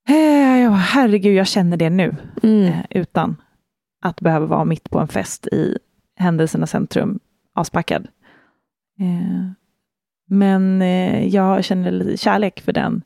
Eh, 0.08 0.72
herregud, 0.72 1.34
jag 1.34 1.46
känner 1.46 1.76
det 1.76 1.90
nu. 1.90 2.16
Mm. 2.42 2.64
Eh, 2.64 2.84
utan 2.90 3.36
att 4.02 4.20
behöva 4.20 4.46
vara 4.46 4.64
mitt 4.64 4.90
på 4.90 4.98
en 4.98 5.08
fest 5.08 5.46
i 5.46 5.78
händelsernas 6.16 6.70
centrum, 6.70 7.20
aspackad. 7.52 8.08
Eh, 9.00 9.50
men 10.28 10.80
jag 11.30 11.64
känner 11.64 11.90
lite 11.90 12.16
kärlek 12.16 12.60
för 12.60 12.72
den 12.72 13.02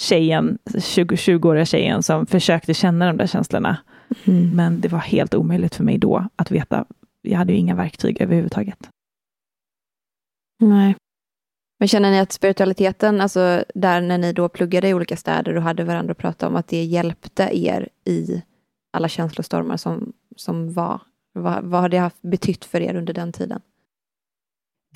tjejen, 0.00 0.58
20-åriga 0.64 1.64
tjejen 1.64 2.02
som 2.02 2.26
försökte 2.26 2.74
känna 2.74 3.06
de 3.06 3.16
där 3.16 3.26
känslorna. 3.26 3.76
Mm. 4.24 4.56
Men 4.56 4.80
det 4.80 4.88
var 4.88 4.98
helt 4.98 5.34
omöjligt 5.34 5.74
för 5.74 5.84
mig 5.84 5.98
då 5.98 6.28
att 6.36 6.50
veta. 6.50 6.84
Jag 7.22 7.38
hade 7.38 7.52
ju 7.52 7.58
inga 7.58 7.74
verktyg 7.74 8.20
överhuvudtaget. 8.20 8.90
Nej. 10.60 10.94
Men 11.78 11.88
känner 11.88 12.10
ni 12.10 12.20
att 12.20 12.32
spiritualiteten, 12.32 13.20
alltså 13.20 13.64
där 13.74 14.00
när 14.00 14.18
ni 14.18 14.32
då 14.32 14.48
pluggade 14.48 14.88
i 14.88 14.94
olika 14.94 15.16
städer 15.16 15.56
och 15.56 15.62
hade 15.62 15.84
varandra 15.84 16.12
att 16.12 16.18
prata 16.18 16.46
om, 16.46 16.56
att 16.56 16.68
det 16.68 16.84
hjälpte 16.84 17.48
er 17.52 17.88
i 18.04 18.42
alla 18.92 19.08
känslostormar 19.08 19.76
som, 19.76 20.12
som 20.36 20.72
var? 20.72 21.00
Vad, 21.32 21.64
vad 21.64 21.80
har 21.80 21.88
det 21.88 21.98
haft 21.98 22.22
betytt 22.22 22.64
för 22.64 22.80
er 22.80 22.94
under 22.94 23.12
den 23.12 23.32
tiden? 23.32 23.60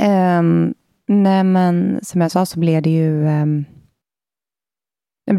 Um, 0.02 0.74
nej, 1.08 1.44
men 1.44 2.00
som 2.02 2.20
jag 2.20 2.30
sa 2.30 2.46
så 2.46 2.60
blev 2.60 2.82
det 2.82 2.90
ju... 2.90 3.26
Um, 3.26 3.64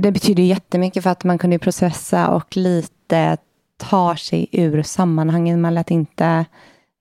det 0.02 0.12
betyder 0.12 0.44
jättemycket 0.44 1.04
för 1.04 1.10
att 1.10 1.24
man 1.24 1.38
kunde 1.38 1.60
processa 1.60 2.28
och 2.28 2.58
lite 2.58 3.38
ta 3.78 4.16
sig 4.16 4.48
ur 4.52 4.84
sammanhangen. 4.84 5.62
Man 5.62 5.74
lät 5.74 5.92
inte 5.92 6.46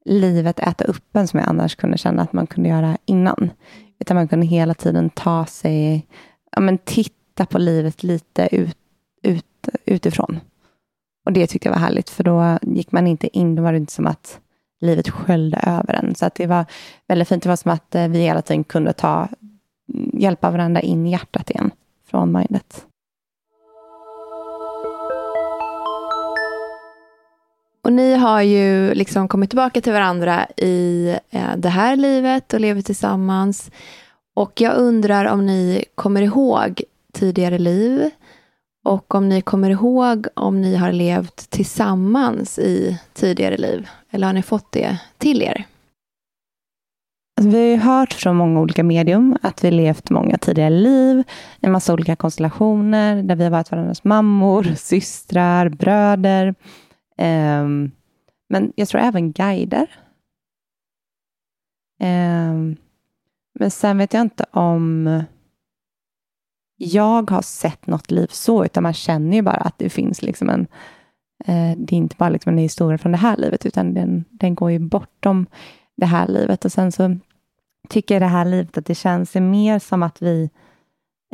livet 0.04 0.58
äta 0.58 0.84
upp 0.84 1.16
en 1.16 1.28
som 1.28 1.40
jag 1.40 1.48
annars 1.48 1.76
kunde 1.76 1.98
känna 1.98 2.22
att 2.22 2.32
man 2.32 2.46
kunde 2.46 2.68
göra 2.68 2.98
innan. 3.04 3.50
Utan 4.00 4.16
man 4.16 4.28
kunde 4.28 4.46
hela 4.46 4.74
tiden 4.74 5.10
ta 5.10 5.46
sig, 5.46 6.06
ja, 6.52 6.60
men 6.60 6.78
titta 6.78 7.46
på 7.46 7.58
livet 7.58 8.02
lite 8.02 8.48
ut, 8.56 8.76
ut, 9.22 9.68
utifrån. 9.84 10.40
Och 11.24 11.32
det 11.32 11.46
tyckte 11.46 11.68
jag 11.68 11.74
var 11.74 11.80
härligt, 11.80 12.10
för 12.10 12.24
då 12.24 12.58
gick 12.62 12.92
man 12.92 13.06
inte 13.06 13.38
in, 13.38 13.54
då 13.54 13.62
var 13.62 13.72
det 13.72 13.78
inte 13.78 13.92
som 13.92 14.06
att 14.06 14.40
livet 14.80 15.08
sköljde 15.08 15.58
över 15.66 15.94
en. 15.94 16.14
Så 16.14 16.26
att 16.26 16.34
det 16.34 16.46
var 16.46 16.64
väldigt 17.06 17.28
fint. 17.28 17.42
Det 17.42 17.48
var 17.48 17.56
som 17.56 17.70
att 17.70 17.94
eh, 17.94 18.08
vi 18.08 18.18
hela 18.18 18.42
tiden 18.42 18.64
kunde 18.64 18.92
ta, 18.92 19.28
mm, 19.94 20.10
hjälpa 20.14 20.50
varandra 20.50 20.80
in 20.80 21.06
i 21.06 21.10
hjärtat 21.10 21.50
igen, 21.50 21.70
från 22.10 22.32
mindet. 22.32 22.86
Och 27.84 27.92
ni 27.92 28.14
har 28.14 28.42
ju 28.42 28.94
liksom 28.94 29.28
kommit 29.28 29.50
tillbaka 29.50 29.80
till 29.80 29.92
varandra 29.92 30.46
i 30.56 31.08
eh, 31.30 31.56
det 31.56 31.68
här 31.68 31.96
livet 31.96 32.54
och 32.54 32.60
lever 32.60 32.82
tillsammans. 32.82 33.70
Och 34.34 34.60
jag 34.60 34.76
undrar 34.76 35.24
om 35.24 35.46
ni 35.46 35.84
kommer 35.94 36.22
ihåg 36.22 36.82
tidigare 37.12 37.58
liv 37.58 38.10
Och 38.84 39.14
om 39.14 39.28
ni 39.28 39.40
kommer 39.40 39.70
ihåg 39.70 40.26
om 40.34 40.60
ni 40.60 40.76
har 40.76 40.92
levt 40.92 41.50
tillsammans 41.50 42.58
i 42.58 43.00
tidigare 43.12 43.56
liv, 43.56 43.88
eller 44.10 44.26
har 44.26 44.34
ni 44.34 44.42
fått 44.42 44.72
det 44.72 44.98
till 45.18 45.42
er? 45.42 45.64
Alltså, 47.40 47.50
vi 47.50 47.76
har 47.76 47.98
hört 47.98 48.12
från 48.12 48.36
många 48.36 48.60
olika 48.60 48.84
medium 48.84 49.36
att 49.42 49.64
vi 49.64 49.70
levt 49.70 50.10
många 50.10 50.38
tidigare 50.38 50.70
liv 50.70 51.18
i 51.60 51.66
en 51.66 51.72
massa 51.72 51.92
olika 51.92 52.16
konstellationer 52.16 53.22
där 53.22 53.36
vi 53.36 53.44
har 53.44 53.50
varit 53.50 53.70
varandras 53.70 54.04
mammor, 54.04 54.74
systrar, 54.76 55.68
bröder. 55.68 56.54
Um, 57.20 57.92
men 58.48 58.72
jag 58.76 58.88
tror 58.88 59.00
även 59.00 59.32
guider. 59.32 59.90
Um, 62.00 62.76
men 63.54 63.70
sen 63.70 63.98
vet 63.98 64.14
jag 64.14 64.20
inte 64.20 64.44
om 64.50 65.06
jag 66.76 67.30
har 67.30 67.42
sett 67.42 67.86
något 67.86 68.10
liv 68.10 68.26
så, 68.30 68.64
utan 68.64 68.82
man 68.82 68.94
känner 68.94 69.36
ju 69.36 69.42
bara 69.42 69.56
att 69.56 69.78
det 69.78 69.90
finns 69.90 70.22
liksom 70.22 70.50
en... 70.50 70.66
Eh, 71.44 71.78
det 71.78 71.94
är 71.94 71.98
inte 71.98 72.16
bara 72.18 72.28
liksom 72.28 72.52
en 72.52 72.58
historia 72.58 72.98
från 72.98 73.12
det 73.12 73.18
här 73.18 73.36
livet, 73.36 73.66
utan 73.66 73.94
den, 73.94 74.24
den 74.30 74.54
går 74.54 74.70
ju 74.70 74.78
bortom 74.78 75.46
det 75.96 76.06
här 76.06 76.28
livet. 76.28 76.64
Och 76.64 76.72
sen 76.72 76.92
så 76.92 77.16
tycker 77.88 78.14
jag 78.14 78.22
det 78.22 78.26
här 78.26 78.44
livet 78.44 78.78
att 78.78 78.86
det 78.86 78.94
känns 78.94 79.34
mer 79.34 79.78
som 79.78 80.02
att 80.02 80.22
vi 80.22 80.50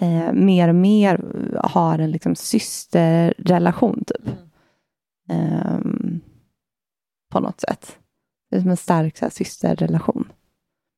eh, 0.01 0.33
mer 0.33 0.69
och 0.69 0.75
mer 0.75 1.21
har 1.65 1.99
en 1.99 2.11
liksom 2.11 2.37
systerrelation, 2.37 4.05
typ. 4.07 4.27
Mm. 4.27 4.46
Um, 5.29 6.21
på 7.33 7.41
något 7.41 7.61
sätt. 7.61 7.99
Det 8.51 8.57
är 8.57 8.61
som 8.61 8.71
en 8.71 8.77
stark 8.77 9.17
så 9.17 9.25
här, 9.25 9.31
systerrelation. 9.31 10.33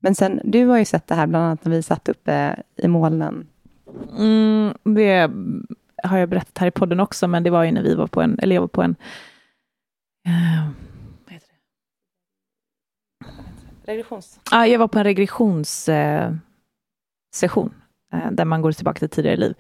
Men 0.01 0.15
sen, 0.15 0.41
du 0.45 0.67
har 0.67 0.79
ju 0.79 0.85
sett 0.85 1.07
det 1.07 1.15
här 1.15 1.27
bland 1.27 1.45
annat 1.45 1.65
när 1.65 1.73
vi 1.73 1.83
satt 1.83 2.09
uppe 2.09 2.63
i 2.77 2.89
molnen. 2.89 3.47
Mm, 4.19 4.75
det 4.83 5.31
har 6.03 6.19
jag 6.19 6.29
berättat 6.29 6.59
här 6.59 6.67
i 6.67 6.71
podden 6.71 7.01
också, 7.01 7.29
men 7.29 7.43
det 7.43 7.51
var 7.51 7.65
ju 7.65 7.73
när 7.73 7.83
vi 7.83 7.95
var 7.95 8.07
på 8.07 8.23
en, 8.23 8.39
eller 8.39 8.55
jag 8.55 8.61
var 8.61 8.69
på 8.69 8.83
en 8.83 8.97
uh, 10.29 10.71
Regressions... 13.89 14.41
Ja, 14.51 14.67
jag 14.67 14.79
var 14.79 14.89
på 14.89 14.99
en 14.99 15.05
regressionssession, 15.05 16.43
eh, 18.13 18.31
där 18.31 18.45
man 18.45 18.63
går 18.63 18.73
tillbaka 18.73 18.99
till 18.99 19.09
tidigare 19.09 19.37
liv. 19.37 19.55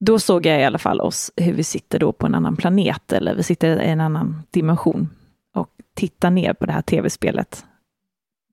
Då 0.00 0.18
såg 0.18 0.46
jag 0.46 0.60
i 0.60 0.64
alla 0.64 0.78
fall 0.78 1.00
oss, 1.00 1.32
hur 1.36 1.52
vi 1.52 1.64
sitter 1.64 1.98
då 1.98 2.12
på 2.12 2.26
en 2.26 2.34
annan 2.34 2.56
planet, 2.56 3.12
eller 3.12 3.34
vi 3.34 3.42
sitter 3.42 3.82
i 3.82 3.86
en 3.86 4.00
annan 4.00 4.42
dimension 4.50 5.08
och 5.54 5.68
tittar 5.94 6.30
ner 6.30 6.52
på 6.52 6.66
det 6.66 6.72
här 6.72 6.82
tv-spelet. 6.82 7.64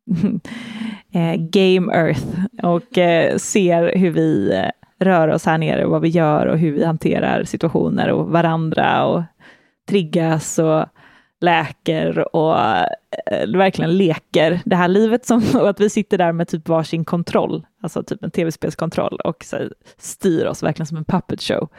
Eh, 1.13 1.35
Game 1.35 1.93
Earth 1.93 2.25
och 2.63 2.97
eh, 2.97 3.37
ser 3.37 3.97
hur 3.97 4.11
vi 4.11 4.53
eh, 4.53 4.69
rör 5.05 5.27
oss 5.27 5.45
här 5.45 5.57
nere, 5.57 5.85
vad 5.85 6.01
vi 6.01 6.07
gör 6.07 6.45
och 6.45 6.57
hur 6.57 6.71
vi 6.71 6.83
hanterar 6.83 7.43
situationer 7.43 8.11
och 8.11 8.29
varandra 8.29 9.05
och 9.05 9.23
triggas 9.89 10.59
och 10.59 10.85
läker 11.41 12.35
och 12.35 12.55
verkligen 13.55 13.97
leker 13.97 14.59
det 14.65 14.75
här 14.75 14.87
livet 14.87 15.25
som, 15.25 15.43
och 15.55 15.69
att 15.69 15.79
vi 15.79 15.89
sitter 15.89 16.17
där 16.17 16.31
med 16.31 16.47
typ 16.47 16.67
varsin 16.67 17.05
kontroll, 17.05 17.65
alltså 17.81 18.03
typ 18.03 18.23
en 18.23 18.31
tv-spelskontroll 18.31 19.19
och 19.23 19.43
så, 19.43 19.69
styr 19.97 20.45
oss 20.45 20.63
verkligen 20.63 20.87
som 20.87 20.97
en 20.97 21.05
puppet 21.05 21.41
show. 21.41 21.69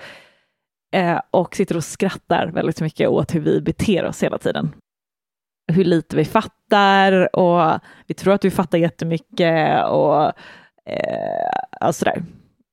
Eh, 0.94 1.20
och 1.30 1.56
sitter 1.56 1.76
och 1.76 1.84
skrattar 1.84 2.46
väldigt 2.46 2.80
mycket 2.80 3.08
åt 3.08 3.34
hur 3.34 3.40
vi 3.40 3.60
beter 3.60 4.04
oss 4.04 4.22
hela 4.22 4.38
tiden. 4.38 4.74
Hur 5.72 5.84
lite 5.84 6.16
vi 6.16 6.24
fattar 6.24 7.36
och 7.36 7.80
vi 8.06 8.14
tror 8.14 8.34
att 8.34 8.44
vi 8.44 8.50
fattar 8.50 8.78
jättemycket 8.78 9.84
och 9.84 10.24
eh, 10.86 11.50
alltså 11.80 12.04
där. 12.04 12.22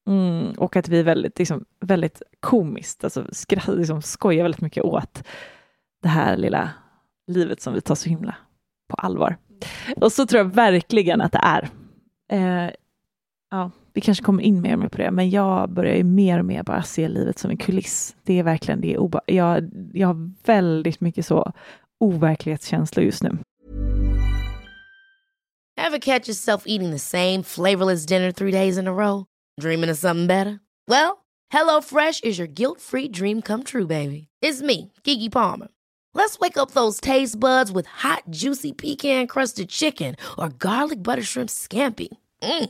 Mm, 0.08 0.52
och 0.52 0.76
att 0.76 0.90
vi 0.90 1.00
är 1.00 1.04
väldigt, 1.04 1.40
liksom, 1.40 1.66
väldigt 1.80 2.22
komiskt, 2.40 3.04
alltså 3.04 3.26
skratt, 3.32 3.78
liksom, 3.78 4.02
skojar 4.02 4.44
väldigt 4.44 4.62
mycket 4.62 4.84
åt 4.84 5.24
det 6.02 6.08
här 6.08 6.38
lilla 6.38 6.70
livet 7.28 7.62
som 7.62 7.74
vi 7.74 7.82
tar 7.82 7.96
så 7.96 8.10
himla 8.10 8.36
på 8.90 8.96
allvar. 8.96 9.38
Och 10.02 10.12
så 10.12 10.26
tror 10.26 10.38
jag 10.38 10.56
verkligen 10.56 11.22
att 11.22 11.32
det 11.32 11.42
är. 11.44 11.70
Eh, 12.32 12.72
ja, 13.52 13.72
vi 13.94 14.02
kanske 14.02 14.24
kommer 14.24 14.44
in 14.44 14.62
mer 14.62 14.74
och 14.74 14.80
mer 14.80 14.90
på 14.90 14.98
det, 14.98 15.12
men 15.12 15.30
jag 15.30 15.70
börjar 15.70 15.96
ju 15.96 16.04
mer 16.04 16.40
och 16.40 16.46
mer 16.46 16.64
bara 16.64 16.84
se 16.84 17.08
livet 17.08 17.40
som 17.40 17.52
en 17.52 17.58
kuliss. 17.58 18.16
Det 18.24 18.40
är 18.40 18.44
verkligen 18.44 18.82
det. 18.82 18.98
Oba 18.98 19.22
jag, 19.26 19.70
jag 19.94 20.08
har 20.08 20.32
väldigt 20.46 21.02
mycket 21.02 21.26
så 21.26 21.54
overklighetskänslor 22.00 23.06
just 23.06 23.24
nu. 23.24 23.38
Have 25.78 26.00
catch 26.00 26.28
yourself 26.28 26.64
eating 26.66 26.92
the 26.92 27.00
same 27.00 27.44
flavorless 27.44 28.06
dinner 28.06 28.32
three 28.32 28.52
days 28.52 28.78
in 28.78 28.88
a 28.88 28.94
row? 28.94 29.26
Dreaming 29.62 29.90
of 29.90 29.98
something 29.98 30.28
better? 30.28 30.60
Well, 30.88 31.26
hello 31.54 31.82
fresh 31.82 32.22
is 32.24 32.38
your 32.38 32.48
guilt 32.48 32.82
free 32.82 33.08
dream 33.08 33.42
come 33.42 33.64
true 33.64 33.88
baby. 33.88 34.28
It's 34.42 34.62
me, 34.62 34.92
Gigi 35.04 35.30
Palmer. 35.30 35.68
Let's 36.14 36.40
wake 36.40 36.58
up 36.58 36.72
those 36.72 37.00
taste 37.00 37.40
buds 37.40 37.72
with 37.72 37.88
hot, 37.88 38.24
juicy 38.30 38.74
pecan 38.74 39.28
crusted 39.28 39.70
chicken 39.70 40.16
or 40.38 40.50
garlic 40.50 41.02
butter 41.02 41.24
shrimp 41.24 41.50
scampi. 41.50 42.10
Mm. 42.42 42.70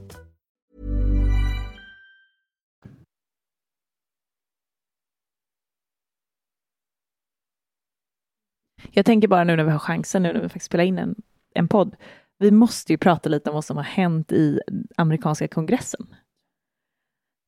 Jag 8.91 9.05
tänker 9.05 9.27
bara 9.27 9.43
nu 9.43 9.55
när 9.55 9.63
vi 9.63 9.71
har 9.71 9.79
chansen, 9.79 10.23
nu 10.23 10.33
när 10.33 10.41
vi 10.41 10.49
faktiskt 10.49 10.65
spelar 10.65 10.83
in 10.83 10.97
en, 10.97 11.15
en 11.53 11.67
podd. 11.67 11.95
Vi 12.39 12.51
måste 12.51 12.93
ju 12.93 12.97
prata 12.97 13.29
lite 13.29 13.49
om 13.49 13.53
vad 13.53 13.65
som 13.65 13.77
har 13.77 13.83
hänt 13.83 14.31
i 14.31 14.59
amerikanska 14.97 15.47
kongressen. 15.47 16.07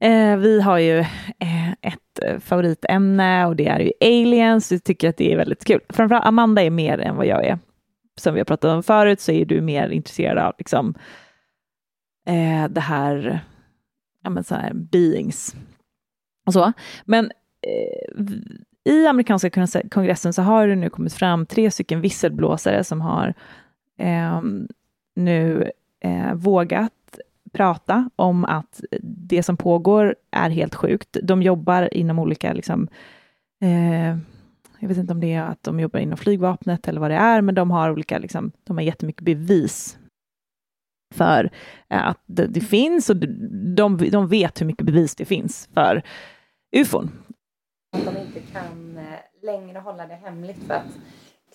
Eh, 0.02 0.38
vi 0.38 0.62
har 0.62 0.78
ju 0.78 1.00
eh, 1.40 1.72
ett 1.72 2.24
eh, 2.24 2.40
favoritämne 2.40 3.46
och 3.46 3.56
det 3.56 3.68
är 3.68 3.80
ju 3.80 3.92
aliens. 4.02 4.72
Vi 4.72 4.80
tycker 4.80 5.10
att 5.10 5.18
det 5.18 5.34
är 5.34 5.38
väldigt 5.38 5.66
kul. 5.66 5.82
Framförallt 5.90 6.26
Amanda 6.26 6.62
är 6.62 6.70
mer 6.70 6.98
än 6.98 7.16
vad 7.16 7.26
jag 7.26 7.46
är. 7.46 7.60
Som 8.20 8.34
vi 8.34 8.40
har 8.40 8.46
pratat 8.46 8.72
om 8.72 8.84
förut 8.84 9.20
så 9.20 9.32
är 9.32 9.46
du 9.46 9.62
mer 9.62 9.90
intresserad 9.90 10.38
av 10.38 10.54
liksom, 10.58 10.96
eh, 12.28 12.68
det 12.70 12.82
här, 12.82 13.40
ja, 14.24 14.30
men 14.30 14.44
så 14.44 14.56
här 14.56 14.74
beings 14.74 15.56
och 16.46 16.54
så. 16.54 16.74
Men 17.06 17.26
eh, 17.62 18.24
i 18.86 19.08
amerikanska 19.08 19.50
kongressen 19.92 20.34
så 20.34 20.42
har 20.42 20.68
det 20.68 20.76
nu 20.76 20.90
kommit 20.90 21.14
fram 21.14 21.46
tre 21.46 21.72
stycken 21.72 22.02
visselblåsare 22.02 22.84
som 22.84 23.02
har 23.02 23.34
eh, 24.00 24.42
nu 25.16 25.72
eh, 26.04 26.34
vågat 26.34 26.92
prata 27.54 28.10
om 28.16 28.46
att 28.46 28.82
det 29.02 29.44
som 29.44 29.58
pågår 29.58 30.16
är 30.32 30.50
helt 30.50 30.76
sjukt. 30.76 31.18
De 31.24 31.42
jobbar 31.42 31.94
inom 31.94 32.20
olika, 32.20 32.54
liksom, 32.54 32.88
eh, 33.62 34.18
jag 34.80 34.88
vet 34.88 34.98
inte 34.98 35.14
om 35.14 35.20
det 35.20 35.34
är 35.34 35.44
att 35.44 35.64
de 35.64 35.80
jobbar 35.80 36.00
inom 36.00 36.18
flygvapnet 36.18 36.88
eller 36.88 37.02
vad 37.02 37.12
det 37.12 37.18
är, 37.18 37.42
men 37.42 37.56
de 37.56 37.72
har 37.72 37.92
olika, 37.92 38.18
liksom, 38.18 38.52
de 38.64 38.78
har 38.78 38.84
jättemycket 38.84 39.24
bevis 39.24 39.98
för 41.14 41.52
eh, 41.90 42.08
att 42.08 42.24
det, 42.26 42.48
det, 42.48 42.62
finns 42.62 43.10
och 43.10 43.16
de, 43.76 44.10
de 44.12 44.28
vet 44.28 44.62
hur 44.62 44.66
mycket 44.66 44.86
bevis 44.86 45.16
det 45.16 45.26
finns 45.26 45.70
för 45.74 46.02
ufon. 46.76 47.12
Att 47.94 48.06
de 48.06 48.18
inte 48.18 48.40
kan 48.40 48.98
eh, 48.98 49.46
längre 49.46 49.80
hålla 49.80 50.08
det 50.08 50.16
hemligt 50.16 50.68
för 50.68 50.74
att 50.74 50.94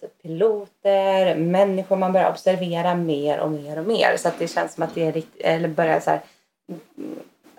typ 0.00 0.22
piloter, 0.22 1.36
människor 1.36 1.96
man 1.96 2.12
börjar 2.12 2.30
observera 2.30 2.94
mer 2.94 3.40
och 3.40 3.50
mer 3.50 3.78
och 3.78 3.86
mer. 3.86 4.16
Så 4.16 4.28
att 4.28 4.38
det 4.38 4.48
känns 4.48 4.74
som 4.74 4.84
att 4.84 4.94
det 4.94 5.06
är 5.06 5.12
riktigt, 5.12 5.42
eller 5.42 5.68
börjar 5.68 6.00
så 6.00 6.10
här, 6.10 6.20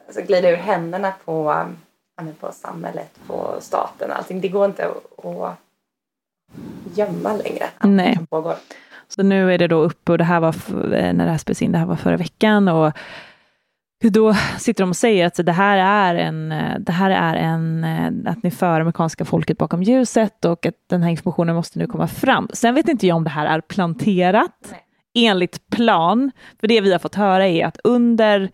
alltså 0.08 0.22
glida 0.22 0.50
ur 0.50 0.56
händerna 0.56 1.14
på, 1.26 1.66
på 2.40 2.52
samhället, 2.52 3.20
på 3.28 3.56
staten 3.60 4.12
allting. 4.12 4.42
Det 4.42 4.50
går 4.50 4.66
inte 4.66 4.88
att 5.18 5.56
gömma 6.98 7.34
längre. 7.34 7.66
Nej. 7.84 8.20
Så 9.08 9.24
nu 9.24 9.54
är 9.54 9.58
det 9.58 9.68
då 9.68 9.82
uppe 9.82 10.12
och 10.12 10.18
det 10.18 10.24
här 10.24 10.40
var, 10.40 10.56
när 11.14 11.26
det 11.26 11.32
här 11.32 11.38
spelades 11.38 11.62
in, 11.62 11.72
det 11.72 11.78
här 11.78 11.86
var 11.86 11.96
förra 11.96 12.18
veckan 12.18 12.68
och 12.68 12.94
då 14.08 14.34
sitter 14.58 14.84
de 14.84 14.90
och 14.90 14.96
säger 14.96 15.26
att 15.26 15.46
det 15.46 15.52
här 15.52 15.78
är 15.78 16.16
en, 16.16 16.50
det 16.80 16.92
här 16.92 17.12
är 17.12 17.36
en, 17.36 18.28
att 18.28 18.44
ni 18.44 18.52
för 18.52 18.80
amerikanska 18.80 19.26
folket 19.26 19.58
bakom 19.58 19.84
ljuset 19.84 20.46
och 20.46 20.66
att 20.66 20.76
den 20.90 21.04
här 21.04 21.10
informationen 21.10 21.56
måste 21.56 21.80
nu 21.80 21.88
komma 21.88 22.08
fram. 22.08 22.50
Sen 22.54 22.76
vet 22.76 22.88
inte 22.88 23.08
jag 23.08 23.18
om 23.18 23.24
det 23.24 23.30
här 23.30 23.46
är 23.46 23.62
planterat 23.62 24.72
Nej. 24.72 25.28
enligt 25.28 25.70
plan, 25.70 26.32
för 26.60 26.68
det 26.68 26.82
vi 26.82 26.92
har 26.92 27.00
fått 27.00 27.16
höra 27.16 27.48
är 27.48 27.66
att 27.66 27.80
under 27.84 28.50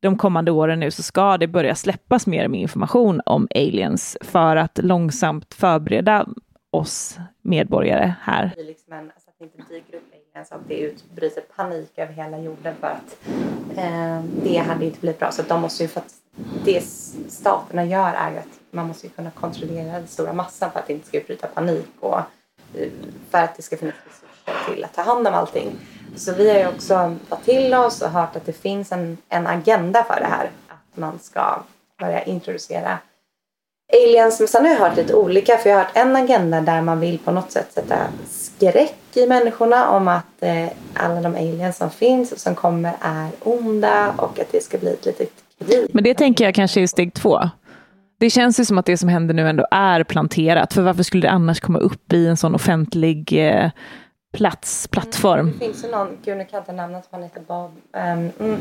de 0.00 0.18
kommande 0.18 0.50
åren 0.50 0.80
nu 0.80 0.90
så 0.90 1.02
ska 1.02 1.38
det 1.38 1.46
börja 1.46 1.74
släppas 1.74 2.26
mer 2.26 2.48
med 2.48 2.60
information 2.60 3.20
om 3.26 3.48
aliens 3.54 4.18
för 4.20 4.56
att 4.56 4.78
långsamt 4.82 5.54
förbereda 5.54 6.26
oss 6.70 7.18
medborgare 7.42 8.14
här. 8.22 8.52
blir 8.54 8.64
liksom 8.64 8.92
en, 8.92 8.98
alltså 8.98 9.30
att 9.30 9.38
det 9.38 9.44
inte 9.44 9.72
dyker 9.72 9.96
upp 9.96 10.09
familjen 10.32 10.46
och 10.50 10.56
att 10.56 10.68
det 10.68 10.78
utbryter 10.78 11.40
panik 11.56 11.90
över 11.96 12.12
hela 12.12 12.38
jorden 12.38 12.74
för 12.80 12.86
att 12.86 13.18
eh, 13.76 14.22
det 14.42 14.56
hade 14.56 14.84
inte 14.84 15.00
blivit 15.00 15.18
bra. 15.18 15.32
Så 15.32 15.42
de 15.42 15.60
måste 15.60 15.82
ju, 15.82 15.88
för 15.88 16.00
att 16.00 16.14
det 16.64 16.82
staterna 17.28 17.84
gör 17.84 18.14
är 18.14 18.30
ju 18.30 18.38
att 18.38 18.60
man 18.70 18.86
måste 18.86 19.06
ju 19.06 19.12
kunna 19.12 19.30
kontrollera 19.30 19.92
den 19.92 20.06
stora 20.06 20.32
massan 20.32 20.70
för 20.72 20.78
att 20.78 20.86
det 20.86 20.92
inte 20.92 21.06
ska 21.06 21.18
utbryta 21.18 21.46
panik 21.46 21.88
och 22.00 22.18
eh, 22.74 22.88
för 23.30 23.38
att 23.38 23.56
det 23.56 23.62
ska 23.62 23.76
finnas 23.76 23.94
resurser 24.04 24.74
till 24.74 24.84
att 24.84 24.94
ta 24.94 25.02
hand 25.02 25.26
om 25.26 25.34
allting. 25.34 25.78
Så 26.16 26.32
vi 26.34 26.50
har 26.50 26.58
ju 26.58 26.68
också 26.68 27.16
tagit 27.28 27.44
till 27.44 27.74
oss 27.74 28.02
och 28.02 28.10
hört 28.10 28.36
att 28.36 28.46
det 28.46 28.52
finns 28.52 28.92
en, 28.92 29.18
en 29.28 29.46
agenda 29.46 30.04
för 30.04 30.20
det 30.20 30.26
här. 30.26 30.50
Att 30.68 30.96
man 30.96 31.18
ska 31.18 31.62
börja 31.98 32.22
introducera 32.22 32.98
aliens. 33.92 34.38
Men 34.38 34.48
sen 34.48 34.64
har 34.64 34.72
jag 34.72 34.78
hört 34.78 34.96
lite 34.96 35.14
olika. 35.14 35.58
För 35.58 35.70
jag 35.70 35.76
har 35.76 35.84
hört 35.84 35.96
en 35.96 36.16
agenda 36.16 36.60
där 36.60 36.82
man 36.82 37.00
vill 37.00 37.18
på 37.18 37.32
något 37.32 37.52
sätt 37.52 37.72
sätta 37.72 37.96
skräck 38.60 38.96
i 39.14 39.26
människorna 39.26 39.90
om 39.90 40.08
att 40.08 40.42
eh, 40.42 40.68
alla 40.94 41.20
de 41.20 41.34
aliens 41.34 41.76
som 41.76 41.90
finns 41.90 42.32
och 42.32 42.38
som 42.38 42.54
kommer 42.54 42.92
är 43.00 43.28
onda 43.40 44.14
och 44.16 44.38
att 44.38 44.52
det 44.52 44.62
ska 44.64 44.78
bli 44.78 44.92
ett 44.92 45.06
litet 45.06 45.30
krig. 45.58 45.90
Men 45.92 46.04
det 46.04 46.14
tänker 46.14 46.44
jag 46.44 46.54
kanske 46.54 46.80
är 46.80 46.86
steg 46.86 47.14
två. 47.14 47.40
Det 48.18 48.30
känns 48.30 48.60
ju 48.60 48.64
som 48.64 48.78
att 48.78 48.86
det 48.86 48.98
som 48.98 49.08
händer 49.08 49.34
nu 49.34 49.48
ändå 49.48 49.66
är 49.70 50.04
planterat. 50.04 50.72
För 50.72 50.82
varför 50.82 51.02
skulle 51.02 51.22
det 51.22 51.30
annars 51.30 51.60
komma 51.60 51.78
upp 51.78 52.12
i 52.12 52.26
en 52.26 52.36
sån 52.36 52.54
offentlig 52.54 53.48
eh, 53.48 53.70
plats, 54.32 54.88
plattform? 54.88 55.52
Det 55.52 55.64
finns 55.66 55.84
ju 55.84 55.88
någon, 55.90 56.08
gud 56.24 56.36
nu 56.36 56.44
kan 56.44 56.56
jag 56.56 56.60
inte 56.60 56.72
namnet, 56.72 57.08
han 57.10 57.22
heter 57.22 57.40
Bob. 57.40 57.70
Um, 57.92 58.30
mm. 58.48 58.58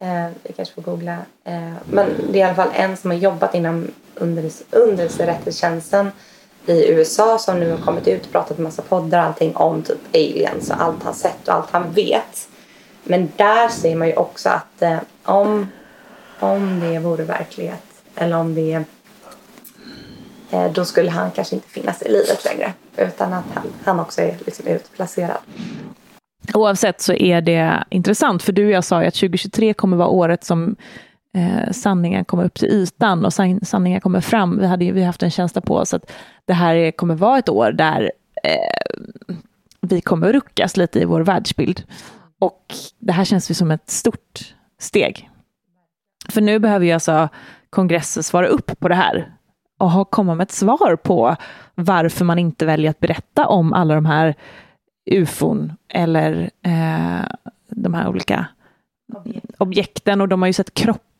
Eh, 0.00 0.30
vi 0.42 0.52
kanske 0.52 0.74
får 0.74 0.82
googla. 0.82 1.16
Eh, 1.44 1.72
men 1.90 2.10
det 2.32 2.38
är 2.38 2.40
i 2.40 2.42
alla 2.42 2.54
fall 2.54 2.70
en 2.74 2.96
som 2.96 3.10
har 3.10 3.18
jobbat 3.18 3.54
inom 3.54 3.88
underrättelsetjänsten 4.14 6.10
i 6.66 6.88
USA 6.88 7.38
som 7.38 7.60
nu 7.60 7.70
har 7.70 7.78
kommit 7.78 8.08
ut 8.08 8.26
och 8.26 8.32
pratat 8.32 8.58
en 8.58 8.64
massa 8.64 8.82
poddar 8.82 9.18
och 9.18 9.24
allting 9.24 9.56
om 9.56 9.82
typ 9.82 9.98
aliens 10.14 10.70
och 10.70 10.82
allt 10.82 11.02
han 11.02 11.14
sett 11.14 11.48
och 11.48 11.54
allt 11.54 11.70
han 11.70 11.92
vet. 11.92 12.48
Men 13.04 13.32
där 13.36 13.68
ser 13.68 13.96
man 13.96 14.08
ju 14.08 14.14
också 14.14 14.48
att 14.48 14.82
eh, 14.82 14.98
om, 15.22 15.68
om 16.40 16.80
det 16.80 16.98
vore 16.98 17.24
verklighet 17.24 17.82
eller 18.14 18.36
om 18.36 18.54
det 18.54 18.84
eh, 20.50 20.72
då 20.72 20.84
skulle 20.84 21.10
han 21.10 21.30
kanske 21.30 21.54
inte 21.54 21.68
finnas 21.68 22.02
i 22.02 22.08
livet 22.08 22.44
längre 22.44 22.72
utan 22.96 23.32
att 23.32 23.44
han, 23.54 23.66
han 23.84 24.00
också 24.00 24.20
är 24.20 24.36
liksom 24.46 24.66
utplacerad. 24.66 25.38
Oavsett 26.54 27.00
så 27.00 27.12
är 27.12 27.40
det 27.40 27.84
intressant, 27.90 28.42
för 28.42 28.52
du 28.52 28.64
och 28.66 28.72
jag 28.72 28.84
sa 28.84 29.02
ju 29.02 29.08
att 29.08 29.14
2023 29.14 29.74
kommer 29.74 29.96
vara 29.96 30.08
året 30.08 30.44
som 30.44 30.76
eh, 31.36 31.70
sanningen 31.72 32.24
kommer 32.24 32.44
upp 32.44 32.54
till 32.54 32.68
ytan 32.68 33.24
och 33.24 33.32
san 33.32 33.60
sanningen 33.64 34.00
kommer 34.00 34.20
fram. 34.20 34.58
Vi 34.58 34.66
hade 34.66 34.92
vi 34.92 35.04
haft 35.04 35.22
en 35.22 35.30
känsla 35.30 35.60
på 35.60 35.76
oss 35.76 35.94
att 35.94 36.12
det 36.44 36.52
här 36.52 36.74
är, 36.74 36.90
kommer 36.90 37.14
vara 37.14 37.38
ett 37.38 37.48
år 37.48 37.72
där 37.72 38.12
eh, 38.42 38.96
vi 39.80 40.00
kommer 40.00 40.32
ruckas 40.32 40.76
lite 40.76 41.00
i 41.00 41.04
vår 41.04 41.20
världsbild. 41.20 41.82
Och 42.38 42.74
det 42.98 43.12
här 43.12 43.24
känns 43.24 43.50
ju 43.50 43.54
som 43.54 43.70
ett 43.70 43.90
stort 43.90 44.54
steg. 44.78 45.30
För 46.28 46.40
nu 46.40 46.58
behöver 46.58 46.86
ju 46.86 46.92
alltså 46.92 47.28
kongressen 47.70 48.22
svara 48.22 48.46
upp 48.46 48.80
på 48.80 48.88
det 48.88 48.94
här 48.94 49.32
och 49.78 50.10
komma 50.10 50.34
med 50.34 50.44
ett 50.44 50.52
svar 50.52 50.96
på 50.96 51.36
varför 51.74 52.24
man 52.24 52.38
inte 52.38 52.66
väljer 52.66 52.90
att 52.90 53.00
berätta 53.00 53.46
om 53.46 53.72
alla 53.72 53.94
de 53.94 54.06
här 54.06 54.34
ufon 55.10 55.72
eller 55.88 56.50
eh, 56.62 57.26
de 57.68 57.94
här 57.94 58.08
olika 58.08 58.46
objekten. 59.58 60.20
Och 60.20 60.28
de 60.28 60.42
har 60.42 60.46
ju 60.46 60.52
sett 60.52 60.74
kroppar. 60.74 61.11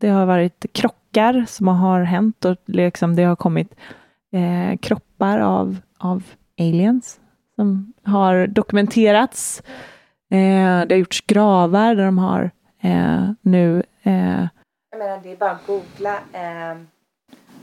Det 0.00 0.08
har 0.08 0.26
varit 0.26 0.66
krockar 0.72 1.44
som 1.48 1.68
har 1.68 2.02
hänt 2.02 2.44
och 2.44 2.56
liksom 2.66 3.16
det 3.16 3.22
har 3.22 3.36
kommit 3.36 3.74
eh, 4.32 4.78
kroppar 4.78 5.38
av, 5.38 5.76
av 5.98 6.22
aliens 6.58 7.20
som 7.56 7.92
har 8.04 8.46
dokumenterats. 8.46 9.62
Eh, 10.30 10.86
det 10.86 10.90
har 10.90 10.96
gjorts 10.96 11.26
gravar 11.26 11.94
där 11.94 12.04
de 12.04 12.18
har 12.18 12.50
eh, 12.82 13.30
nu... 13.42 13.82
Eh, 14.02 14.46
Jag 14.90 14.98
menar, 14.98 15.20
det 15.22 15.32
är 15.32 15.36
bara 15.36 15.50
att 15.50 15.66
googla 15.66 16.14
eh, 16.32 16.78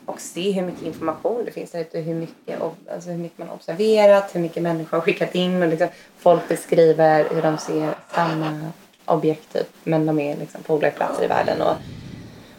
och 0.06 0.20
se 0.22 0.52
hur 0.52 0.62
mycket 0.62 0.82
information 0.84 1.46
det 1.46 1.52
finns 1.52 1.72
där 1.72 1.80
ute. 1.82 2.00
Hur 2.00 2.16
mycket, 2.16 2.62
alltså 2.94 3.10
hur 3.10 3.18
mycket 3.18 3.38
man 3.38 3.48
har 3.48 3.56
observerat, 3.56 4.36
hur 4.36 4.42
mycket 4.42 4.64
människor 4.64 4.98
har 4.98 5.02
skickat 5.02 5.36
in. 5.36 5.64
Och 5.64 5.70
liksom, 5.70 5.88
folk 6.18 6.48
beskriver 6.48 7.26
hur 7.32 7.42
de 7.42 7.58
ser 7.58 7.94
samma 8.08 8.72
objekt 9.10 9.54
typ, 9.54 9.70
men 9.84 10.06
de 10.06 10.20
är 10.20 10.38
liksom 10.38 10.64
på 10.64 10.74
olika 10.74 10.92
platser 10.92 11.24
i 11.24 11.28
världen. 11.28 11.62
Och, 11.62 11.76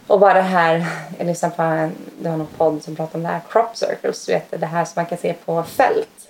och 0.07 0.19
bara 0.19 0.33
det 0.33 0.41
här, 0.41 0.85
jag 1.17 1.27
lyssnade 1.27 1.55
på 1.55 1.61
en, 1.61 1.91
det 2.19 2.29
var 2.29 2.37
någon 2.37 2.47
podd 2.57 2.83
som 2.83 2.95
pratade 2.95 3.17
om 3.17 3.23
det 3.23 3.29
här, 3.29 3.41
crop 3.49 3.77
circles, 3.77 4.25
du 4.25 4.33
vet 4.33 4.61
det 4.61 4.65
här 4.65 4.85
som 4.85 4.93
man 4.95 5.05
kan 5.05 5.17
se 5.17 5.33
på 5.33 5.63
fält. 5.63 6.27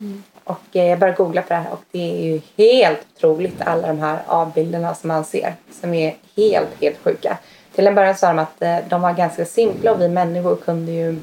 Mm. 0.00 0.22
Och 0.44 0.76
eh, 0.76 0.86
jag 0.86 0.98
började 0.98 1.16
googla 1.16 1.42
på 1.42 1.48
det 1.48 1.54
här 1.54 1.72
och 1.72 1.82
det 1.90 2.12
är 2.18 2.22
ju 2.22 2.40
helt 2.56 3.06
otroligt 3.16 3.60
alla 3.60 3.88
de 3.88 3.98
här 3.98 4.18
avbilderna 4.26 4.94
som 4.94 5.08
man 5.08 5.24
ser 5.24 5.54
som 5.80 5.94
är 5.94 6.16
helt, 6.36 6.80
helt 6.80 6.98
sjuka. 6.98 7.38
Till 7.74 7.86
en 7.86 7.94
början 7.94 8.16
sa 8.16 8.26
de 8.26 8.38
att 8.38 8.62
eh, 8.62 8.78
de 8.88 9.00
var 9.00 9.12
ganska 9.12 9.44
simpla 9.44 9.92
och 9.92 10.00
vi 10.00 10.08
människor 10.08 10.56
kunde 10.56 10.92
ju 10.92 11.20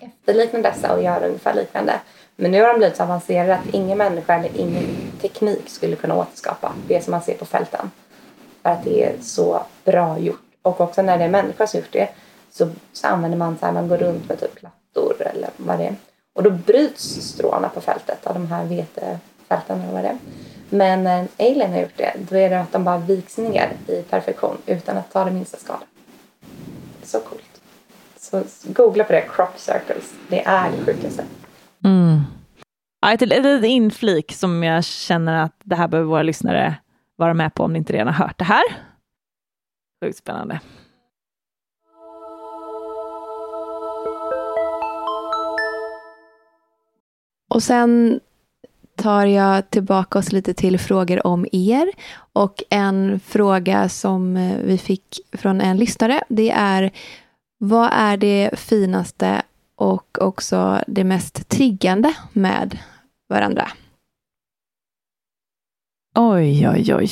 efterlikna 0.00 0.58
dessa 0.58 0.94
och 0.94 1.02
göra 1.02 1.26
ungefär 1.26 1.54
liknande. 1.54 2.00
Men 2.36 2.50
nu 2.50 2.62
har 2.62 2.68
de 2.68 2.78
blivit 2.78 2.96
så 2.96 3.02
avancerade 3.02 3.54
att 3.54 3.74
ingen 3.74 3.98
människa 3.98 4.34
eller 4.34 4.60
ingen 4.60 5.12
teknik 5.20 5.68
skulle 5.68 5.96
kunna 5.96 6.16
återskapa 6.16 6.72
det 6.88 7.04
som 7.04 7.10
man 7.10 7.22
ser 7.22 7.34
på 7.34 7.44
fälten. 7.44 7.90
För 8.62 8.70
att 8.70 8.84
det 8.84 9.04
är 9.04 9.14
så 9.22 9.62
bra 9.84 10.18
gjort. 10.18 10.40
Och 10.62 10.80
också 10.80 11.02
när 11.02 11.18
det 11.18 11.24
är 11.24 11.28
människor 11.28 11.66
som 11.66 11.80
gjort 11.80 11.92
det 11.92 12.08
så, 12.50 12.68
så 12.92 13.06
använder 13.06 13.38
man 13.38 13.58
så 13.58 13.66
här, 13.66 13.72
man 13.72 13.88
går 13.88 13.96
runt 13.96 14.28
med 14.28 14.40
typ 14.40 14.54
plattor 14.54 15.26
eller 15.26 15.50
vad 15.56 15.78
det 15.78 15.84
är. 15.84 15.96
Och 16.32 16.42
då 16.42 16.50
bryts 16.50 17.02
stråna 17.02 17.68
på 17.68 17.80
fältet 17.80 18.26
av 18.26 18.34
de 18.34 18.46
här 18.46 18.64
vetefälten 18.64 19.80
eller 19.80 19.92
vad 19.92 20.02
det 20.02 20.08
är. 20.08 20.18
Men 20.70 21.04
när 21.04 21.28
alien 21.38 21.72
har 21.72 21.80
gjort 21.80 21.96
det, 21.96 22.12
då 22.18 22.36
är 22.36 22.50
det 22.50 22.60
att 22.60 22.72
de 22.72 22.84
bara 22.84 22.98
viks 22.98 23.36
ner 23.36 23.72
i 23.86 24.02
perfektion 24.02 24.58
utan 24.66 24.96
att 24.96 25.12
ta 25.12 25.24
det 25.24 25.30
minsta 25.30 25.58
skada. 25.58 25.84
Så 27.02 27.20
coolt. 27.20 27.60
Så 28.16 28.42
googla 28.64 29.04
på 29.04 29.12
det, 29.12 29.24
crop 29.28 29.58
circles. 29.58 30.12
Det 30.28 30.44
är 30.44 30.70
det 30.70 30.84
sjukaste. 30.84 31.24
Mm. 31.84 32.20
Ja, 33.00 33.12
ett 33.12 33.20
litet 33.20 33.64
inflik 33.64 34.32
som 34.32 34.62
jag 34.62 34.84
känner 34.84 35.44
att 35.44 35.60
det 35.64 35.76
här 35.76 35.88
behöver 35.88 36.08
våra 36.08 36.22
lyssnare 36.22 36.76
vara 37.16 37.34
med 37.34 37.54
på 37.54 37.62
om 37.62 37.72
ni 37.72 37.78
inte 37.78 37.92
redan 37.92 38.14
har 38.14 38.26
hört 38.26 38.38
det 38.38 38.44
här. 38.44 38.62
Sjukt 40.04 40.18
spännande. 40.18 40.60
Och 47.50 47.62
sen 47.62 48.20
tar 48.96 49.26
jag 49.26 49.70
tillbaka 49.70 50.18
oss 50.18 50.32
lite 50.32 50.54
till 50.54 50.78
frågor 50.78 51.26
om 51.26 51.46
er. 51.52 51.90
Och 52.32 52.62
en 52.70 53.20
fråga 53.20 53.88
som 53.88 54.36
eh, 54.36 54.56
vi 54.64 54.78
fick 54.78 55.20
från 55.32 55.60
en 55.60 55.76
lyssnare, 55.76 56.24
det 56.28 56.50
är 56.50 56.90
vad 57.58 57.90
är 57.92 58.16
det 58.16 58.50
finaste 58.58 59.42
och 59.76 60.22
också 60.22 60.82
det 60.86 61.04
mest 61.04 61.48
triggande 61.48 62.16
med 62.32 62.78
varandra? 63.28 63.68
Oj, 66.14 66.68
oj, 66.68 66.94
oj. 66.94 67.08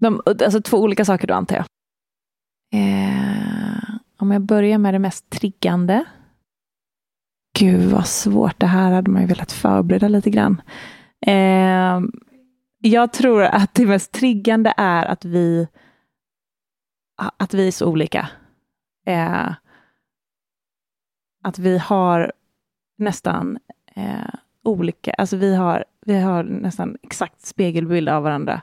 De, 0.00 0.20
alltså 0.26 0.60
två 0.60 0.78
olika 0.78 1.04
saker 1.04 1.26
då, 1.26 1.34
antar 1.34 1.56
jag. 1.56 1.64
Eh, 2.74 3.96
om 4.18 4.30
jag 4.30 4.42
börjar 4.42 4.78
med 4.78 4.94
det 4.94 4.98
mest 4.98 5.30
triggande. 5.30 6.04
Gud 7.58 7.90
vad 7.90 8.06
svårt, 8.06 8.60
det 8.60 8.66
här 8.66 8.92
hade 8.92 9.10
man 9.10 9.22
ju 9.22 9.28
velat 9.28 9.52
förbereda 9.52 10.08
lite 10.08 10.30
grann. 10.30 10.62
Eh, 11.26 12.00
jag 12.78 13.12
tror 13.12 13.42
att 13.42 13.74
det 13.74 13.86
mest 13.86 14.12
triggande 14.12 14.74
är 14.76 15.06
att 15.06 15.24
vi, 15.24 15.68
att 17.36 17.54
vi 17.54 17.66
är 17.66 17.72
så 17.72 17.86
olika. 17.86 18.28
Eh, 19.06 19.52
att 21.46 21.58
vi 21.58 21.78
har 21.78 22.32
nästan 22.98 23.58
eh, 23.94 24.34
olika, 24.62 25.12
alltså 25.12 25.36
vi 25.36 25.54
har, 25.54 25.84
vi 26.06 26.20
har 26.20 26.42
nästan 26.42 26.96
exakt 27.02 27.46
spegelbild 27.46 28.08
av 28.08 28.22
varandra 28.22 28.62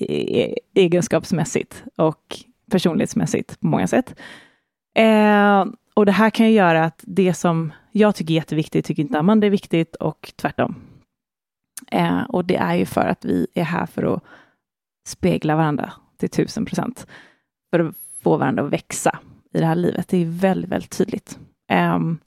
e 0.00 0.58
egenskapsmässigt 0.74 1.84
och 1.96 2.36
personlighetsmässigt 2.70 3.60
på 3.60 3.66
många 3.66 3.86
sätt. 3.86 4.14
Eh, 4.94 5.64
och 5.94 6.06
det 6.06 6.12
här 6.12 6.30
kan 6.30 6.46
ju 6.46 6.52
göra 6.52 6.84
att 6.84 7.00
det 7.06 7.34
som 7.34 7.72
jag 7.92 8.14
tycker 8.14 8.34
är 8.34 8.36
jätteviktigt, 8.36 8.86
tycker 8.86 9.02
inte 9.02 9.18
Amanda 9.18 9.46
är 9.46 9.50
viktigt 9.50 9.96
och 9.96 10.32
tvärtom. 10.36 10.74
Eh, 11.90 12.22
och 12.22 12.44
det 12.44 12.56
är 12.56 12.74
ju 12.74 12.86
för 12.86 13.06
att 13.06 13.24
vi 13.24 13.46
är 13.54 13.64
här 13.64 13.86
för 13.86 14.14
att 14.14 14.22
spegla 15.06 15.56
varandra 15.56 15.92
till 16.16 16.30
tusen 16.30 16.64
procent. 16.64 17.06
För 17.70 17.80
att 17.80 17.94
få 18.22 18.36
varandra 18.36 18.64
att 18.64 18.72
växa 18.72 19.18
i 19.52 19.58
det 19.58 19.66
här 19.66 19.74
livet. 19.74 20.08
Det 20.08 20.16
är 20.16 20.26
väldigt, 20.26 20.70
väldigt 20.70 20.98
tydligt. 20.98 21.38
Um, 21.72 22.20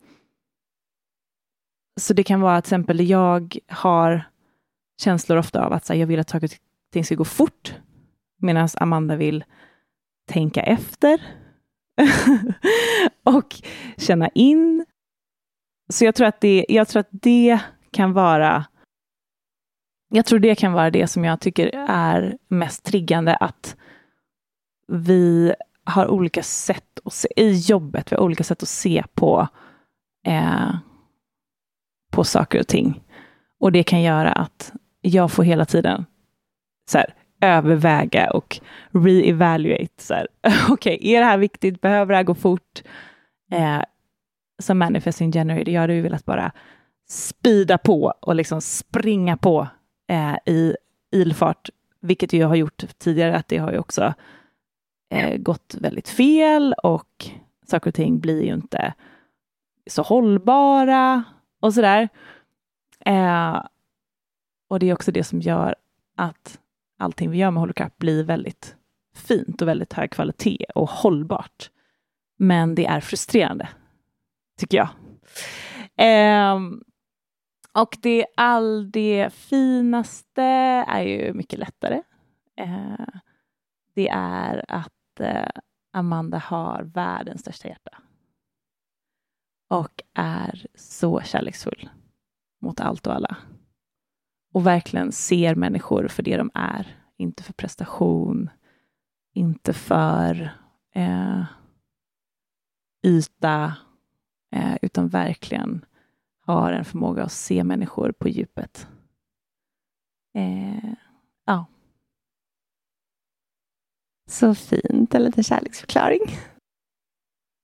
så 2.00 2.14
det 2.14 2.24
kan 2.24 2.42
vara 2.42 2.62
till 2.62 2.68
exempel, 2.68 3.10
jag 3.10 3.58
har 3.68 4.24
känslor 5.02 5.38
ofta 5.38 5.66
av 5.66 5.74
att 5.74 5.90
här, 5.90 5.96
jag 5.96 6.08
vill 6.08 6.20
att 6.20 6.30
saker 6.30 6.48
och 6.48 6.54
ting 6.94 7.06
ska 7.06 7.16
gå 7.16 7.26
fort, 7.26 7.76
medan 8.38 8.70
Amanda 8.78 9.16
vill 9.16 9.44
tänka 10.28 10.62
efter 10.62 11.22
och 13.24 13.56
känna 13.98 14.30
in. 14.30 14.86
Så 15.90 16.06
jag 16.06 16.16
tror, 16.16 16.28
att 16.28 16.42
det, 16.42 16.66
jag 16.70 16.88
tror 16.88 17.00
att 17.00 17.10
det 17.12 17.60
kan 17.92 18.14
vara 18.14 18.66
jag 20.10 20.26
tror 20.26 20.40
det 20.40 20.56
kan 20.56 20.74
vara 20.74 20.90
det 20.90 21.08
som 21.08 21.26
jag 21.26 21.40
tycker 21.40 21.72
är 21.90 22.38
mest 22.48 22.84
triggande, 22.84 23.36
att 23.36 23.76
vi 24.88 25.54
har 25.88 26.08
olika 26.08 26.44
sätt 26.44 27.00
att 27.06 27.14
se, 27.14 27.28
i 27.36 27.52
jobbet, 27.52 28.12
vi 28.12 28.16
har 28.16 28.24
olika 28.24 28.44
sätt 28.44 28.64
att 28.64 28.70
se 28.70 29.04
på, 29.14 29.48
eh, 30.26 30.76
på 32.12 32.24
saker 32.24 32.60
och 32.60 32.68
ting. 32.68 33.04
Och 33.60 33.72
det 33.72 33.84
kan 33.84 34.02
göra 34.02 34.32
att 34.32 34.74
jag 35.02 35.32
får 35.32 35.44
hela 35.44 35.66
tiden 35.66 36.06
så 36.90 36.98
här, 36.98 37.14
överväga 37.42 38.32
och 38.32 38.60
re-evaluate. 38.92 40.28
Okej, 40.70 40.96
okay, 40.96 41.14
är 41.14 41.20
det 41.20 41.26
här 41.26 41.38
viktigt? 41.38 41.82
Behöver 41.82 42.14
det 42.14 42.18
här 42.18 42.24
gå 42.24 42.36
fort? 42.36 42.84
Eh, 43.52 43.82
som 44.60 44.78
manifesting 44.78 45.32
generator, 45.32 45.70
jag 45.70 45.82
hade 45.82 45.94
ju 45.94 46.02
velat 46.02 46.26
bara 46.26 46.52
spida 47.10 47.78
på 47.78 48.14
och 48.20 48.36
liksom 48.36 48.62
springa 48.62 49.38
på 49.38 49.68
eh, 50.10 50.54
i 50.54 50.76
ilfart, 51.12 51.70
vilket 52.02 52.34
jag 52.34 52.48
har 52.48 52.56
gjort 52.56 52.84
tidigare, 52.98 53.36
att 53.36 53.48
det 53.48 53.58
har 53.58 53.72
ju 53.72 53.78
också 53.78 54.14
eh, 55.10 55.38
gått 55.38 55.76
väldigt 55.80 56.10
fel 56.10 56.76
och 56.84 57.26
saker 57.66 57.89
och 57.89 57.95
ting 57.95 58.20
blir 58.20 58.43
ju 58.43 58.53
inte 58.53 58.93
så 59.89 60.01
hållbara 60.01 61.24
och 61.60 61.74
sådär. 61.74 62.10
Eh, 63.05 63.64
och 64.70 64.80
det 64.80 64.89
är 64.89 64.93
också 64.93 65.12
det 65.12 65.24
som 65.24 65.41
gör 65.41 65.76
att 66.16 66.60
allting 66.97 67.32
vi 67.32 67.38
gör 67.38 67.51
med 67.51 67.62
Holocrap 67.62 67.97
blir 67.97 68.24
väldigt 68.24 68.76
fint 69.16 69.62
och 69.62 69.68
väldigt 69.68 69.93
hög 69.93 70.12
kvalitet 70.12 70.66
och 70.76 70.89
hållbart. 70.89 71.70
Men 72.38 72.76
det 72.76 72.86
är 72.86 72.99
frustrerande, 72.99 73.70
tycker 74.58 74.78
jag. 74.78 74.89
Eh, 75.95 76.60
och 77.74 77.97
det 78.01 78.26
all 78.38 78.91
det 78.91 79.34
finaste 79.34 80.43
är 80.88 81.01
ju 81.01 81.34
mycket 81.34 81.60
lättare. 81.60 82.01
Eh, 82.58 83.08
det 83.95 84.10
är 84.10 84.66
att 84.68 84.97
eh, 85.20 85.49
Amanda 85.93 86.38
har 86.38 86.84
världens 86.84 87.41
största 87.41 87.68
hjärta. 87.68 87.97
Och 89.70 90.03
är 90.13 90.65
så 90.76 91.22
kärleksfull 91.22 91.89
mot 92.61 92.80
allt 92.80 93.07
och 93.07 93.13
alla. 93.13 93.38
Och 94.53 94.65
verkligen 94.65 95.11
ser 95.11 95.55
människor 95.55 96.07
för 96.07 96.24
det 96.24 96.38
de 96.38 96.51
är. 96.53 96.97
Inte 97.18 97.43
för 97.43 97.53
prestation, 97.53 98.49
inte 99.34 99.74
för 99.74 100.49
eh, 100.95 101.43
yta, 103.05 103.74
eh, 104.51 104.78
utan 104.82 105.07
verkligen 105.07 105.86
har 106.39 106.72
en 106.72 106.86
förmåga 106.86 107.24
att 107.24 107.32
se 107.32 107.63
människor 107.63 108.11
på 108.11 108.30
djupet. 108.30 108.88
Eh, 110.34 110.93
ja. 111.45 111.65
Så 114.28 114.55
fint, 114.55 115.15
en 115.15 115.23
liten 115.23 115.43
kärleksförklaring. 115.43 116.21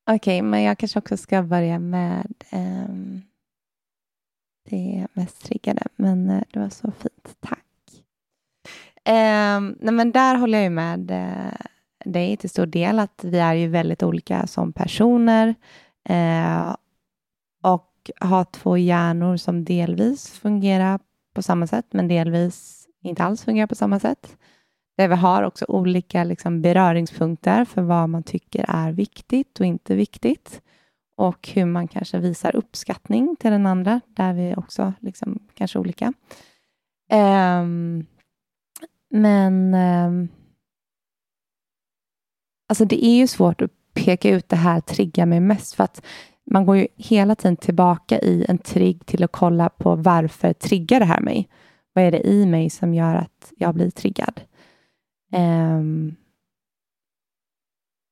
Okej, 0.10 0.16
okay, 0.16 0.42
men 0.42 0.64
jag 0.64 0.78
kanske 0.78 1.00
också 1.00 1.18
ska 1.18 1.44
börja 1.44 1.80
med 1.80 2.34
um, 2.52 3.22
det 4.70 5.08
mest 5.14 5.46
triggade, 5.46 5.88
men 5.96 6.30
uh, 6.30 6.44
det 6.52 6.60
var 6.60 6.70
så 6.70 6.92
fint. 6.92 7.36
Tack. 7.40 7.60
Um, 9.06 9.78
nej, 9.80 9.94
men 9.94 10.12
där 10.12 10.36
håller 10.36 10.58
jag 10.58 10.64
ju 10.64 10.70
med 10.70 11.12
uh, 11.12 11.58
dig 12.06 12.38
till 12.38 12.50
stor 12.50 12.66
del, 12.66 13.00
att 13.00 13.24
vi 13.24 13.40
är 13.40 13.54
ju 13.54 13.68
väldigt 13.68 14.04
olika 14.04 14.48
som 14.48 14.74
personer. 14.74 15.56
Uh, 16.10 16.76
och 17.64 18.12
ha 18.22 18.46
två 18.46 18.78
hjärnor 18.78 19.38
som 19.38 19.66
delvis 19.66 20.32
fungerar 20.32 21.00
på 21.34 21.42
samma 21.42 21.68
sätt, 21.68 21.86
men 21.92 22.08
delvis 22.08 22.88
inte 23.02 23.24
alls 23.24 23.44
fungerar 23.44 23.68
på 23.68 23.76
samma 23.76 24.00
sätt. 24.00 24.38
Där 24.98 25.08
vi 25.08 25.16
har 25.16 25.44
också 25.44 25.66
olika 25.68 26.24
liksom, 26.24 26.62
beröringspunkter 26.62 27.66
för 27.66 27.82
vad 27.82 28.10
man 28.10 28.24
tycker 28.24 28.66
är 28.68 28.92
viktigt 28.92 29.60
och 29.60 29.66
inte 29.66 29.96
viktigt. 29.96 30.62
Och 31.18 31.50
hur 31.54 31.66
man 31.66 31.88
kanske 31.88 32.20
visar 32.20 32.56
uppskattning 32.56 33.36
till 33.40 33.52
den 33.52 33.66
andra, 33.66 34.02
där 34.08 34.34
vi 34.34 34.56
också 34.58 34.94
liksom, 35.00 35.40
kanske 35.54 35.80
olika. 35.80 36.14
Um, 37.12 38.06
men 39.10 39.74
um, 39.74 40.30
alltså 42.70 42.86
det 42.86 43.06
är 43.06 43.16
ju 43.16 43.28
svårt 43.28 43.62
att 43.62 43.72
peka 43.94 44.30
ut 44.30 44.50
det 44.50 44.56
här 44.56 44.82
triggar 44.82 45.26
mig 45.26 45.40
mest, 45.40 45.76
för 45.76 45.84
att 45.84 46.06
man 46.52 46.66
går 46.66 46.78
ju 46.78 46.88
hela 46.98 47.36
tiden 47.36 47.58
tillbaka 47.58 48.20
i 48.20 48.46
en 48.50 48.58
trigg 48.58 49.06
till 49.06 49.24
att 49.24 49.32
kolla 49.32 49.70
på 49.70 49.96
varför 49.96 50.54
triggar 50.54 51.00
det 51.00 51.06
här 51.06 51.22
mig? 51.22 51.50
Vad 51.94 52.04
är 52.04 52.12
det 52.12 52.28
i 52.28 52.46
mig 52.46 52.70
som 52.70 52.94
gör 52.94 53.16
att 53.16 53.54
jag 53.58 53.76
blir 53.76 53.90
triggad? 53.90 54.42
Um, 55.34 56.16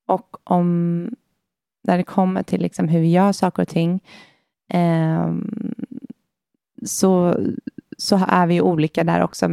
och 0.08 0.38
om 0.44 1.10
när 1.84 1.98
det 1.98 2.04
kommer 2.04 2.44
till 2.44 2.62
liksom 2.62 2.88
hur 2.88 3.00
vi 3.00 3.12
gör 3.12 3.32
saker 3.32 3.62
och 3.62 3.70
ting 3.70 4.04
um, 4.74 5.74
så, 6.86 7.38
så 7.98 8.20
är 8.28 8.48
vi 8.48 8.62
olika 8.62 9.04
där 9.04 9.24
också. 9.24 9.50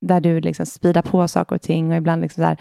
Där 0.00 0.20
du 0.20 0.40
liksom 0.40 0.66
speedar 0.66 1.02
på 1.02 1.28
saker 1.28 1.56
och 1.56 1.62
ting 1.62 1.90
och 1.90 1.96
ibland 1.96 2.22
liksom 2.22 2.42
så 2.42 2.46
här, 2.46 2.60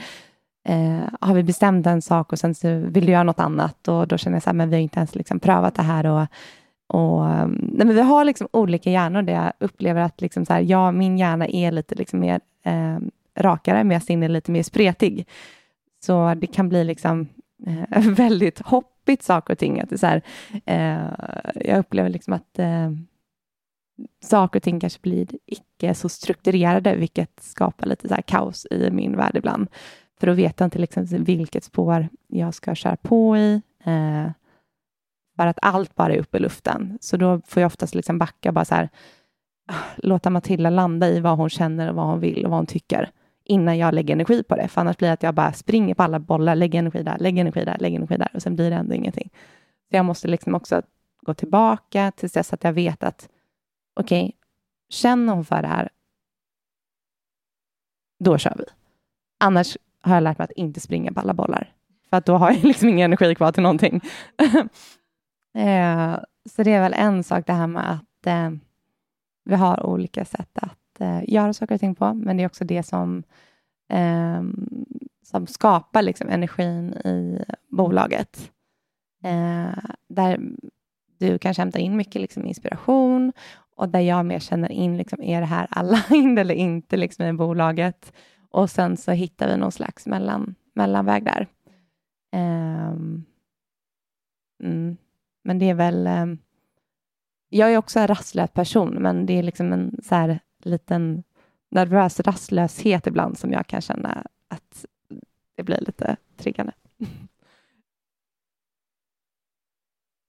eh, 0.68 1.10
har 1.22 1.36
vi 1.36 1.44
bestämt 1.44 1.88
en 1.88 2.02
sak 2.02 2.32
och 2.32 2.40
sen 2.40 2.56
så 2.56 2.80
vill 2.80 3.06
du 3.06 3.12
göra 3.12 3.24
något 3.24 3.40
annat 3.40 3.88
och 3.88 4.08
då 4.08 4.18
känner 4.18 4.36
jag 4.36 4.44
så 4.44 4.50
här, 4.50 4.56
men 4.56 4.70
vi 4.70 4.76
har 4.76 4.82
inte 4.82 5.00
ens 5.00 5.16
liksom 5.16 5.40
prövat 5.40 5.76
det 5.76 5.84
här 5.84 6.06
och, 6.06 6.28
och 6.88 7.30
ehm, 7.30 7.52
nej, 7.52 7.88
men 7.88 7.96
vi 7.96 8.02
har 8.02 8.26
liksom 8.26 8.48
olika 8.52 8.92
hjärnor 8.92 9.22
där 9.22 9.34
jag 9.34 9.54
upplever 9.60 10.02
att 10.02 10.22
liksom 10.22 10.46
så 10.46 10.54
här, 10.54 10.62
ja, 10.62 10.92
min 10.92 11.18
hjärna 11.18 11.48
är 11.48 11.72
lite 11.72 11.96
liksom 11.96 12.20
mer 12.20 12.40
eh, 12.64 12.98
rakare, 13.36 13.84
men 13.84 13.92
jag 13.92 14.04
sinne 14.04 14.26
är 14.26 14.30
lite 14.30 14.52
mer 14.52 14.64
spretig. 14.64 15.28
Så 16.06 16.34
det 16.34 16.48
kan 16.48 16.70
bli 16.70 16.84
liksom 16.84 17.28
eh, 17.68 18.02
väldigt 18.10 18.60
hoppigt 18.60 19.24
saker 19.24 19.54
och 19.54 19.60
ting. 19.60 19.80
Att 19.80 19.90
det 19.90 19.98
så 19.98 20.08
här, 20.08 20.22
eh, 20.66 21.10
jag 21.56 21.80
upplever 21.80 22.10
liksom 22.10 22.34
att 22.34 22.60
eh, 22.60 22.92
saker 24.24 24.60
och 24.60 24.64
ting 24.64 24.80
kanske 24.80 25.00
blir 25.02 25.28
icke 25.46 25.94
så 25.94 26.10
strukturerade, 26.10 26.96
vilket 26.96 27.40
skapar 27.40 27.88
lite 27.88 28.08
så 28.08 28.16
kaos 28.26 28.68
i 28.72 28.92
min 28.92 29.18
värld 29.18 29.38
ibland. 29.38 29.68
För 30.20 30.28
då 30.28 30.34
vet 30.34 30.60
jag 30.60 30.68
inte 30.68 30.80
liksom 30.80 31.06
vilket 31.06 31.64
spår 31.64 32.08
jag 32.28 32.54
ska 32.54 32.76
köra 32.76 32.96
på 32.96 33.38
i. 33.38 33.62
Eh, 33.86 34.28
för 35.36 35.48
att 35.48 35.60
allt 35.62 35.96
bara 35.96 36.14
är 36.14 36.20
uppe 36.20 36.38
i 36.38 36.42
luften. 36.42 36.98
Så 37.02 37.18
då 37.18 37.42
får 37.46 37.62
jag 37.62 37.68
oftast 37.68 37.96
liksom 37.96 38.18
backa 38.18 38.52
bara 38.52 38.66
så 38.66 38.76
här, 38.76 38.90
ah, 39.68 39.84
låta 39.98 40.30
Matilda 40.30 40.70
landa 40.70 41.10
i 41.10 41.20
vad 41.20 41.38
hon 41.38 41.50
känner 41.50 41.90
och 41.90 41.96
vad 41.96 42.06
hon 42.06 42.20
vill 42.20 42.46
och 42.46 42.52
vad 42.52 42.60
hon 42.60 42.66
tycker 42.66 43.12
innan 43.46 43.78
jag 43.78 43.94
lägger 43.94 44.14
energi 44.14 44.44
på 44.44 44.56
det. 44.56 44.68
För 44.68 44.82
annars 44.82 44.98
blir 44.98 45.08
det 45.08 45.14
att 45.14 45.24
jag 45.24 45.34
bara 45.36 45.54
springer 45.54 45.96
på 45.96 46.04
alla 46.04 46.20
bollar, 46.20 46.56
lägger 46.56 46.80
energi 46.80 47.04
där, 47.04 47.18
lägger 47.20 47.42
energi 47.42 47.66
där, 47.66 47.78
lägger 47.80 47.98
energi 47.98 48.18
där 48.18 48.30
och 48.34 48.42
sen 48.42 48.56
blir 48.56 48.70
det 48.70 48.76
ändå 48.76 48.94
ingenting. 48.94 49.30
Så 49.90 49.96
jag 49.96 50.06
måste 50.06 50.28
liksom 50.28 50.56
också 50.56 50.82
gå 51.22 51.34
tillbaka 51.34 52.12
tills 52.12 52.34
dess 52.34 52.54
att 52.54 52.64
jag 52.64 52.74
vet 52.74 53.04
att 53.04 53.30
okej, 53.94 54.24
okay, 54.24 54.32
känner 54.90 55.34
hon 55.34 55.46
för 55.46 55.62
det 55.62 55.68
här, 55.68 55.90
då 58.20 58.38
kör 58.38 58.56
vi. 58.58 58.66
Annars 59.40 59.78
har 60.02 60.14
jag 60.14 60.24
lärt 60.24 60.38
mig 60.38 60.46
att 60.46 60.52
inte 60.52 60.80
springa 60.80 61.14
på 61.14 61.20
alla 61.20 61.34
bollar. 61.34 61.74
För 62.10 62.18
att 62.18 62.26
då 62.26 62.38
har 62.38 62.52
jag 62.52 62.64
liksom 62.64 62.90
ingen 62.90 63.06
energi 63.06 63.36
kvar 63.36 63.52
till 63.52 63.64
någonting. 63.64 64.02
eh, 65.56 66.20
så 66.50 66.64
det 66.64 66.72
är 66.72 66.82
väl 66.82 66.94
en 66.94 67.24
sak 67.24 67.48
det 67.48 67.54
här 67.54 67.68
med 67.68 67.92
att 67.92 68.28
eh, 68.28 68.52
vi 69.46 69.56
har 69.56 69.86
olika 69.86 70.26
sätt 70.26 70.58
att 70.62 70.85
eh, 71.02 71.22
göra 71.28 71.54
saker 71.54 71.76
och 71.76 71.82
ting 71.82 71.96
på, 71.96 72.14
men 72.14 72.38
det 72.38 72.44
är 72.44 72.48
också 72.48 72.66
det 72.66 72.84
som, 72.84 73.24
eh, 73.90 74.44
som 75.24 75.48
skapar 75.48 76.02
liksom 76.02 76.30
energin 76.30 76.94
i 76.94 77.46
bolaget. 77.70 78.52
Eh, 79.24 79.78
där 80.10 80.40
du 81.18 81.38
kanske 81.38 81.62
hämtar 81.62 81.80
in 81.80 81.98
mycket 81.98 82.22
liksom 82.22 82.46
inspiration 82.46 83.34
och 83.76 83.90
där 83.90 84.00
jag 84.00 84.26
mer 84.26 84.40
känner 84.40 84.72
in, 84.72 84.98
liksom, 84.98 85.22
är 85.22 85.40
det 85.40 85.48
här 85.48 85.68
alla 85.70 86.04
eller 86.40 86.56
inte 86.56 86.98
liksom, 86.98 87.26
i 87.26 87.34
bolaget? 87.34 88.14
Och 88.50 88.70
sen 88.70 88.98
så 88.98 89.12
hittar 89.12 89.48
vi 89.48 89.58
någon 89.58 89.72
slags 89.72 90.06
mellan, 90.06 90.56
mellanväg 90.74 91.24
där. 91.24 91.48
Um, 92.36 93.26
mm. 94.64 94.98
Men 95.44 95.60
det 95.60 95.70
är 95.70 95.74
väl... 95.74 96.08
Um, 96.08 96.38
jag 97.50 97.74
är 97.74 97.78
också 97.78 98.00
en 98.00 98.08
rastlös 98.08 98.52
person, 98.52 98.94
men 98.94 99.26
det 99.26 99.40
är 99.40 99.44
liksom 99.44 99.74
en 99.74 100.00
så 100.04 100.16
här 100.16 100.40
liten 100.66 101.24
nervös 101.70 102.20
rastlöshet 102.20 103.08
ibland 103.08 103.38
som 103.38 103.52
jag 103.52 103.68
kan 103.68 103.82
känna 103.82 104.24
att 104.48 104.86
det 105.56 105.64
blir 105.64 105.80
lite 105.82 106.16
triggande. 106.38 106.74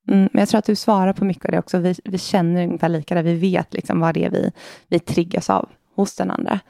Mm, 0.09 0.28
men 0.32 0.41
jag 0.41 0.49
tror 0.49 0.59
att 0.59 0.64
du 0.64 0.76
svarar 0.76 1.12
på 1.12 1.24
mycket 1.24 1.45
av 1.45 1.51
det 1.51 1.59
också. 1.59 1.78
Vi, 1.78 1.95
vi 2.05 2.18
känner 2.18 2.64
ungefär 2.66 2.89
lika 2.89 3.14
där. 3.14 3.22
Vi 3.22 3.34
vet 3.34 3.74
liksom 3.74 4.01
vad 4.01 4.14
det 4.14 4.24
är 4.24 4.30
vi, 4.30 4.53
vi 4.87 4.99
triggas 4.99 5.51
av 5.51 5.68
hos 5.95 6.16
den 6.16 6.30
andra. 6.30 6.61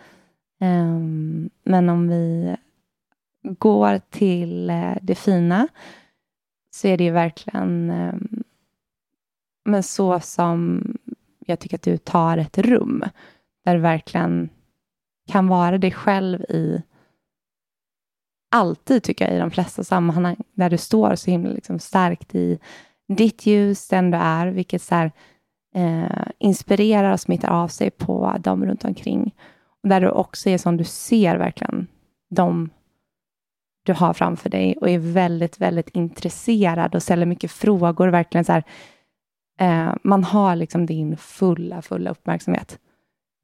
Um, 0.60 1.50
men 1.64 1.88
om 1.88 2.08
vi 2.08 2.56
går 3.42 4.00
till 4.10 4.70
uh, 4.70 4.96
det 5.02 5.14
fina 5.14 5.68
så 6.70 6.88
är 6.88 6.96
det 6.96 7.10
verkligen 7.10 7.90
um, 7.90 8.44
men 9.66 9.82
så 9.82 10.20
som 10.20 10.82
jag 11.46 11.58
tycker 11.58 11.76
att 11.76 11.82
du 11.82 11.98
tar 11.98 12.38
ett 12.38 12.58
rum, 12.58 13.04
där 13.66 13.74
du 13.74 13.80
verkligen 13.80 14.48
kan 15.32 15.48
vara 15.48 15.78
dig 15.78 15.92
själv 15.92 16.42
i 16.42 16.82
alltid, 18.50 19.02
tycker 19.02 19.24
jag, 19.24 19.34
i 19.34 19.38
de 19.38 19.50
flesta 19.50 19.84
sammanhang, 19.84 20.36
där 20.54 20.70
du 20.70 20.78
står 20.78 21.14
så 21.14 21.30
himla 21.30 21.50
liksom 21.50 21.78
starkt 21.78 22.34
i 22.34 22.58
ditt 23.08 23.46
ljus, 23.46 23.88
den 23.88 24.10
du 24.10 24.18
är, 24.18 24.46
vilket 24.46 24.82
så 24.82 24.94
här, 24.94 25.12
eh, 25.74 26.26
inspirerar 26.38 27.12
och 27.12 27.20
smittar 27.20 27.50
av 27.50 27.68
sig 27.68 27.90
på 27.90 28.36
dem 28.40 28.66
runt 28.66 28.84
omkring. 28.84 29.34
Och 29.82 29.88
där 29.88 30.00
du 30.00 30.10
också 30.10 30.50
är 30.50 30.58
som 30.58 30.76
du 30.76 30.84
ser 30.84 31.36
verkligen 31.36 31.86
de 32.30 32.70
du 33.82 33.92
har 33.92 34.12
framför 34.12 34.50
dig 34.50 34.76
och 34.80 34.90
är 34.90 34.98
väldigt, 34.98 35.60
väldigt 35.60 35.88
intresserad 35.88 36.94
och 36.94 37.02
ställer 37.02 37.26
mycket 37.26 37.50
frågor. 37.50 38.08
Verkligen 38.08 38.44
så 38.44 38.52
här, 38.52 38.64
eh, 39.60 39.94
man 40.02 40.24
har 40.24 40.56
liksom 40.56 40.86
din 40.86 41.16
fulla, 41.16 41.82
fulla 41.82 42.10
uppmärksamhet. 42.10 42.78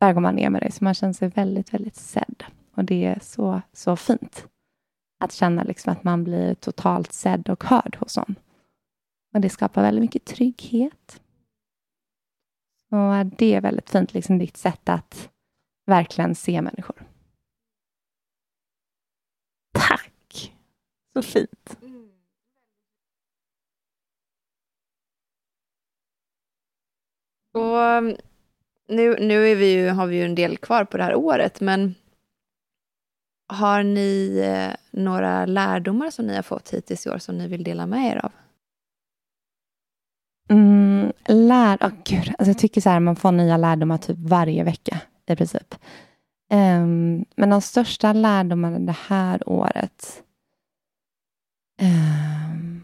Där 0.02 0.12
går 0.12 0.20
man 0.20 0.34
ner 0.34 0.50
med 0.50 0.62
dig, 0.62 0.72
så 0.72 0.84
man 0.84 0.94
känner 0.94 1.12
sig 1.12 1.28
väldigt, 1.28 1.74
väldigt 1.74 1.96
sedd. 1.96 2.44
Och 2.74 2.84
det 2.84 3.04
är 3.04 3.18
så, 3.22 3.62
så 3.72 3.96
fint 3.96 4.46
att 5.20 5.32
känna 5.32 5.62
liksom 5.62 5.92
att 5.92 6.04
man 6.04 6.24
blir 6.24 6.54
totalt 6.54 7.12
sedd 7.12 7.48
och 7.48 7.64
hörd 7.64 7.96
hos 8.00 8.16
någon. 8.16 8.34
Och 9.34 9.40
det 9.40 9.50
skapar 9.50 9.82
väldigt 9.82 10.02
mycket 10.02 10.24
trygghet. 10.24 11.22
Och 12.90 13.26
det 13.26 13.54
är 13.54 13.60
väldigt 13.60 13.90
fint, 13.90 14.14
liksom 14.14 14.38
ditt 14.38 14.56
sätt 14.56 14.88
att 14.88 15.30
verkligen 15.86 16.34
se 16.34 16.62
människor. 16.62 17.06
Tack! 19.72 20.54
Så 21.12 21.22
fint. 21.22 21.78
Och 27.52 28.31
nu, 28.88 29.16
nu 29.20 29.48
är 29.48 29.56
vi 29.56 29.72
ju, 29.72 29.88
har 29.88 30.06
vi 30.06 30.16
ju 30.16 30.24
en 30.24 30.34
del 30.34 30.58
kvar 30.58 30.84
på 30.84 30.96
det 30.96 31.04
här 31.04 31.14
året, 31.14 31.60
men 31.60 31.94
har 33.48 33.82
ni 33.82 34.40
eh, 34.44 34.76
några 34.90 35.46
lärdomar 35.46 36.10
som 36.10 36.26
ni 36.26 36.34
har 36.34 36.42
fått 36.42 36.70
hittills 36.70 37.06
i 37.06 37.10
år 37.10 37.18
som 37.18 37.38
ni 37.38 37.48
vill 37.48 37.64
dela 37.64 37.86
med 37.86 38.12
er 38.12 38.24
av? 38.24 38.32
Mm, 40.50 41.12
lär, 41.26 41.76
oh, 41.76 41.92
gud. 42.04 42.28
Alltså 42.38 42.50
jag 42.50 42.58
tycker 42.58 42.80
så 42.80 42.90
här, 42.90 43.00
man 43.00 43.16
får 43.16 43.32
nya 43.32 43.56
lärdomar 43.56 43.98
typ 43.98 44.18
varje 44.18 44.64
vecka 44.64 45.00
i 45.26 45.36
princip. 45.36 45.74
Um, 46.52 47.24
men 47.36 47.50
de 47.50 47.60
största 47.60 48.12
lärdomarna 48.12 48.78
det 48.78 48.96
här 49.08 49.48
året 49.48 50.22
um, 51.82 52.82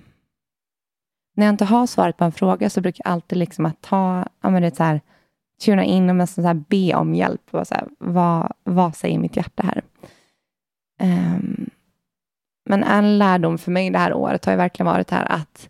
när 1.34 1.46
jag 1.46 1.52
inte 1.52 1.64
har 1.64 1.86
svaret 1.86 2.16
på 2.16 2.24
en 2.24 2.32
fråga 2.32 2.70
så 2.70 2.80
brukar 2.80 3.02
jag 3.04 3.12
alltid 3.12 3.38
liksom 3.38 3.66
att 3.66 3.80
ta, 3.80 4.28
ja 4.40 4.50
men 4.50 4.62
det 4.62 4.68
är 4.68 4.74
så 4.74 4.82
här, 4.82 5.00
tuna 5.64 5.84
in 5.84 6.10
och 6.10 6.16
nästan 6.16 6.42
så 6.42 6.48
här 6.48 6.64
be 6.68 6.94
om 6.94 7.14
hjälp. 7.14 7.42
Och 7.50 7.66
så 7.66 7.74
här, 7.74 7.88
vad, 7.98 8.52
vad 8.64 8.96
säger 8.96 9.18
mitt 9.18 9.36
hjärta 9.36 9.62
här? 9.62 9.82
Um, 11.02 11.70
men 12.68 12.84
en 12.84 13.18
lärdom 13.18 13.58
för 13.58 13.70
mig 13.70 13.90
det 13.90 13.98
här 13.98 14.14
året 14.14 14.44
har 14.44 14.52
ju 14.52 14.56
verkligen 14.56 14.92
varit 14.92 15.10
här 15.10 15.32
att 15.32 15.68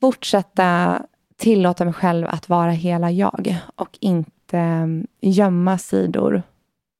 fortsätta 0.00 1.00
tillåta 1.36 1.84
mig 1.84 1.94
själv 1.94 2.26
att 2.28 2.48
vara 2.48 2.70
hela 2.70 3.10
jag 3.10 3.56
och 3.76 3.98
inte 4.00 4.58
ehm, 4.58 5.06
gömma 5.20 5.78
sidor 5.78 6.42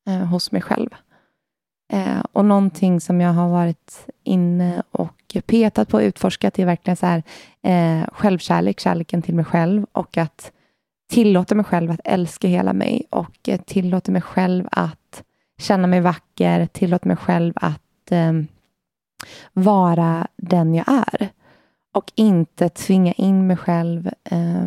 eh, 0.08 0.26
hos 0.26 0.52
mig 0.52 0.62
själv. 0.62 0.90
Eh, 1.92 2.24
och 2.32 2.44
någonting 2.44 3.00
som 3.00 3.20
jag 3.20 3.32
har 3.32 3.48
varit 3.48 4.06
inne 4.22 4.82
och 4.90 5.36
petat 5.46 5.88
på 5.88 5.96
och 5.96 6.02
utforskat 6.02 6.58
är 6.58 6.66
verkligen 6.66 6.96
så 6.96 7.06
här, 7.06 7.22
eh, 7.62 8.08
självkärlek, 8.12 8.80
kärleken 8.80 9.22
till 9.22 9.34
mig 9.34 9.44
själv 9.44 9.86
och 9.92 10.18
att 10.18 10.52
tillåta 11.10 11.54
mig 11.54 11.64
själv 11.64 11.90
att 11.90 12.00
älska 12.04 12.48
hela 12.48 12.72
mig 12.72 13.06
och 13.10 13.48
eh, 13.48 13.60
tillåta 13.60 14.12
mig 14.12 14.22
själv 14.22 14.68
att 14.70 15.24
känna 15.58 15.86
mig 15.86 16.00
vacker, 16.00 16.66
tillåta 16.66 17.08
mig 17.08 17.16
själv 17.16 17.52
att 17.56 18.12
eh, 18.12 18.32
vara 19.52 20.26
den 20.36 20.74
jag 20.74 20.88
är 20.88 21.28
och 21.94 22.12
inte 22.14 22.68
tvinga 22.68 23.12
in 23.12 23.46
mig 23.46 23.56
själv 23.56 24.10
eh, 24.24 24.66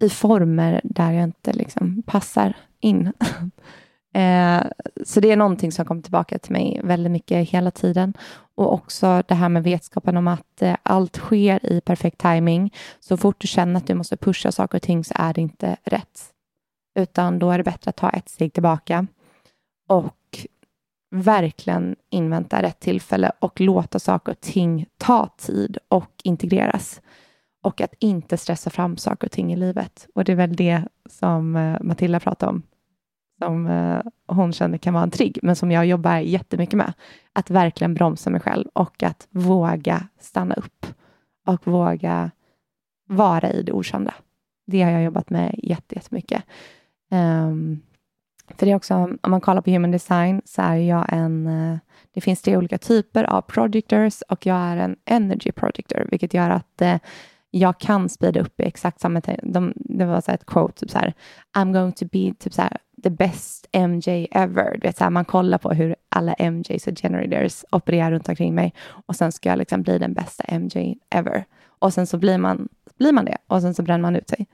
i 0.00 0.08
former 0.08 0.80
där 0.84 1.12
jag 1.12 1.24
inte 1.24 1.52
liksom 1.52 2.02
passar 2.06 2.54
in. 2.80 3.12
Eh, 4.16 4.62
så 5.04 5.20
det 5.20 5.32
är 5.32 5.36
någonting 5.36 5.72
som 5.72 5.84
kommer 5.84 6.02
tillbaka 6.02 6.38
till 6.38 6.52
mig 6.52 6.80
väldigt 6.84 7.12
mycket 7.12 7.48
hela 7.48 7.70
tiden. 7.70 8.14
Och 8.54 8.72
också 8.72 9.22
det 9.28 9.34
här 9.34 9.48
med 9.48 9.62
vetskapen 9.62 10.16
om 10.16 10.28
att 10.28 10.62
eh, 10.62 10.76
allt 10.82 11.16
sker 11.16 11.72
i 11.72 11.80
perfekt 11.80 12.18
timing. 12.18 12.74
Så 13.00 13.16
fort 13.16 13.40
du 13.40 13.48
känner 13.48 13.76
att 13.76 13.86
du 13.86 13.94
måste 13.94 14.16
pusha 14.16 14.52
saker 14.52 14.78
och 14.78 14.82
ting 14.82 15.04
så 15.04 15.14
är 15.16 15.34
det 15.34 15.40
inte 15.40 15.76
rätt. 15.84 16.20
Utan 16.98 17.38
då 17.38 17.50
är 17.50 17.58
det 17.58 17.64
bättre 17.64 17.88
att 17.88 17.96
ta 17.96 18.10
ett 18.10 18.28
steg 18.28 18.52
tillbaka 18.52 19.06
och 19.88 20.46
verkligen 21.10 21.96
invänta 22.10 22.62
rätt 22.62 22.80
tillfälle 22.80 23.32
och 23.38 23.60
låta 23.60 23.98
saker 23.98 24.32
och 24.32 24.40
ting 24.40 24.86
ta 24.98 25.28
tid 25.36 25.78
och 25.88 26.12
integreras. 26.24 27.00
Och 27.62 27.80
att 27.80 27.94
inte 27.98 28.36
stressa 28.36 28.70
fram 28.70 28.96
saker 28.96 29.26
och 29.26 29.32
ting 29.32 29.52
i 29.52 29.56
livet. 29.56 30.06
Och 30.14 30.24
det 30.24 30.32
är 30.32 30.36
väl 30.36 30.56
det 30.56 30.82
som 31.10 31.56
eh, 31.56 31.76
Matilda 31.80 32.20
pratade 32.20 32.50
om, 32.50 32.62
som 33.38 33.66
eh, 33.66 34.00
hon 34.26 34.52
känner 34.52 34.78
kan 34.78 34.94
vara 34.94 35.04
en 35.04 35.10
trigg, 35.10 35.38
men 35.42 35.56
som 35.56 35.70
jag 35.70 35.86
jobbar 35.86 36.16
jättemycket 36.16 36.74
med. 36.74 36.92
Att 37.32 37.50
verkligen 37.50 37.94
bromsa 37.94 38.30
mig 38.30 38.40
själv 38.40 38.68
och 38.72 39.02
att 39.02 39.26
våga 39.30 40.08
stanna 40.20 40.54
upp 40.54 40.86
och 41.46 41.66
våga 41.66 42.30
vara 43.08 43.50
i 43.50 43.62
det 43.62 43.72
okända. 43.72 44.14
Det 44.66 44.82
har 44.82 44.90
jag 44.90 45.02
jobbat 45.02 45.30
med 45.30 45.54
jättemycket. 45.62 46.42
Um, 47.10 47.82
för 48.54 48.66
det 48.66 48.72
är 48.72 48.76
också, 48.76 48.94
om 48.94 49.30
man 49.30 49.40
kollar 49.40 49.62
på 49.62 49.70
human 49.70 49.90
design 49.90 50.42
så 50.44 50.62
är 50.62 50.76
jag 50.76 51.06
en, 51.12 51.46
eh, 51.46 51.78
det 52.14 52.20
finns 52.20 52.42
tre 52.42 52.56
olika 52.56 52.78
typer 52.78 53.24
av 53.24 53.42
projectors 53.42 54.22
och 54.28 54.46
jag 54.46 54.56
är 54.56 54.76
en 54.76 54.96
energy 55.04 55.52
projector, 55.52 56.08
vilket 56.10 56.34
gör 56.34 56.50
att 56.50 56.82
eh, 56.82 56.98
jag 57.50 57.80
kan 57.80 58.08
speeda 58.08 58.40
upp 58.40 58.60
i 58.60 58.64
exakt 58.64 59.00
samma 59.00 59.20
de, 59.42 59.72
Det 59.76 60.04
var 60.04 60.20
så 60.20 60.32
ett 60.32 60.46
quote, 60.46 60.80
typ 60.80 60.90
så 60.90 60.98
här, 60.98 61.14
I'm 61.56 61.72
going 61.72 61.92
to 61.92 62.04
be 62.12 62.34
typ 62.38 62.54
så 62.54 62.62
här, 62.62 62.78
the 63.02 63.10
best 63.10 63.66
MJ 63.72 64.28
ever. 64.30 64.72
Du 64.72 64.88
vet, 64.88 64.96
så 64.96 65.04
här, 65.04 65.10
man 65.10 65.24
kollar 65.24 65.58
på 65.58 65.70
hur 65.70 65.96
alla 66.08 66.34
MJs 66.50 66.86
och 66.86 66.98
generators 66.98 67.64
opererar 67.70 68.10
runt 68.10 68.28
omkring 68.28 68.54
mig 68.54 68.74
och 68.88 69.16
sen 69.16 69.32
ska 69.32 69.48
jag 69.48 69.58
liksom 69.58 69.82
bli 69.82 69.98
den 69.98 70.14
bästa 70.14 70.58
MJ 70.58 70.98
ever. 71.10 71.44
Och 71.78 71.94
sen 71.94 72.06
så 72.06 72.18
blir 72.18 72.38
man, 72.38 72.68
blir 72.98 73.12
man 73.12 73.24
det 73.24 73.38
och 73.46 73.62
sen 73.62 73.74
så 73.74 73.82
bränner 73.82 74.02
man 74.02 74.16
ut 74.16 74.28
sig. 74.28 74.46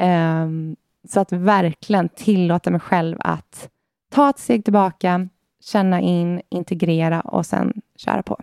Um, 0.00 0.76
så 1.08 1.20
att 1.20 1.32
verkligen 1.32 2.08
tillåta 2.08 2.70
mig 2.70 2.80
själv 2.80 3.16
att 3.20 3.70
ta 4.10 4.30
ett 4.30 4.38
steg 4.38 4.64
tillbaka, 4.64 5.28
känna 5.60 6.00
in, 6.00 6.42
integrera 6.48 7.20
och 7.20 7.46
sen 7.46 7.80
köra 7.96 8.22
på. 8.22 8.38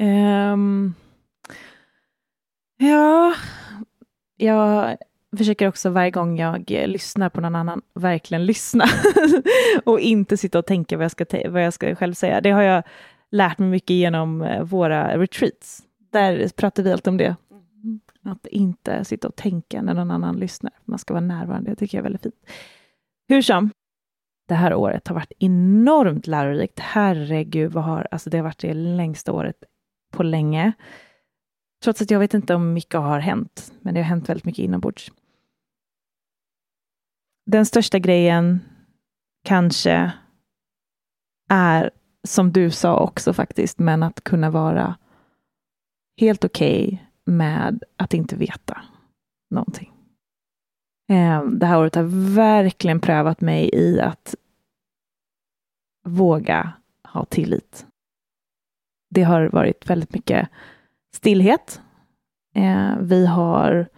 Um, 0.00 0.94
ja, 2.76 3.34
jag 4.36 4.96
försöker 5.36 5.68
också 5.68 5.90
varje 5.90 6.10
gång 6.10 6.38
jag 6.38 6.70
lyssnar 6.70 7.28
på 7.28 7.40
någon 7.40 7.54
annan 7.54 7.82
verkligen 7.94 8.46
lyssna 8.46 8.84
och 9.84 10.00
inte 10.00 10.36
sitta 10.36 10.58
och 10.58 10.66
tänka 10.66 10.96
vad 10.96 11.04
jag, 11.04 11.10
ska 11.10 11.24
vad 11.48 11.64
jag 11.64 11.72
ska 11.72 11.94
själv 11.94 12.14
säga. 12.14 12.40
Det 12.40 12.50
har 12.50 12.62
jag 12.62 12.82
lärt 13.30 13.58
mig 13.58 13.68
mycket 13.68 13.96
genom 13.96 14.42
eh, 14.42 14.62
våra 14.62 15.18
retreats. 15.18 15.82
Där 16.12 16.48
pratar 16.56 16.82
vi 16.82 16.92
alltid 16.92 17.08
om 17.08 17.16
det. 17.16 17.36
Att 18.24 18.46
inte 18.46 19.04
sitta 19.04 19.28
och 19.28 19.36
tänka 19.36 19.82
när 19.82 19.94
någon 19.94 20.10
annan 20.10 20.36
lyssnar. 20.36 20.72
Man 20.84 20.98
ska 20.98 21.14
vara 21.14 21.24
närvarande. 21.24 21.70
Det 21.70 21.76
tycker 21.76 21.98
jag 21.98 22.02
är 22.02 22.04
väldigt 22.04 22.22
fint. 22.22 22.50
Hur 23.28 23.42
som, 23.42 23.70
det 24.48 24.54
här 24.54 24.74
året 24.74 25.08
har 25.08 25.14
varit 25.14 25.32
enormt 25.38 26.26
lärorikt. 26.26 26.78
Herregud, 26.78 27.72
vad 27.72 27.84
har, 27.84 28.08
alltså 28.10 28.30
det 28.30 28.36
har 28.36 28.44
varit 28.44 28.58
det 28.58 28.74
längsta 28.74 29.32
året 29.32 29.64
på 30.12 30.22
länge. 30.22 30.72
Trots 31.82 32.02
att 32.02 32.10
jag 32.10 32.18
vet 32.18 32.34
inte 32.34 32.54
om 32.54 32.72
mycket 32.72 33.00
har 33.00 33.18
hänt, 33.18 33.72
men 33.80 33.94
det 33.94 34.00
har 34.00 34.04
hänt 34.04 34.28
väldigt 34.28 34.44
mycket 34.44 34.64
inombords. 34.64 35.12
Den 37.46 37.66
största 37.66 37.98
grejen 37.98 38.60
kanske 39.44 40.12
är, 41.48 41.90
som 42.24 42.52
du 42.52 42.70
sa 42.70 43.00
också 43.00 43.32
faktiskt, 43.32 43.78
men 43.78 44.02
att 44.02 44.24
kunna 44.24 44.50
vara 44.50 44.96
helt 46.20 46.44
okej 46.44 46.86
okay 46.86 46.98
med 47.24 47.82
att 47.96 48.14
inte 48.14 48.36
veta 48.36 48.82
någonting. 49.50 49.92
Ehm, 51.08 51.58
det 51.58 51.66
här 51.66 51.78
året 51.78 51.94
har 51.94 52.34
verkligen 52.34 53.00
prövat 53.00 53.40
mig 53.40 53.70
i 53.72 54.00
att 54.00 54.34
våga 56.04 56.72
ha 57.04 57.24
tillit. 57.24 57.86
Det 59.10 59.22
har 59.22 59.48
varit 59.48 59.90
väldigt 59.90 60.14
mycket 60.14 60.48
stillhet. 61.18 61.80
Eh, 62.54 62.98
vi 63.00 63.26
har 63.26 63.88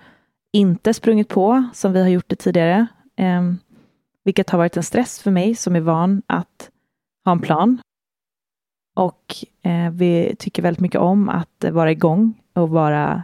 inte 0.52 0.94
sprungit 0.94 1.28
på 1.28 1.68
som 1.72 1.92
vi 1.92 2.00
har 2.00 2.08
gjort 2.08 2.28
det 2.28 2.36
tidigare, 2.36 2.86
eh, 3.16 3.42
vilket 4.24 4.50
har 4.50 4.58
varit 4.58 4.76
en 4.76 4.82
stress 4.82 5.20
för 5.20 5.30
mig 5.30 5.54
som 5.54 5.76
är 5.76 5.80
van 5.80 6.22
att 6.26 6.70
ha 7.24 7.32
en 7.32 7.40
plan. 7.40 7.78
Och 8.96 9.34
eh, 9.62 9.90
vi 9.90 10.36
tycker 10.38 10.62
väldigt 10.62 10.80
mycket 10.80 11.00
om 11.00 11.28
att 11.28 11.64
vara 11.72 11.90
igång 11.90 12.40
och 12.54 12.68
vara 12.68 13.22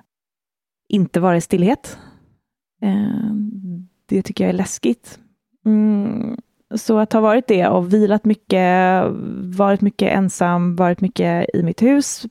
inte 0.89 1.21
vara 1.21 1.37
i 1.37 1.41
stillhet. 1.41 1.99
Eh, 2.83 3.35
det 4.07 4.23
tycker 4.23 4.45
jag 4.45 4.49
är 4.49 4.59
läskigt. 4.59 5.19
Mm, 5.65 6.37
så 6.75 6.99
att 6.99 7.13
ha 7.13 7.21
varit 7.21 7.47
det 7.47 7.69
och 7.69 7.93
vilat 7.93 8.25
mycket, 8.25 9.05
varit 9.57 9.81
mycket 9.81 10.13
ensam, 10.13 10.77
varit 10.77 11.01
mycket 11.01 11.47
i 11.55 11.63
mitt 11.63 11.83
hus 11.83 12.27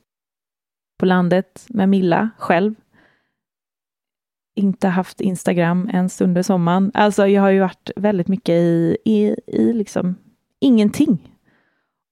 på 0.96 1.06
landet 1.06 1.66
med 1.68 1.88
Milla 1.88 2.30
själv. 2.38 2.74
Inte 4.54 4.88
haft 4.88 5.20
Instagram 5.20 5.90
ens 5.92 6.20
under 6.20 6.42
sommaren. 6.42 6.90
Alltså 6.94 7.26
jag 7.26 7.42
har 7.42 7.50
ju 7.50 7.60
varit 7.60 7.90
väldigt 7.96 8.28
mycket 8.28 8.52
i, 8.52 8.96
i, 9.04 9.36
i 9.46 9.72
liksom 9.72 10.14
ingenting. 10.60 11.36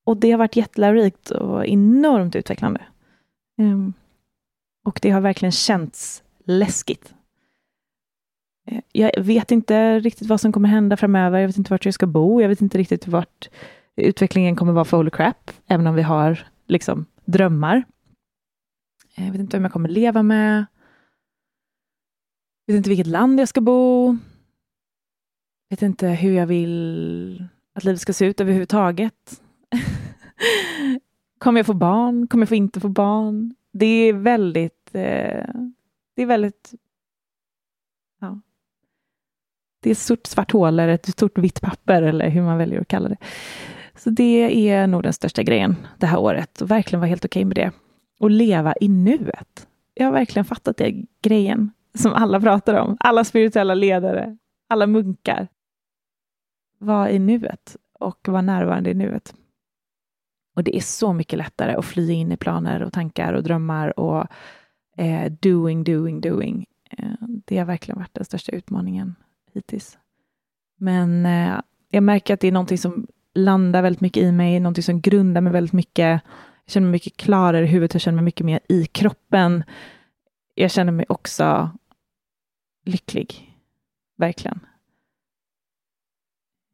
Och 0.05 0.17
det 0.17 0.31
har 0.31 0.39
varit 0.39 0.57
jättelärorikt 0.57 1.31
och 1.31 1.67
enormt 1.67 2.37
utvecklande. 2.37 2.81
Um, 3.59 3.93
och 4.85 4.99
det 5.03 5.11
har 5.11 5.21
verkligen 5.21 5.53
känts 5.53 6.23
läskigt. 6.45 7.15
Eh, 8.67 8.81
jag 8.93 9.23
vet 9.23 9.51
inte 9.51 9.99
riktigt 10.01 10.29
vad 10.29 10.41
som 10.41 10.53
kommer 10.53 10.69
hända 10.69 10.97
framöver. 10.97 11.39
Jag 11.39 11.47
vet 11.47 11.59
inte 11.59 11.73
vart 11.73 11.85
jag 11.85 11.95
ska 11.95 12.07
bo. 12.07 12.41
Jag 12.41 12.49
vet 12.49 12.61
inte 12.61 12.79
riktigt 12.79 13.09
vart 13.09 13.49
utvecklingen 13.97 14.57
kommer 14.57 14.73
vara 14.73 14.85
för 14.85 14.97
Holy 14.97 15.11
Crap, 15.11 15.51
även 15.67 15.87
om 15.87 15.95
vi 15.95 16.03
har 16.03 16.47
liksom 16.67 17.07
drömmar. 17.25 17.85
Jag 19.17 19.33
vet 19.33 19.41
inte 19.41 19.57
vem 19.57 19.65
jag 19.65 19.73
kommer 19.73 19.89
leva 19.89 20.23
med. 20.23 20.67
Jag 22.65 22.75
vet 22.75 22.79
inte 22.79 22.91
vilket 22.91 23.07
land 23.07 23.41
jag 23.41 23.49
ska 23.49 23.61
bo. 23.61 24.07
Jag 25.69 25.77
vet 25.77 25.83
inte 25.83 26.09
hur 26.09 26.33
jag 26.33 26.47
vill 26.47 27.49
att 27.75 27.85
livet 27.85 28.01
ska 28.01 28.13
se 28.13 28.27
ut 28.27 28.41
överhuvudtaget. 28.41 29.43
kommer 31.39 31.59
jag 31.59 31.67
få 31.67 31.75
barn? 31.75 32.27
Kommer 32.27 32.43
jag 32.43 32.49
få 32.49 32.55
inte 32.55 32.81
få 32.81 32.89
barn? 32.89 33.55
Det 33.73 33.87
är 33.87 34.13
väldigt, 34.13 34.91
eh, 34.93 35.47
det 36.15 36.23
är 36.23 36.27
väldigt, 36.27 36.75
ja. 38.21 38.41
Det 39.81 39.91
är 39.91 39.93
ett 39.93 39.99
stort 39.99 40.27
svart 40.27 40.53
hål 40.53 40.81
eller 40.81 40.89
ett 40.89 41.07
stort 41.07 41.39
vitt 41.39 41.61
papper 41.61 42.03
eller 42.03 42.29
hur 42.29 42.43
man 42.43 42.59
väljer 42.59 42.81
att 42.81 42.89
kalla 42.89 43.09
det. 43.09 43.17
Så 43.95 44.11
det 44.11 44.69
är 44.69 44.87
nog 44.87 45.03
den 45.03 45.13
största 45.13 45.43
grejen 45.43 45.77
det 45.99 46.07
här 46.07 46.19
året 46.19 46.61
och 46.61 46.71
verkligen 46.71 47.01
vara 47.01 47.09
helt 47.09 47.25
okej 47.25 47.41
okay 47.41 47.45
med 47.45 47.57
det. 47.57 47.84
Och 48.25 48.31
leva 48.31 48.75
i 48.81 48.89
nuet. 48.89 49.69
Jag 49.95 50.07
har 50.07 50.13
verkligen 50.13 50.45
fattat 50.45 50.77
det 50.77 51.05
grejen 51.23 51.71
som 51.95 52.13
alla 52.13 52.41
pratar 52.41 52.75
om. 52.75 52.97
Alla 53.01 53.25
spirituella 53.25 53.75
ledare, 53.75 54.37
alla 54.69 54.87
munkar. 54.87 55.49
Var 56.79 57.09
i 57.09 57.19
nuet 57.19 57.77
och 57.93 58.29
vara 58.29 58.43
närvarande 58.43 58.91
i 58.91 58.95
nuet. 58.95 59.35
Och 60.57 60.65
det 60.65 60.77
är 60.77 60.81
så 60.81 61.13
mycket 61.13 61.39
lättare 61.39 61.75
att 61.75 61.85
fly 61.85 62.13
in 62.13 62.33
i 62.33 62.37
planer 62.37 62.83
och 62.83 62.93
tankar 62.93 63.33
och 63.33 63.43
drömmar 63.43 64.01
och 64.01 64.27
eh, 64.97 65.33
doing, 65.41 65.85
doing, 65.85 66.21
doing. 66.21 66.67
Eh, 66.91 67.13
det 67.21 67.59
har 67.59 67.65
verkligen 67.65 67.99
varit 67.99 68.15
den 68.15 68.25
största 68.25 68.53
utmaningen 68.53 69.15
hittills. 69.53 69.99
Men 70.79 71.27
eh, 71.27 71.61
jag 71.89 72.03
märker 72.03 72.35
att 72.35 72.41
det 72.41 72.49
är 72.49 72.53
någonting 72.53 72.79
som 72.79 73.07
landar 73.35 73.83
väldigt 73.83 74.01
mycket 74.01 74.23
i 74.23 74.33
mig, 74.33 74.61
någonting 74.61 74.85
som 74.85 75.01
grundar 75.01 75.41
mig 75.41 75.53
väldigt 75.53 75.73
mycket. 75.73 76.23
Jag 76.65 76.73
känner 76.73 76.87
mig 76.87 76.93
mycket 76.93 77.17
klarare 77.17 77.65
i 77.65 77.69
huvudet, 77.69 77.95
jag 77.95 78.01
känner 78.01 78.17
mig 78.17 78.25
mycket 78.25 78.47
mer 78.47 78.61
i 78.69 78.87
kroppen. 78.87 79.65
Jag 80.55 80.71
känner 80.71 80.93
mig 80.93 81.07
också 81.09 81.71
lycklig, 82.85 83.59
verkligen. 84.17 84.61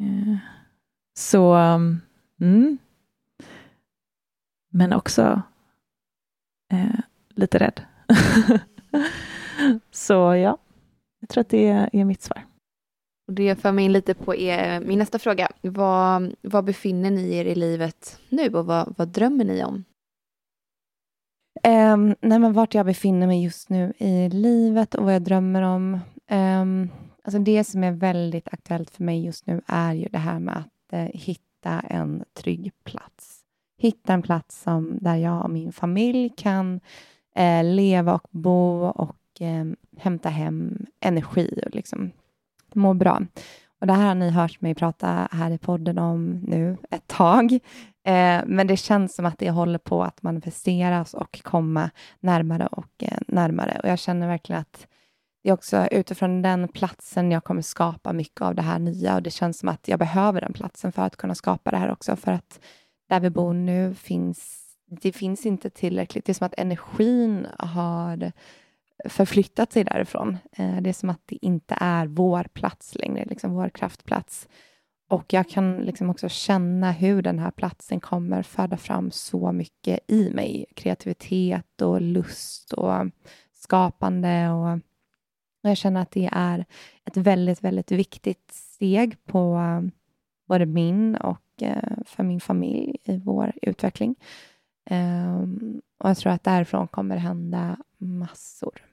Eh, 0.00 0.36
så, 1.14 1.54
mm, 2.40 2.78
men 4.68 4.92
också 4.92 5.42
eh, 6.72 7.00
lite 7.28 7.58
rädd. 7.58 7.80
så 9.90 10.14
ja, 10.14 10.58
jag 11.20 11.28
tror 11.28 11.40
att 11.40 11.48
det 11.48 11.68
är 11.92 12.04
mitt 12.04 12.22
svar. 12.22 12.49
Det 13.30 13.56
för 13.56 13.72
mig 13.72 13.84
in 13.84 13.92
lite 13.92 14.14
på 14.14 14.36
er, 14.36 14.80
min 14.80 14.98
nästa 14.98 15.18
fråga. 15.18 15.48
Vad, 15.60 16.34
vad 16.42 16.64
befinner 16.64 17.10
ni 17.10 17.34
er 17.34 17.44
i 17.44 17.54
livet 17.54 18.18
nu 18.28 18.48
och 18.48 18.66
vad, 18.66 18.94
vad 18.96 19.08
drömmer 19.08 19.44
ni 19.44 19.64
om? 19.64 19.84
Um, 21.68 22.16
nej, 22.20 22.38
men 22.38 22.52
vart 22.52 22.74
jag 22.74 22.86
befinner 22.86 23.26
mig 23.26 23.44
just 23.44 23.68
nu 23.68 23.92
i 23.98 24.28
livet 24.28 24.94
och 24.94 25.04
vad 25.04 25.14
jag 25.14 25.22
drömmer 25.22 25.62
om. 25.62 26.00
Um, 26.30 26.90
alltså 27.24 27.38
det 27.38 27.64
som 27.64 27.84
är 27.84 27.92
väldigt 27.92 28.48
aktuellt 28.52 28.90
för 28.90 29.04
mig 29.04 29.24
just 29.24 29.46
nu 29.46 29.62
är 29.66 29.92
ju 29.92 30.08
det 30.08 30.18
här 30.18 30.38
med 30.38 30.56
att 30.56 30.98
uh, 30.98 31.20
hitta 31.20 31.80
en 31.80 32.24
trygg 32.34 32.72
plats 32.84 33.40
hitta 33.80 34.12
en 34.12 34.22
plats 34.22 34.62
som, 34.62 34.98
där 35.00 35.16
jag 35.16 35.44
och 35.44 35.50
min 35.50 35.72
familj 35.72 36.32
kan 36.36 36.80
uh, 37.38 37.64
leva 37.64 38.14
och 38.14 38.28
bo 38.30 38.84
och 38.84 39.16
um, 39.40 39.76
hämta 39.96 40.28
hem 40.28 40.86
energi 41.00 41.60
och 41.66 41.74
liksom 41.74 42.10
må 42.74 42.94
bra. 42.94 43.20
Och 43.80 43.86
det 43.86 43.92
här 43.92 44.06
har 44.06 44.14
ni 44.14 44.30
hört 44.30 44.60
mig 44.60 44.74
prata 44.74 45.28
här 45.30 45.50
i 45.50 45.58
podden 45.58 45.98
om 45.98 46.30
nu 46.30 46.76
ett 46.90 47.06
tag. 47.06 47.52
Eh, 48.04 48.40
men 48.46 48.66
det 48.66 48.76
känns 48.76 49.14
som 49.14 49.26
att 49.26 49.38
det 49.38 49.50
håller 49.50 49.78
på 49.78 50.02
att 50.02 50.22
manifesteras 50.22 51.14
och 51.14 51.42
komma 51.42 51.90
närmare 52.20 52.66
och 52.66 53.02
eh, 53.02 53.18
närmare. 53.28 53.80
Och 53.82 53.88
jag 53.88 53.98
känner 53.98 54.28
verkligen 54.28 54.60
att 54.60 54.86
det 55.42 55.48
är 55.48 55.52
också 55.52 55.86
utifrån 55.86 56.42
den 56.42 56.68
platsen 56.68 57.30
jag 57.30 57.44
kommer 57.44 57.62
skapa 57.62 58.12
mycket 58.12 58.40
av 58.40 58.54
det 58.54 58.62
här 58.62 58.78
nya. 58.78 59.14
Och 59.14 59.22
det 59.22 59.30
känns 59.30 59.58
som 59.58 59.68
att 59.68 59.88
jag 59.88 59.98
behöver 59.98 60.40
den 60.40 60.52
platsen 60.52 60.92
för 60.92 61.02
att 61.02 61.16
kunna 61.16 61.34
skapa 61.34 61.70
det 61.70 61.76
här 61.76 61.92
också. 61.92 62.16
För 62.16 62.32
att 62.32 62.60
där 63.08 63.20
vi 63.20 63.30
bor 63.30 63.52
nu 63.52 63.94
finns 63.94 64.60
det 64.90 65.12
finns 65.12 65.46
inte 65.46 65.70
tillräckligt. 65.70 66.24
Det 66.24 66.32
är 66.32 66.34
som 66.34 66.46
att 66.46 66.58
energin 66.58 67.46
har 67.58 68.32
förflyttat 69.04 69.72
sig 69.72 69.84
därifrån. 69.84 70.38
Eh, 70.52 70.76
det 70.80 70.90
är 70.90 70.94
som 70.94 71.10
att 71.10 71.22
det 71.26 71.46
inte 71.46 71.74
är 71.80 72.06
vår 72.06 72.44
plats 72.44 72.94
längre, 72.94 73.24
liksom 73.24 73.52
vår 73.52 73.68
kraftplats. 73.68 74.48
Och 75.08 75.32
jag 75.32 75.48
kan 75.48 75.76
liksom 75.76 76.10
också 76.10 76.28
känna 76.28 76.92
hur 76.92 77.22
den 77.22 77.38
här 77.38 77.50
platsen 77.50 78.00
kommer 78.00 78.42
föda 78.42 78.76
fram 78.76 79.10
så 79.10 79.52
mycket 79.52 79.98
i 80.08 80.30
mig. 80.30 80.66
Kreativitet 80.76 81.82
och 81.82 82.00
lust 82.00 82.72
och 82.72 83.06
skapande. 83.52 84.50
Och 84.50 84.80
jag 85.62 85.76
känner 85.76 86.02
att 86.02 86.10
det 86.10 86.28
är 86.32 86.64
ett 87.04 87.16
väldigt, 87.16 87.64
väldigt 87.64 87.92
viktigt 87.92 88.50
steg 88.52 89.24
på 89.24 89.56
eh, 89.56 89.90
både 90.48 90.66
min 90.66 91.16
och 91.16 91.62
eh, 91.62 91.98
för 92.06 92.22
min 92.22 92.40
familj 92.40 92.96
i 93.04 93.16
vår 93.18 93.52
utveckling. 93.62 94.16
Ehm, 94.90 95.80
och 95.98 96.10
jag 96.10 96.16
tror 96.16 96.32
att 96.32 96.44
därifrån 96.44 96.88
kommer 96.88 97.14
det 97.14 97.20
hända 97.20 97.76
massor. 97.98 98.89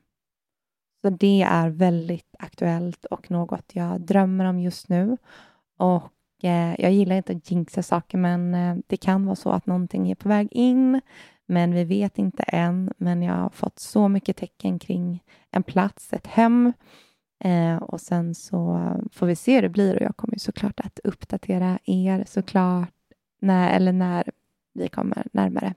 Så 1.01 1.09
det 1.09 1.41
är 1.41 1.69
väldigt 1.69 2.35
aktuellt 2.39 3.05
och 3.05 3.31
något 3.31 3.71
jag 3.73 4.01
drömmer 4.01 4.45
om 4.45 4.59
just 4.59 4.89
nu. 4.89 5.17
Och 5.77 6.43
eh, 6.43 6.81
jag 6.81 6.91
gillar 6.91 7.15
inte 7.15 7.33
att 7.33 7.51
jinxa 7.51 7.83
saker, 7.83 8.17
men 8.17 8.55
eh, 8.55 8.75
det 8.87 8.97
kan 8.97 9.25
vara 9.25 9.35
så 9.35 9.49
att 9.49 9.65
någonting 9.65 10.11
är 10.11 10.15
på 10.15 10.29
väg 10.29 10.47
in, 10.51 11.01
men 11.45 11.73
vi 11.73 11.83
vet 11.83 12.17
inte 12.17 12.43
än. 12.43 12.93
Men 12.97 13.23
jag 13.23 13.33
har 13.33 13.49
fått 13.49 13.79
så 13.79 14.07
mycket 14.07 14.37
tecken 14.37 14.79
kring 14.79 15.23
en 15.51 15.63
plats, 15.63 16.13
ett 16.13 16.27
hem 16.27 16.73
Eh, 17.39 17.75
och 17.77 18.01
sen 18.01 18.35
så 18.35 18.79
får 19.11 19.27
vi 19.27 19.35
se 19.35 19.55
hur 19.55 19.61
det 19.61 19.69
blir 19.69 19.95
och 19.95 20.01
jag 20.01 20.17
kommer 20.17 20.37
såklart 20.37 20.79
att 20.79 20.99
uppdatera 21.03 21.79
er 21.83 22.23
såklart 22.27 22.89
när, 23.39 23.75
eller 23.75 23.91
när 23.91 24.31
vi 24.73 24.87
kommer 24.87 25.27
närmare. 25.33 25.73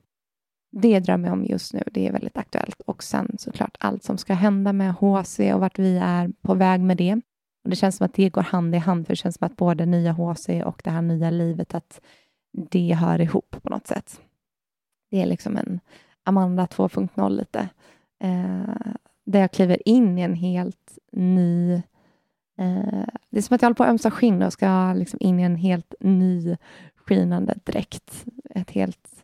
Det 0.72 1.00
drömmer 1.00 1.28
jag 1.28 1.32
om 1.32 1.44
just 1.44 1.74
nu. 1.74 1.82
Det 1.92 2.08
är 2.08 2.12
väldigt 2.12 2.36
aktuellt. 2.36 2.80
Och 2.80 3.02
sen 3.02 3.36
såklart 3.38 3.76
allt 3.80 4.04
som 4.04 4.18
ska 4.18 4.34
hända 4.34 4.72
med 4.72 4.94
HC 4.94 5.38
och 5.54 5.60
vart 5.60 5.78
vi 5.78 5.98
är 5.98 6.30
på 6.42 6.54
väg 6.54 6.80
med 6.80 6.96
det. 6.96 7.14
Och 7.64 7.70
Det 7.70 7.76
känns 7.76 7.96
som 7.96 8.04
att 8.04 8.14
det 8.14 8.28
går 8.28 8.42
hand 8.42 8.74
i 8.74 8.78
hand, 8.78 9.06
för 9.06 9.12
det 9.12 9.16
känns 9.16 9.36
som 9.36 9.46
att 9.46 9.56
både 9.56 9.86
nya 9.86 10.12
HC 10.12 10.48
och 10.64 10.80
det 10.84 10.90
här 10.90 11.02
nya 11.02 11.30
livet, 11.30 11.74
att 11.74 12.00
det 12.52 12.94
hör 12.94 13.20
ihop 13.20 13.56
på 13.62 13.68
något 13.68 13.86
sätt. 13.86 14.20
Det 15.10 15.22
är 15.22 15.26
liksom 15.26 15.56
en 15.56 15.80
Amanda 16.24 16.66
2.0 16.66 17.30
lite. 17.30 17.68
Eh, 18.22 18.92
där 19.26 19.40
jag 19.40 19.52
kliver 19.52 19.88
in 19.88 20.18
i 20.18 20.22
en 20.22 20.34
helt 20.34 20.98
ny... 21.12 21.74
Eh, 22.58 23.04
det 23.30 23.38
är 23.38 23.42
som 23.42 23.54
att 23.54 23.62
jag 23.62 23.66
håller 23.66 23.74
på 23.74 23.82
att 23.82 23.90
ömsa 23.90 24.10
skinn 24.10 24.42
och 24.42 24.52
ska 24.52 24.92
liksom 24.92 25.18
in 25.22 25.40
i 25.40 25.42
en 25.42 25.56
helt 25.56 25.94
ny 26.00 26.56
skinande 26.96 27.54
dräkt. 27.64 28.24
Ett 28.50 28.70
helt... 28.70 29.19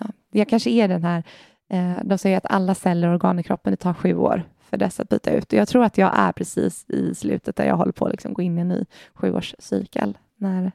Ja, 0.00 0.06
jag 0.30 0.48
kanske 0.48 0.70
är 0.70 0.88
den 0.88 1.04
här... 1.04 1.22
Eh, 1.68 1.98
de 2.04 2.18
säger 2.18 2.36
att 2.36 2.46
alla 2.46 2.74
celler 2.74 3.08
och 3.08 3.14
organ 3.14 3.38
i 3.38 3.42
kroppen, 3.42 3.70
det 3.70 3.76
tar 3.76 3.94
sju 3.94 4.16
år 4.16 4.42
för 4.60 4.76
dessa 4.76 5.02
att 5.02 5.08
byta 5.08 5.30
ut. 5.30 5.52
Och 5.52 5.58
jag 5.58 5.68
tror 5.68 5.84
att 5.84 5.98
jag 5.98 6.12
är 6.14 6.32
precis 6.32 6.90
i 6.90 7.14
slutet 7.14 7.56
där 7.56 7.66
jag 7.66 7.76
håller 7.76 7.92
på 7.92 8.06
att 8.06 8.12
liksom 8.12 8.34
gå 8.34 8.42
in 8.42 8.58
i 8.58 8.60
en 8.60 8.68
ny 8.68 8.84
sjuårscykel. 9.14 10.18
När 10.36 10.72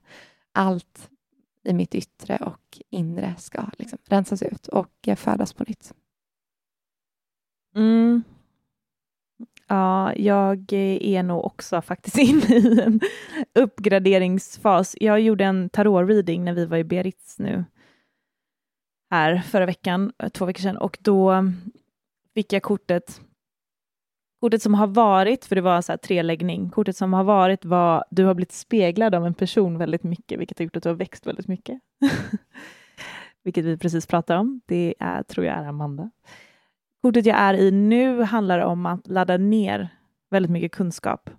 allt 0.53 1.09
i 1.63 1.74
mitt 1.74 1.95
yttre 1.95 2.38
och 2.38 2.82
inre 2.89 3.36
ska 3.38 3.65
liksom 3.78 3.99
rensas 4.05 4.41
ut 4.41 4.67
och 4.67 5.09
födas 5.15 5.53
på 5.53 5.63
nytt. 5.67 5.93
Mm. 7.76 8.24
Ja, 9.67 10.15
jag 10.15 10.74
är 10.74 11.24
nog 11.24 11.45
också 11.45 11.82
faktiskt 11.82 12.17
inne 12.17 12.55
i 12.55 12.82
en 12.82 12.99
uppgraderingsfas. 13.53 14.95
Jag 14.99 15.20
gjorde 15.20 15.45
en 15.45 15.70
tarot-reading 15.70 16.43
när 16.43 16.53
vi 16.53 16.65
var 16.65 16.78
i 16.78 16.84
Biarritz 16.84 17.39
nu 17.39 17.65
här 19.10 19.38
förra 19.39 19.66
veckan, 19.66 20.12
eh, 20.20 20.30
två 20.30 20.45
veckor 20.45 20.62
sedan, 20.62 20.78
och 20.78 20.97
då 21.01 21.32
mm, 21.32 21.53
fick 22.34 22.53
jag 22.53 22.64
kortet 22.64 23.22
Kortet 24.41 24.62
som 24.62 24.74
har 24.74 24.88
varit, 24.88 25.45
för 25.45 25.55
det 25.55 25.62
var 25.62 25.82
så 25.82 25.91
här 25.91 25.97
treläggning, 25.97 26.70
kortet 26.70 26.97
som 26.97 27.14
har 27.14 27.24
varit 27.24 27.66
var 27.66 28.03
du 28.10 28.26
har 28.26 28.34
blivit 28.34 28.51
speglad 28.51 29.16
av 29.16 29.26
en 29.26 29.34
person 29.34 29.78
väldigt 29.78 30.03
mycket, 30.03 30.39
vilket 30.39 30.60
har 30.60 30.64
gjort 30.64 30.76
att 30.76 30.84
du 30.84 30.89
har 30.89 30.95
växt 30.95 31.28
väldigt 31.28 31.47
mycket. 31.47 31.80
vilket 33.43 33.66
vi 33.66 33.78
precis 33.78 34.07
pratade 34.07 34.39
om. 34.39 34.62
Det 34.66 34.95
är, 34.99 35.24
tror 35.24 35.45
jag 35.45 35.57
är 35.57 35.66
Amanda. 35.66 36.12
Kortet 37.01 37.26
jag 37.26 37.38
är 37.38 37.53
i 37.53 37.72
nu 37.72 38.24
handlar 38.24 38.60
om 38.60 38.86
att 38.86 39.07
ladda 39.07 39.38
ner 39.38 39.89
väldigt 40.30 40.51
mycket 40.51 40.72
kunskap. 40.72 41.30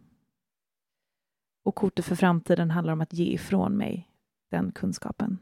Och 1.65 1.75
kortet 1.75 2.05
för 2.05 2.17
framtiden 2.17 2.71
handlar 2.71 2.93
om 2.93 3.01
att 3.01 3.13
ge 3.13 3.33
ifrån 3.33 3.73
mig 3.73 4.09
den 4.51 4.73
kunskapen. 4.73 5.39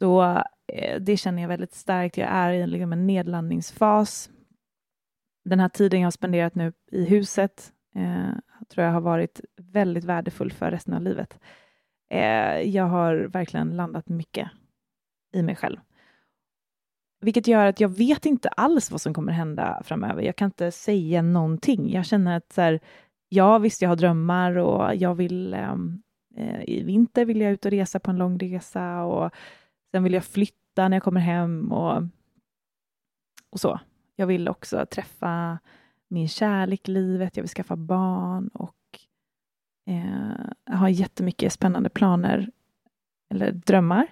Så 0.00 0.42
eh, 0.72 1.00
det 1.00 1.16
känner 1.16 1.42
jag 1.42 1.48
väldigt 1.48 1.74
starkt. 1.74 2.16
Jag 2.16 2.28
är 2.28 2.52
i 2.52 2.66
liksom 2.66 2.92
en 2.92 3.06
nedlandningsfas. 3.06 4.30
Den 5.44 5.60
här 5.60 5.68
tiden 5.68 6.00
jag 6.00 6.06
har 6.06 6.10
spenderat 6.10 6.54
nu 6.54 6.72
i 6.92 7.04
huset 7.04 7.72
eh, 7.94 8.30
tror 8.68 8.86
jag 8.86 8.92
har 8.92 9.00
varit 9.00 9.40
väldigt 9.56 10.04
värdefull 10.04 10.52
för 10.52 10.70
resten 10.70 10.94
av 10.94 11.02
livet. 11.02 11.38
Eh, 12.10 12.60
jag 12.60 12.84
har 12.84 13.16
verkligen 13.16 13.76
landat 13.76 14.08
mycket 14.08 14.50
i 15.32 15.42
mig 15.42 15.56
själv. 15.56 15.78
Vilket 17.20 17.46
gör 17.46 17.66
att 17.66 17.80
jag 17.80 17.88
vet 17.88 18.26
inte 18.26 18.48
alls 18.48 18.90
vad 18.90 19.00
som 19.00 19.14
kommer 19.14 19.32
hända 19.32 19.82
framöver. 19.84 20.22
Jag 20.22 20.36
kan 20.36 20.46
inte 20.46 20.72
säga 20.72 21.22
någonting. 21.22 21.92
Jag 21.92 22.06
känner 22.06 22.36
att 22.36 22.52
så 22.52 22.60
här, 22.60 22.80
ja, 23.28 23.58
visst, 23.58 23.82
jag 23.82 23.88
har 23.88 23.96
drömmar 23.96 24.56
och 24.56 24.94
jag 24.94 25.14
vill 25.14 25.54
eh, 25.54 25.74
eh 26.36 26.62
i 26.64 26.82
vinter 26.82 27.24
vill 27.24 27.40
jag 27.40 27.52
ut 27.52 27.64
och 27.64 27.70
resa 27.70 28.00
på 28.00 28.10
en 28.10 28.18
lång 28.18 28.38
resa 28.38 29.02
och 29.02 29.34
sen 29.90 30.02
vill 30.02 30.12
jag 30.12 30.24
flytta 30.24 30.88
när 30.88 30.96
jag 30.96 31.02
kommer 31.02 31.20
hem 31.20 31.72
och, 31.72 32.02
och 33.50 33.60
så. 33.60 33.80
Jag 34.16 34.26
vill 34.26 34.48
också 34.48 34.86
träffa 34.86 35.58
min 36.08 36.28
kärlek 36.28 36.88
i 36.88 36.92
livet, 36.92 37.36
jag 37.36 37.42
vill 37.42 37.50
skaffa 37.50 37.76
barn 37.76 38.48
och 38.48 38.76
eh, 39.86 40.76
har 40.76 40.88
jättemycket 40.88 41.52
spännande 41.52 41.88
planer 41.88 42.50
eller 43.30 43.52
drömmar. 43.52 44.06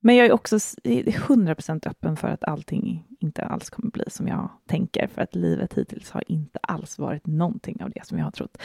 Men 0.00 0.16
jag 0.16 0.26
är 0.26 0.32
också 0.32 0.56
100% 0.56 1.88
öppen 1.88 2.16
för 2.16 2.28
att 2.28 2.44
allting 2.44 3.06
inte 3.20 3.44
alls 3.44 3.70
kommer 3.70 3.90
bli 3.90 4.04
som 4.08 4.28
jag 4.28 4.48
tänker, 4.66 5.06
för 5.06 5.22
att 5.22 5.34
livet 5.34 5.74
hittills 5.74 6.10
har 6.10 6.24
inte 6.26 6.58
alls 6.62 6.98
varit 6.98 7.26
någonting 7.26 7.82
av 7.82 7.90
det 7.90 8.06
som 8.06 8.18
jag 8.18 8.24
har 8.24 8.30
trott. 8.30 8.58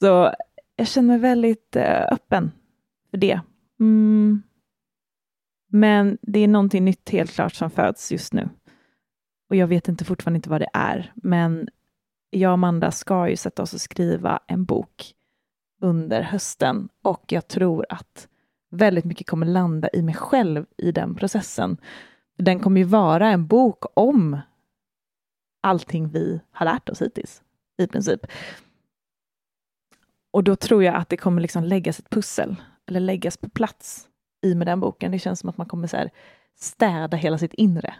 Så 0.00 0.32
jag 0.76 0.88
känner 0.88 1.08
mig 1.08 1.18
väldigt 1.18 1.76
eh, 1.76 2.06
öppen 2.12 2.50
för 3.10 3.16
det. 3.16 3.40
Mm. 3.80 4.42
Men 5.76 6.18
det 6.22 6.40
är 6.40 6.48
någonting 6.48 6.84
nytt 6.84 7.10
helt 7.10 7.30
klart 7.30 7.54
som 7.54 7.70
föds 7.70 8.12
just 8.12 8.32
nu. 8.32 8.48
Och 9.48 9.56
jag 9.56 9.66
vet 9.66 9.88
inte 9.88 10.04
fortfarande 10.04 10.36
inte 10.36 10.50
vad 10.50 10.60
det 10.60 10.70
är, 10.72 11.12
men 11.14 11.68
jag 12.30 12.48
och 12.48 12.54
Amanda 12.54 12.90
ska 12.90 13.28
ju 13.28 13.36
sätta 13.36 13.62
oss 13.62 13.74
och 13.74 13.80
skriva 13.80 14.40
en 14.46 14.64
bok 14.64 15.14
under 15.80 16.22
hösten 16.22 16.88
och 17.02 17.24
jag 17.28 17.48
tror 17.48 17.86
att 17.88 18.28
väldigt 18.70 19.04
mycket 19.04 19.26
kommer 19.26 19.46
landa 19.46 19.88
i 19.92 20.02
mig 20.02 20.14
själv 20.14 20.66
i 20.76 20.92
den 20.92 21.14
processen. 21.14 21.76
Den 22.38 22.60
kommer 22.60 22.80
ju 22.80 22.86
vara 22.86 23.28
en 23.28 23.46
bok 23.46 23.84
om 23.94 24.40
allting 25.60 26.08
vi 26.08 26.40
har 26.50 26.66
lärt 26.66 26.88
oss 26.88 27.02
hittills, 27.02 27.42
i 27.78 27.86
princip. 27.86 28.26
Och 30.30 30.44
då 30.44 30.56
tror 30.56 30.84
jag 30.84 30.94
att 30.94 31.08
det 31.08 31.16
kommer 31.16 31.42
liksom 31.42 31.64
läggas 31.64 31.98
ett 31.98 32.10
pussel, 32.10 32.56
eller 32.86 33.00
läggas 33.00 33.36
på 33.36 33.48
plats 33.48 34.08
i 34.44 34.54
med 34.54 34.66
den 34.66 34.80
boken. 34.80 35.12
Det 35.12 35.18
känns 35.18 35.40
som 35.40 35.50
att 35.50 35.56
man 35.56 35.66
kommer 35.66 35.86
så 35.86 35.96
här 35.96 36.10
städa 36.56 37.16
hela 37.16 37.38
sitt 37.38 37.54
inre. 37.54 37.94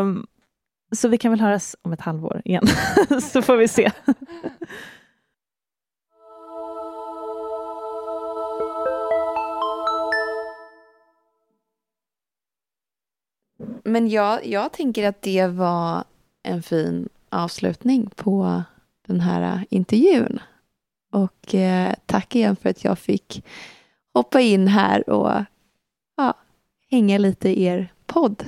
um, 0.00 0.26
så 0.96 1.08
vi 1.08 1.18
kan 1.18 1.30
väl 1.30 1.40
höras 1.40 1.76
om 1.82 1.92
ett 1.92 2.00
halvår 2.00 2.42
igen, 2.44 2.66
så 3.22 3.42
får 3.42 3.56
vi 3.56 3.68
se. 3.68 3.90
Men 13.84 14.08
jag, 14.08 14.46
jag 14.46 14.72
tänker 14.72 15.08
att 15.08 15.22
det 15.22 15.46
var 15.46 16.04
en 16.42 16.62
fin 16.62 17.08
avslutning 17.28 18.10
på 18.16 18.62
den 19.06 19.20
här 19.20 19.64
intervjun. 19.70 20.40
Och 21.12 21.54
eh, 21.54 21.94
tack 22.06 22.34
igen 22.34 22.56
för 22.56 22.68
att 22.68 22.84
jag 22.84 22.98
fick 22.98 23.44
hoppa 24.16 24.40
in 24.40 24.68
här 24.68 25.10
och 25.10 25.44
ja, 26.16 26.34
hänga 26.90 27.18
lite 27.18 27.48
i 27.48 27.64
er 27.64 27.92
podd. 28.06 28.44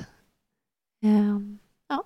Um, 1.03 1.59
ja. 1.89 2.05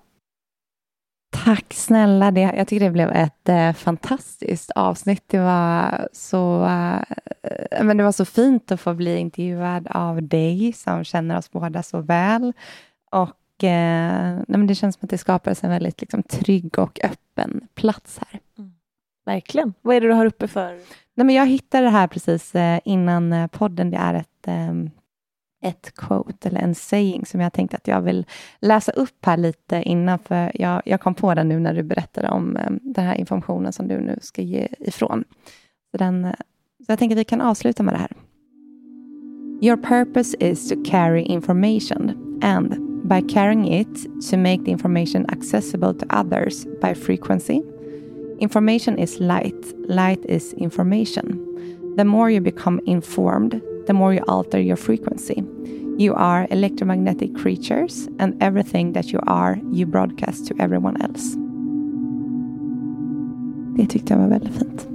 Tack 1.31 1.73
snälla. 1.73 2.31
Det, 2.31 2.41
jag 2.41 2.67
tycker 2.67 2.85
det 2.85 2.91
blev 2.91 3.11
ett 3.11 3.49
eh, 3.49 3.73
fantastiskt 3.73 4.71
avsnitt. 4.71 5.23
Det 5.27 5.39
var, 5.39 6.07
så, 6.13 6.65
eh, 6.65 7.83
men 7.83 7.97
det 7.97 8.03
var 8.03 8.11
så 8.11 8.25
fint 8.25 8.71
att 8.71 8.81
få 8.81 8.93
bli 8.93 9.17
intervjuad 9.17 9.87
av 9.87 10.23
dig 10.23 10.73
som 10.73 11.03
känner 11.03 11.37
oss 11.37 11.51
båda 11.51 11.83
så 11.83 12.01
väl. 12.01 12.53
Och 13.11 13.63
eh, 13.63 14.35
nej, 14.35 14.45
men 14.47 14.67
Det 14.67 14.75
känns 14.75 14.95
som 14.95 15.05
att 15.05 15.09
det 15.09 15.17
skapades 15.17 15.63
en 15.63 15.69
väldigt 15.69 16.01
liksom, 16.01 16.23
trygg 16.23 16.79
och 16.79 16.99
öppen 17.03 17.67
plats 17.73 18.19
här. 18.19 18.39
Mm. 18.57 18.73
Verkligen. 19.25 19.73
Vad 19.81 19.95
är 19.95 20.01
det 20.01 20.07
du 20.07 20.13
har 20.13 20.25
uppe 20.25 20.47
för? 20.47 20.79
Nej, 21.15 21.25
men 21.25 21.35
jag 21.35 21.47
hittade 21.47 21.83
det 21.83 21.89
här 21.89 22.07
precis 22.07 22.55
eh, 22.55 22.79
innan 22.85 23.33
eh, 23.33 23.47
podden. 23.47 23.91
Det 23.91 23.97
är 23.97 24.13
ett, 24.13 24.47
ehm, 24.47 24.89
ett 25.63 25.95
quote 25.95 26.49
eller 26.49 26.59
en 26.59 26.75
saying 26.75 27.25
som 27.25 27.39
jag 27.39 27.53
tänkte 27.53 27.77
att 27.77 27.87
jag 27.87 28.01
vill 28.01 28.25
läsa 28.59 28.91
upp 28.91 29.25
här 29.25 29.37
lite 29.37 29.81
innan, 29.85 30.19
för 30.19 30.51
jag, 30.61 30.81
jag 30.85 31.01
kom 31.01 31.15
på 31.15 31.33
den 31.33 31.49
nu 31.49 31.59
när 31.59 31.73
du 31.73 31.83
berättade 31.83 32.29
om 32.29 32.57
ehm, 32.57 32.79
den 32.81 33.05
här 33.05 33.15
informationen 33.15 33.73
som 33.73 33.87
du 33.87 34.01
nu 34.01 34.19
ska 34.21 34.41
ge 34.41 34.67
ifrån. 34.79 35.23
Så, 35.91 35.97
den, 35.97 36.25
eh, 36.25 36.31
så 36.85 36.91
jag 36.91 36.99
tänker 36.99 37.15
att 37.15 37.19
vi 37.19 37.25
kan 37.25 37.41
avsluta 37.41 37.83
med 37.83 37.93
det 37.93 37.97
här. 37.97 38.11
Your 39.61 39.77
purpose 39.77 40.37
is 40.39 40.69
to 40.69 40.75
carry 40.85 41.21
information 41.21 42.11
and 42.43 42.93
by 43.07 43.21
carrying 43.21 43.73
it 43.73 44.07
to 44.29 44.37
make 44.37 44.65
the 44.65 44.71
information 44.71 45.25
accessible 45.29 45.93
to 45.93 46.05
others 46.19 46.65
by 46.81 46.93
frequency. 46.93 47.61
Information 48.43 48.99
is 48.99 49.21
light, 49.21 49.73
light 49.87 50.19
is 50.25 50.51
information. 50.57 51.39
The 51.95 52.03
more 52.03 52.29
you 52.29 52.41
become 52.41 52.81
informed, 52.85 53.61
the 53.87 53.93
more 53.93 54.13
you 54.13 54.21
alter 54.27 54.59
your 54.59 54.75
frequency. 54.75 55.41
You 55.97 56.13
are 56.13 56.45
electromagnetic 56.51 57.35
creatures, 57.35 58.09
and 58.19 58.35
everything 58.43 58.91
that 58.93 59.13
you 59.13 59.21
are, 59.27 59.57
you 59.71 59.85
broadcast 59.85 60.47
to 60.47 60.55
everyone 60.59 61.01
else. 61.01 61.37
Det 63.77 63.87
tyckte 63.87 64.13
jag 64.13 64.19
var 64.19 64.27
väldigt 64.27 64.53
fint. 64.53 64.87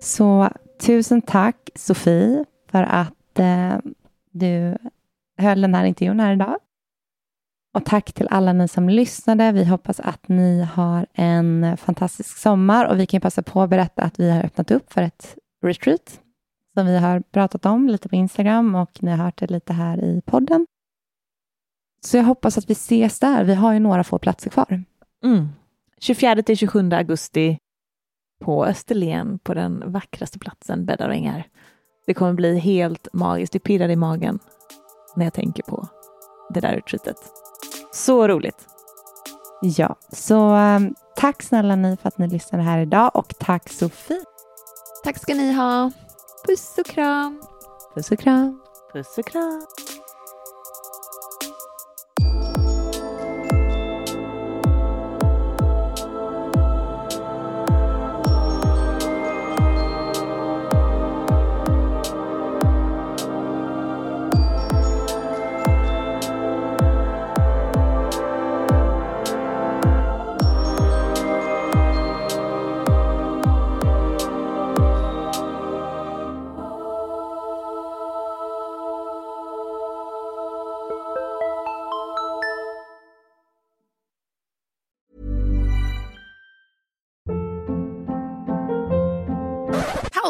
Så 0.00 0.48
tusen 0.80 1.22
tack 1.22 1.70
Sofie 1.74 2.44
för 2.70 2.82
att 2.82 3.38
eh, 3.38 3.78
du 4.30 4.76
höll 5.38 5.60
den 5.60 5.74
här 5.74 5.84
intervjun 5.84 6.20
här 6.20 6.32
idag. 6.32 6.56
Och 7.74 7.84
tack 7.84 8.12
till 8.12 8.28
alla 8.30 8.52
ni 8.52 8.68
som 8.68 8.88
lyssnade. 8.88 9.52
Vi 9.52 9.64
hoppas 9.64 10.00
att 10.00 10.28
ni 10.28 10.62
har 10.62 11.06
en 11.12 11.76
fantastisk 11.76 12.38
sommar 12.38 12.84
och 12.86 12.98
vi 12.98 13.06
kan 13.06 13.20
passa 13.20 13.42
på 13.42 13.62
att 13.62 13.70
berätta 13.70 14.02
att 14.02 14.20
vi 14.20 14.30
har 14.30 14.44
öppnat 14.44 14.70
upp 14.70 14.92
för 14.92 15.02
ett 15.02 15.36
retreat 15.64 16.20
som 16.74 16.86
vi 16.86 16.98
har 16.98 17.20
pratat 17.20 17.66
om 17.66 17.88
lite 17.88 18.08
på 18.08 18.16
Instagram 18.16 18.74
och 18.74 19.02
ni 19.02 19.10
har 19.10 19.18
hört 19.24 19.38
det 19.38 19.50
lite 19.50 19.72
här 19.72 20.04
i 20.04 20.22
podden. 20.26 20.66
Så 22.00 22.16
jag 22.16 22.24
hoppas 22.24 22.58
att 22.58 22.70
vi 22.70 22.72
ses 22.72 23.18
där. 23.18 23.44
Vi 23.44 23.54
har 23.54 23.72
ju 23.72 23.78
några 23.78 24.04
få 24.04 24.18
platser 24.18 24.50
kvar. 24.50 24.84
Mm. 25.24 25.48
24 26.00 26.42
till 26.42 26.56
27 26.56 26.90
augusti 26.92 27.58
på 28.40 28.64
Österlen 28.64 29.38
på 29.38 29.54
den 29.54 29.92
vackraste 29.92 30.38
platsen, 30.38 30.86
bäddar 30.86 31.08
och 31.08 31.14
ängar. 31.14 31.46
Det 32.06 32.14
kommer 32.14 32.32
bli 32.32 32.58
helt 32.58 33.08
magiskt. 33.12 33.52
Det 33.52 33.58
pirrar 33.58 33.88
i 33.88 33.96
magen 33.96 34.38
när 35.16 35.24
jag 35.24 35.34
tänker 35.34 35.62
på 35.62 35.88
det 36.54 36.60
där 36.60 36.72
retreatet. 36.72 37.16
Så 37.92 38.28
roligt! 38.28 38.66
Ja, 39.60 39.96
så 40.12 40.54
um, 40.54 40.94
tack 41.16 41.42
snälla 41.42 41.76
ni 41.76 41.96
för 41.96 42.08
att 42.08 42.18
ni 42.18 42.28
lyssnade 42.28 42.64
här 42.64 42.78
idag 42.78 43.10
och 43.14 43.34
tack 43.38 43.68
Sofie. 43.68 44.24
Tack 45.04 45.18
ska 45.18 45.34
ni 45.34 45.52
ha. 45.52 45.90
Puss 46.46 46.78
och 46.78 46.86
kram. 46.86 47.42
Puss 47.94 48.10
och 48.10 48.18
kram. 48.18 48.60
Puss 48.92 49.18
och 49.18 49.26
kram. 49.26 49.66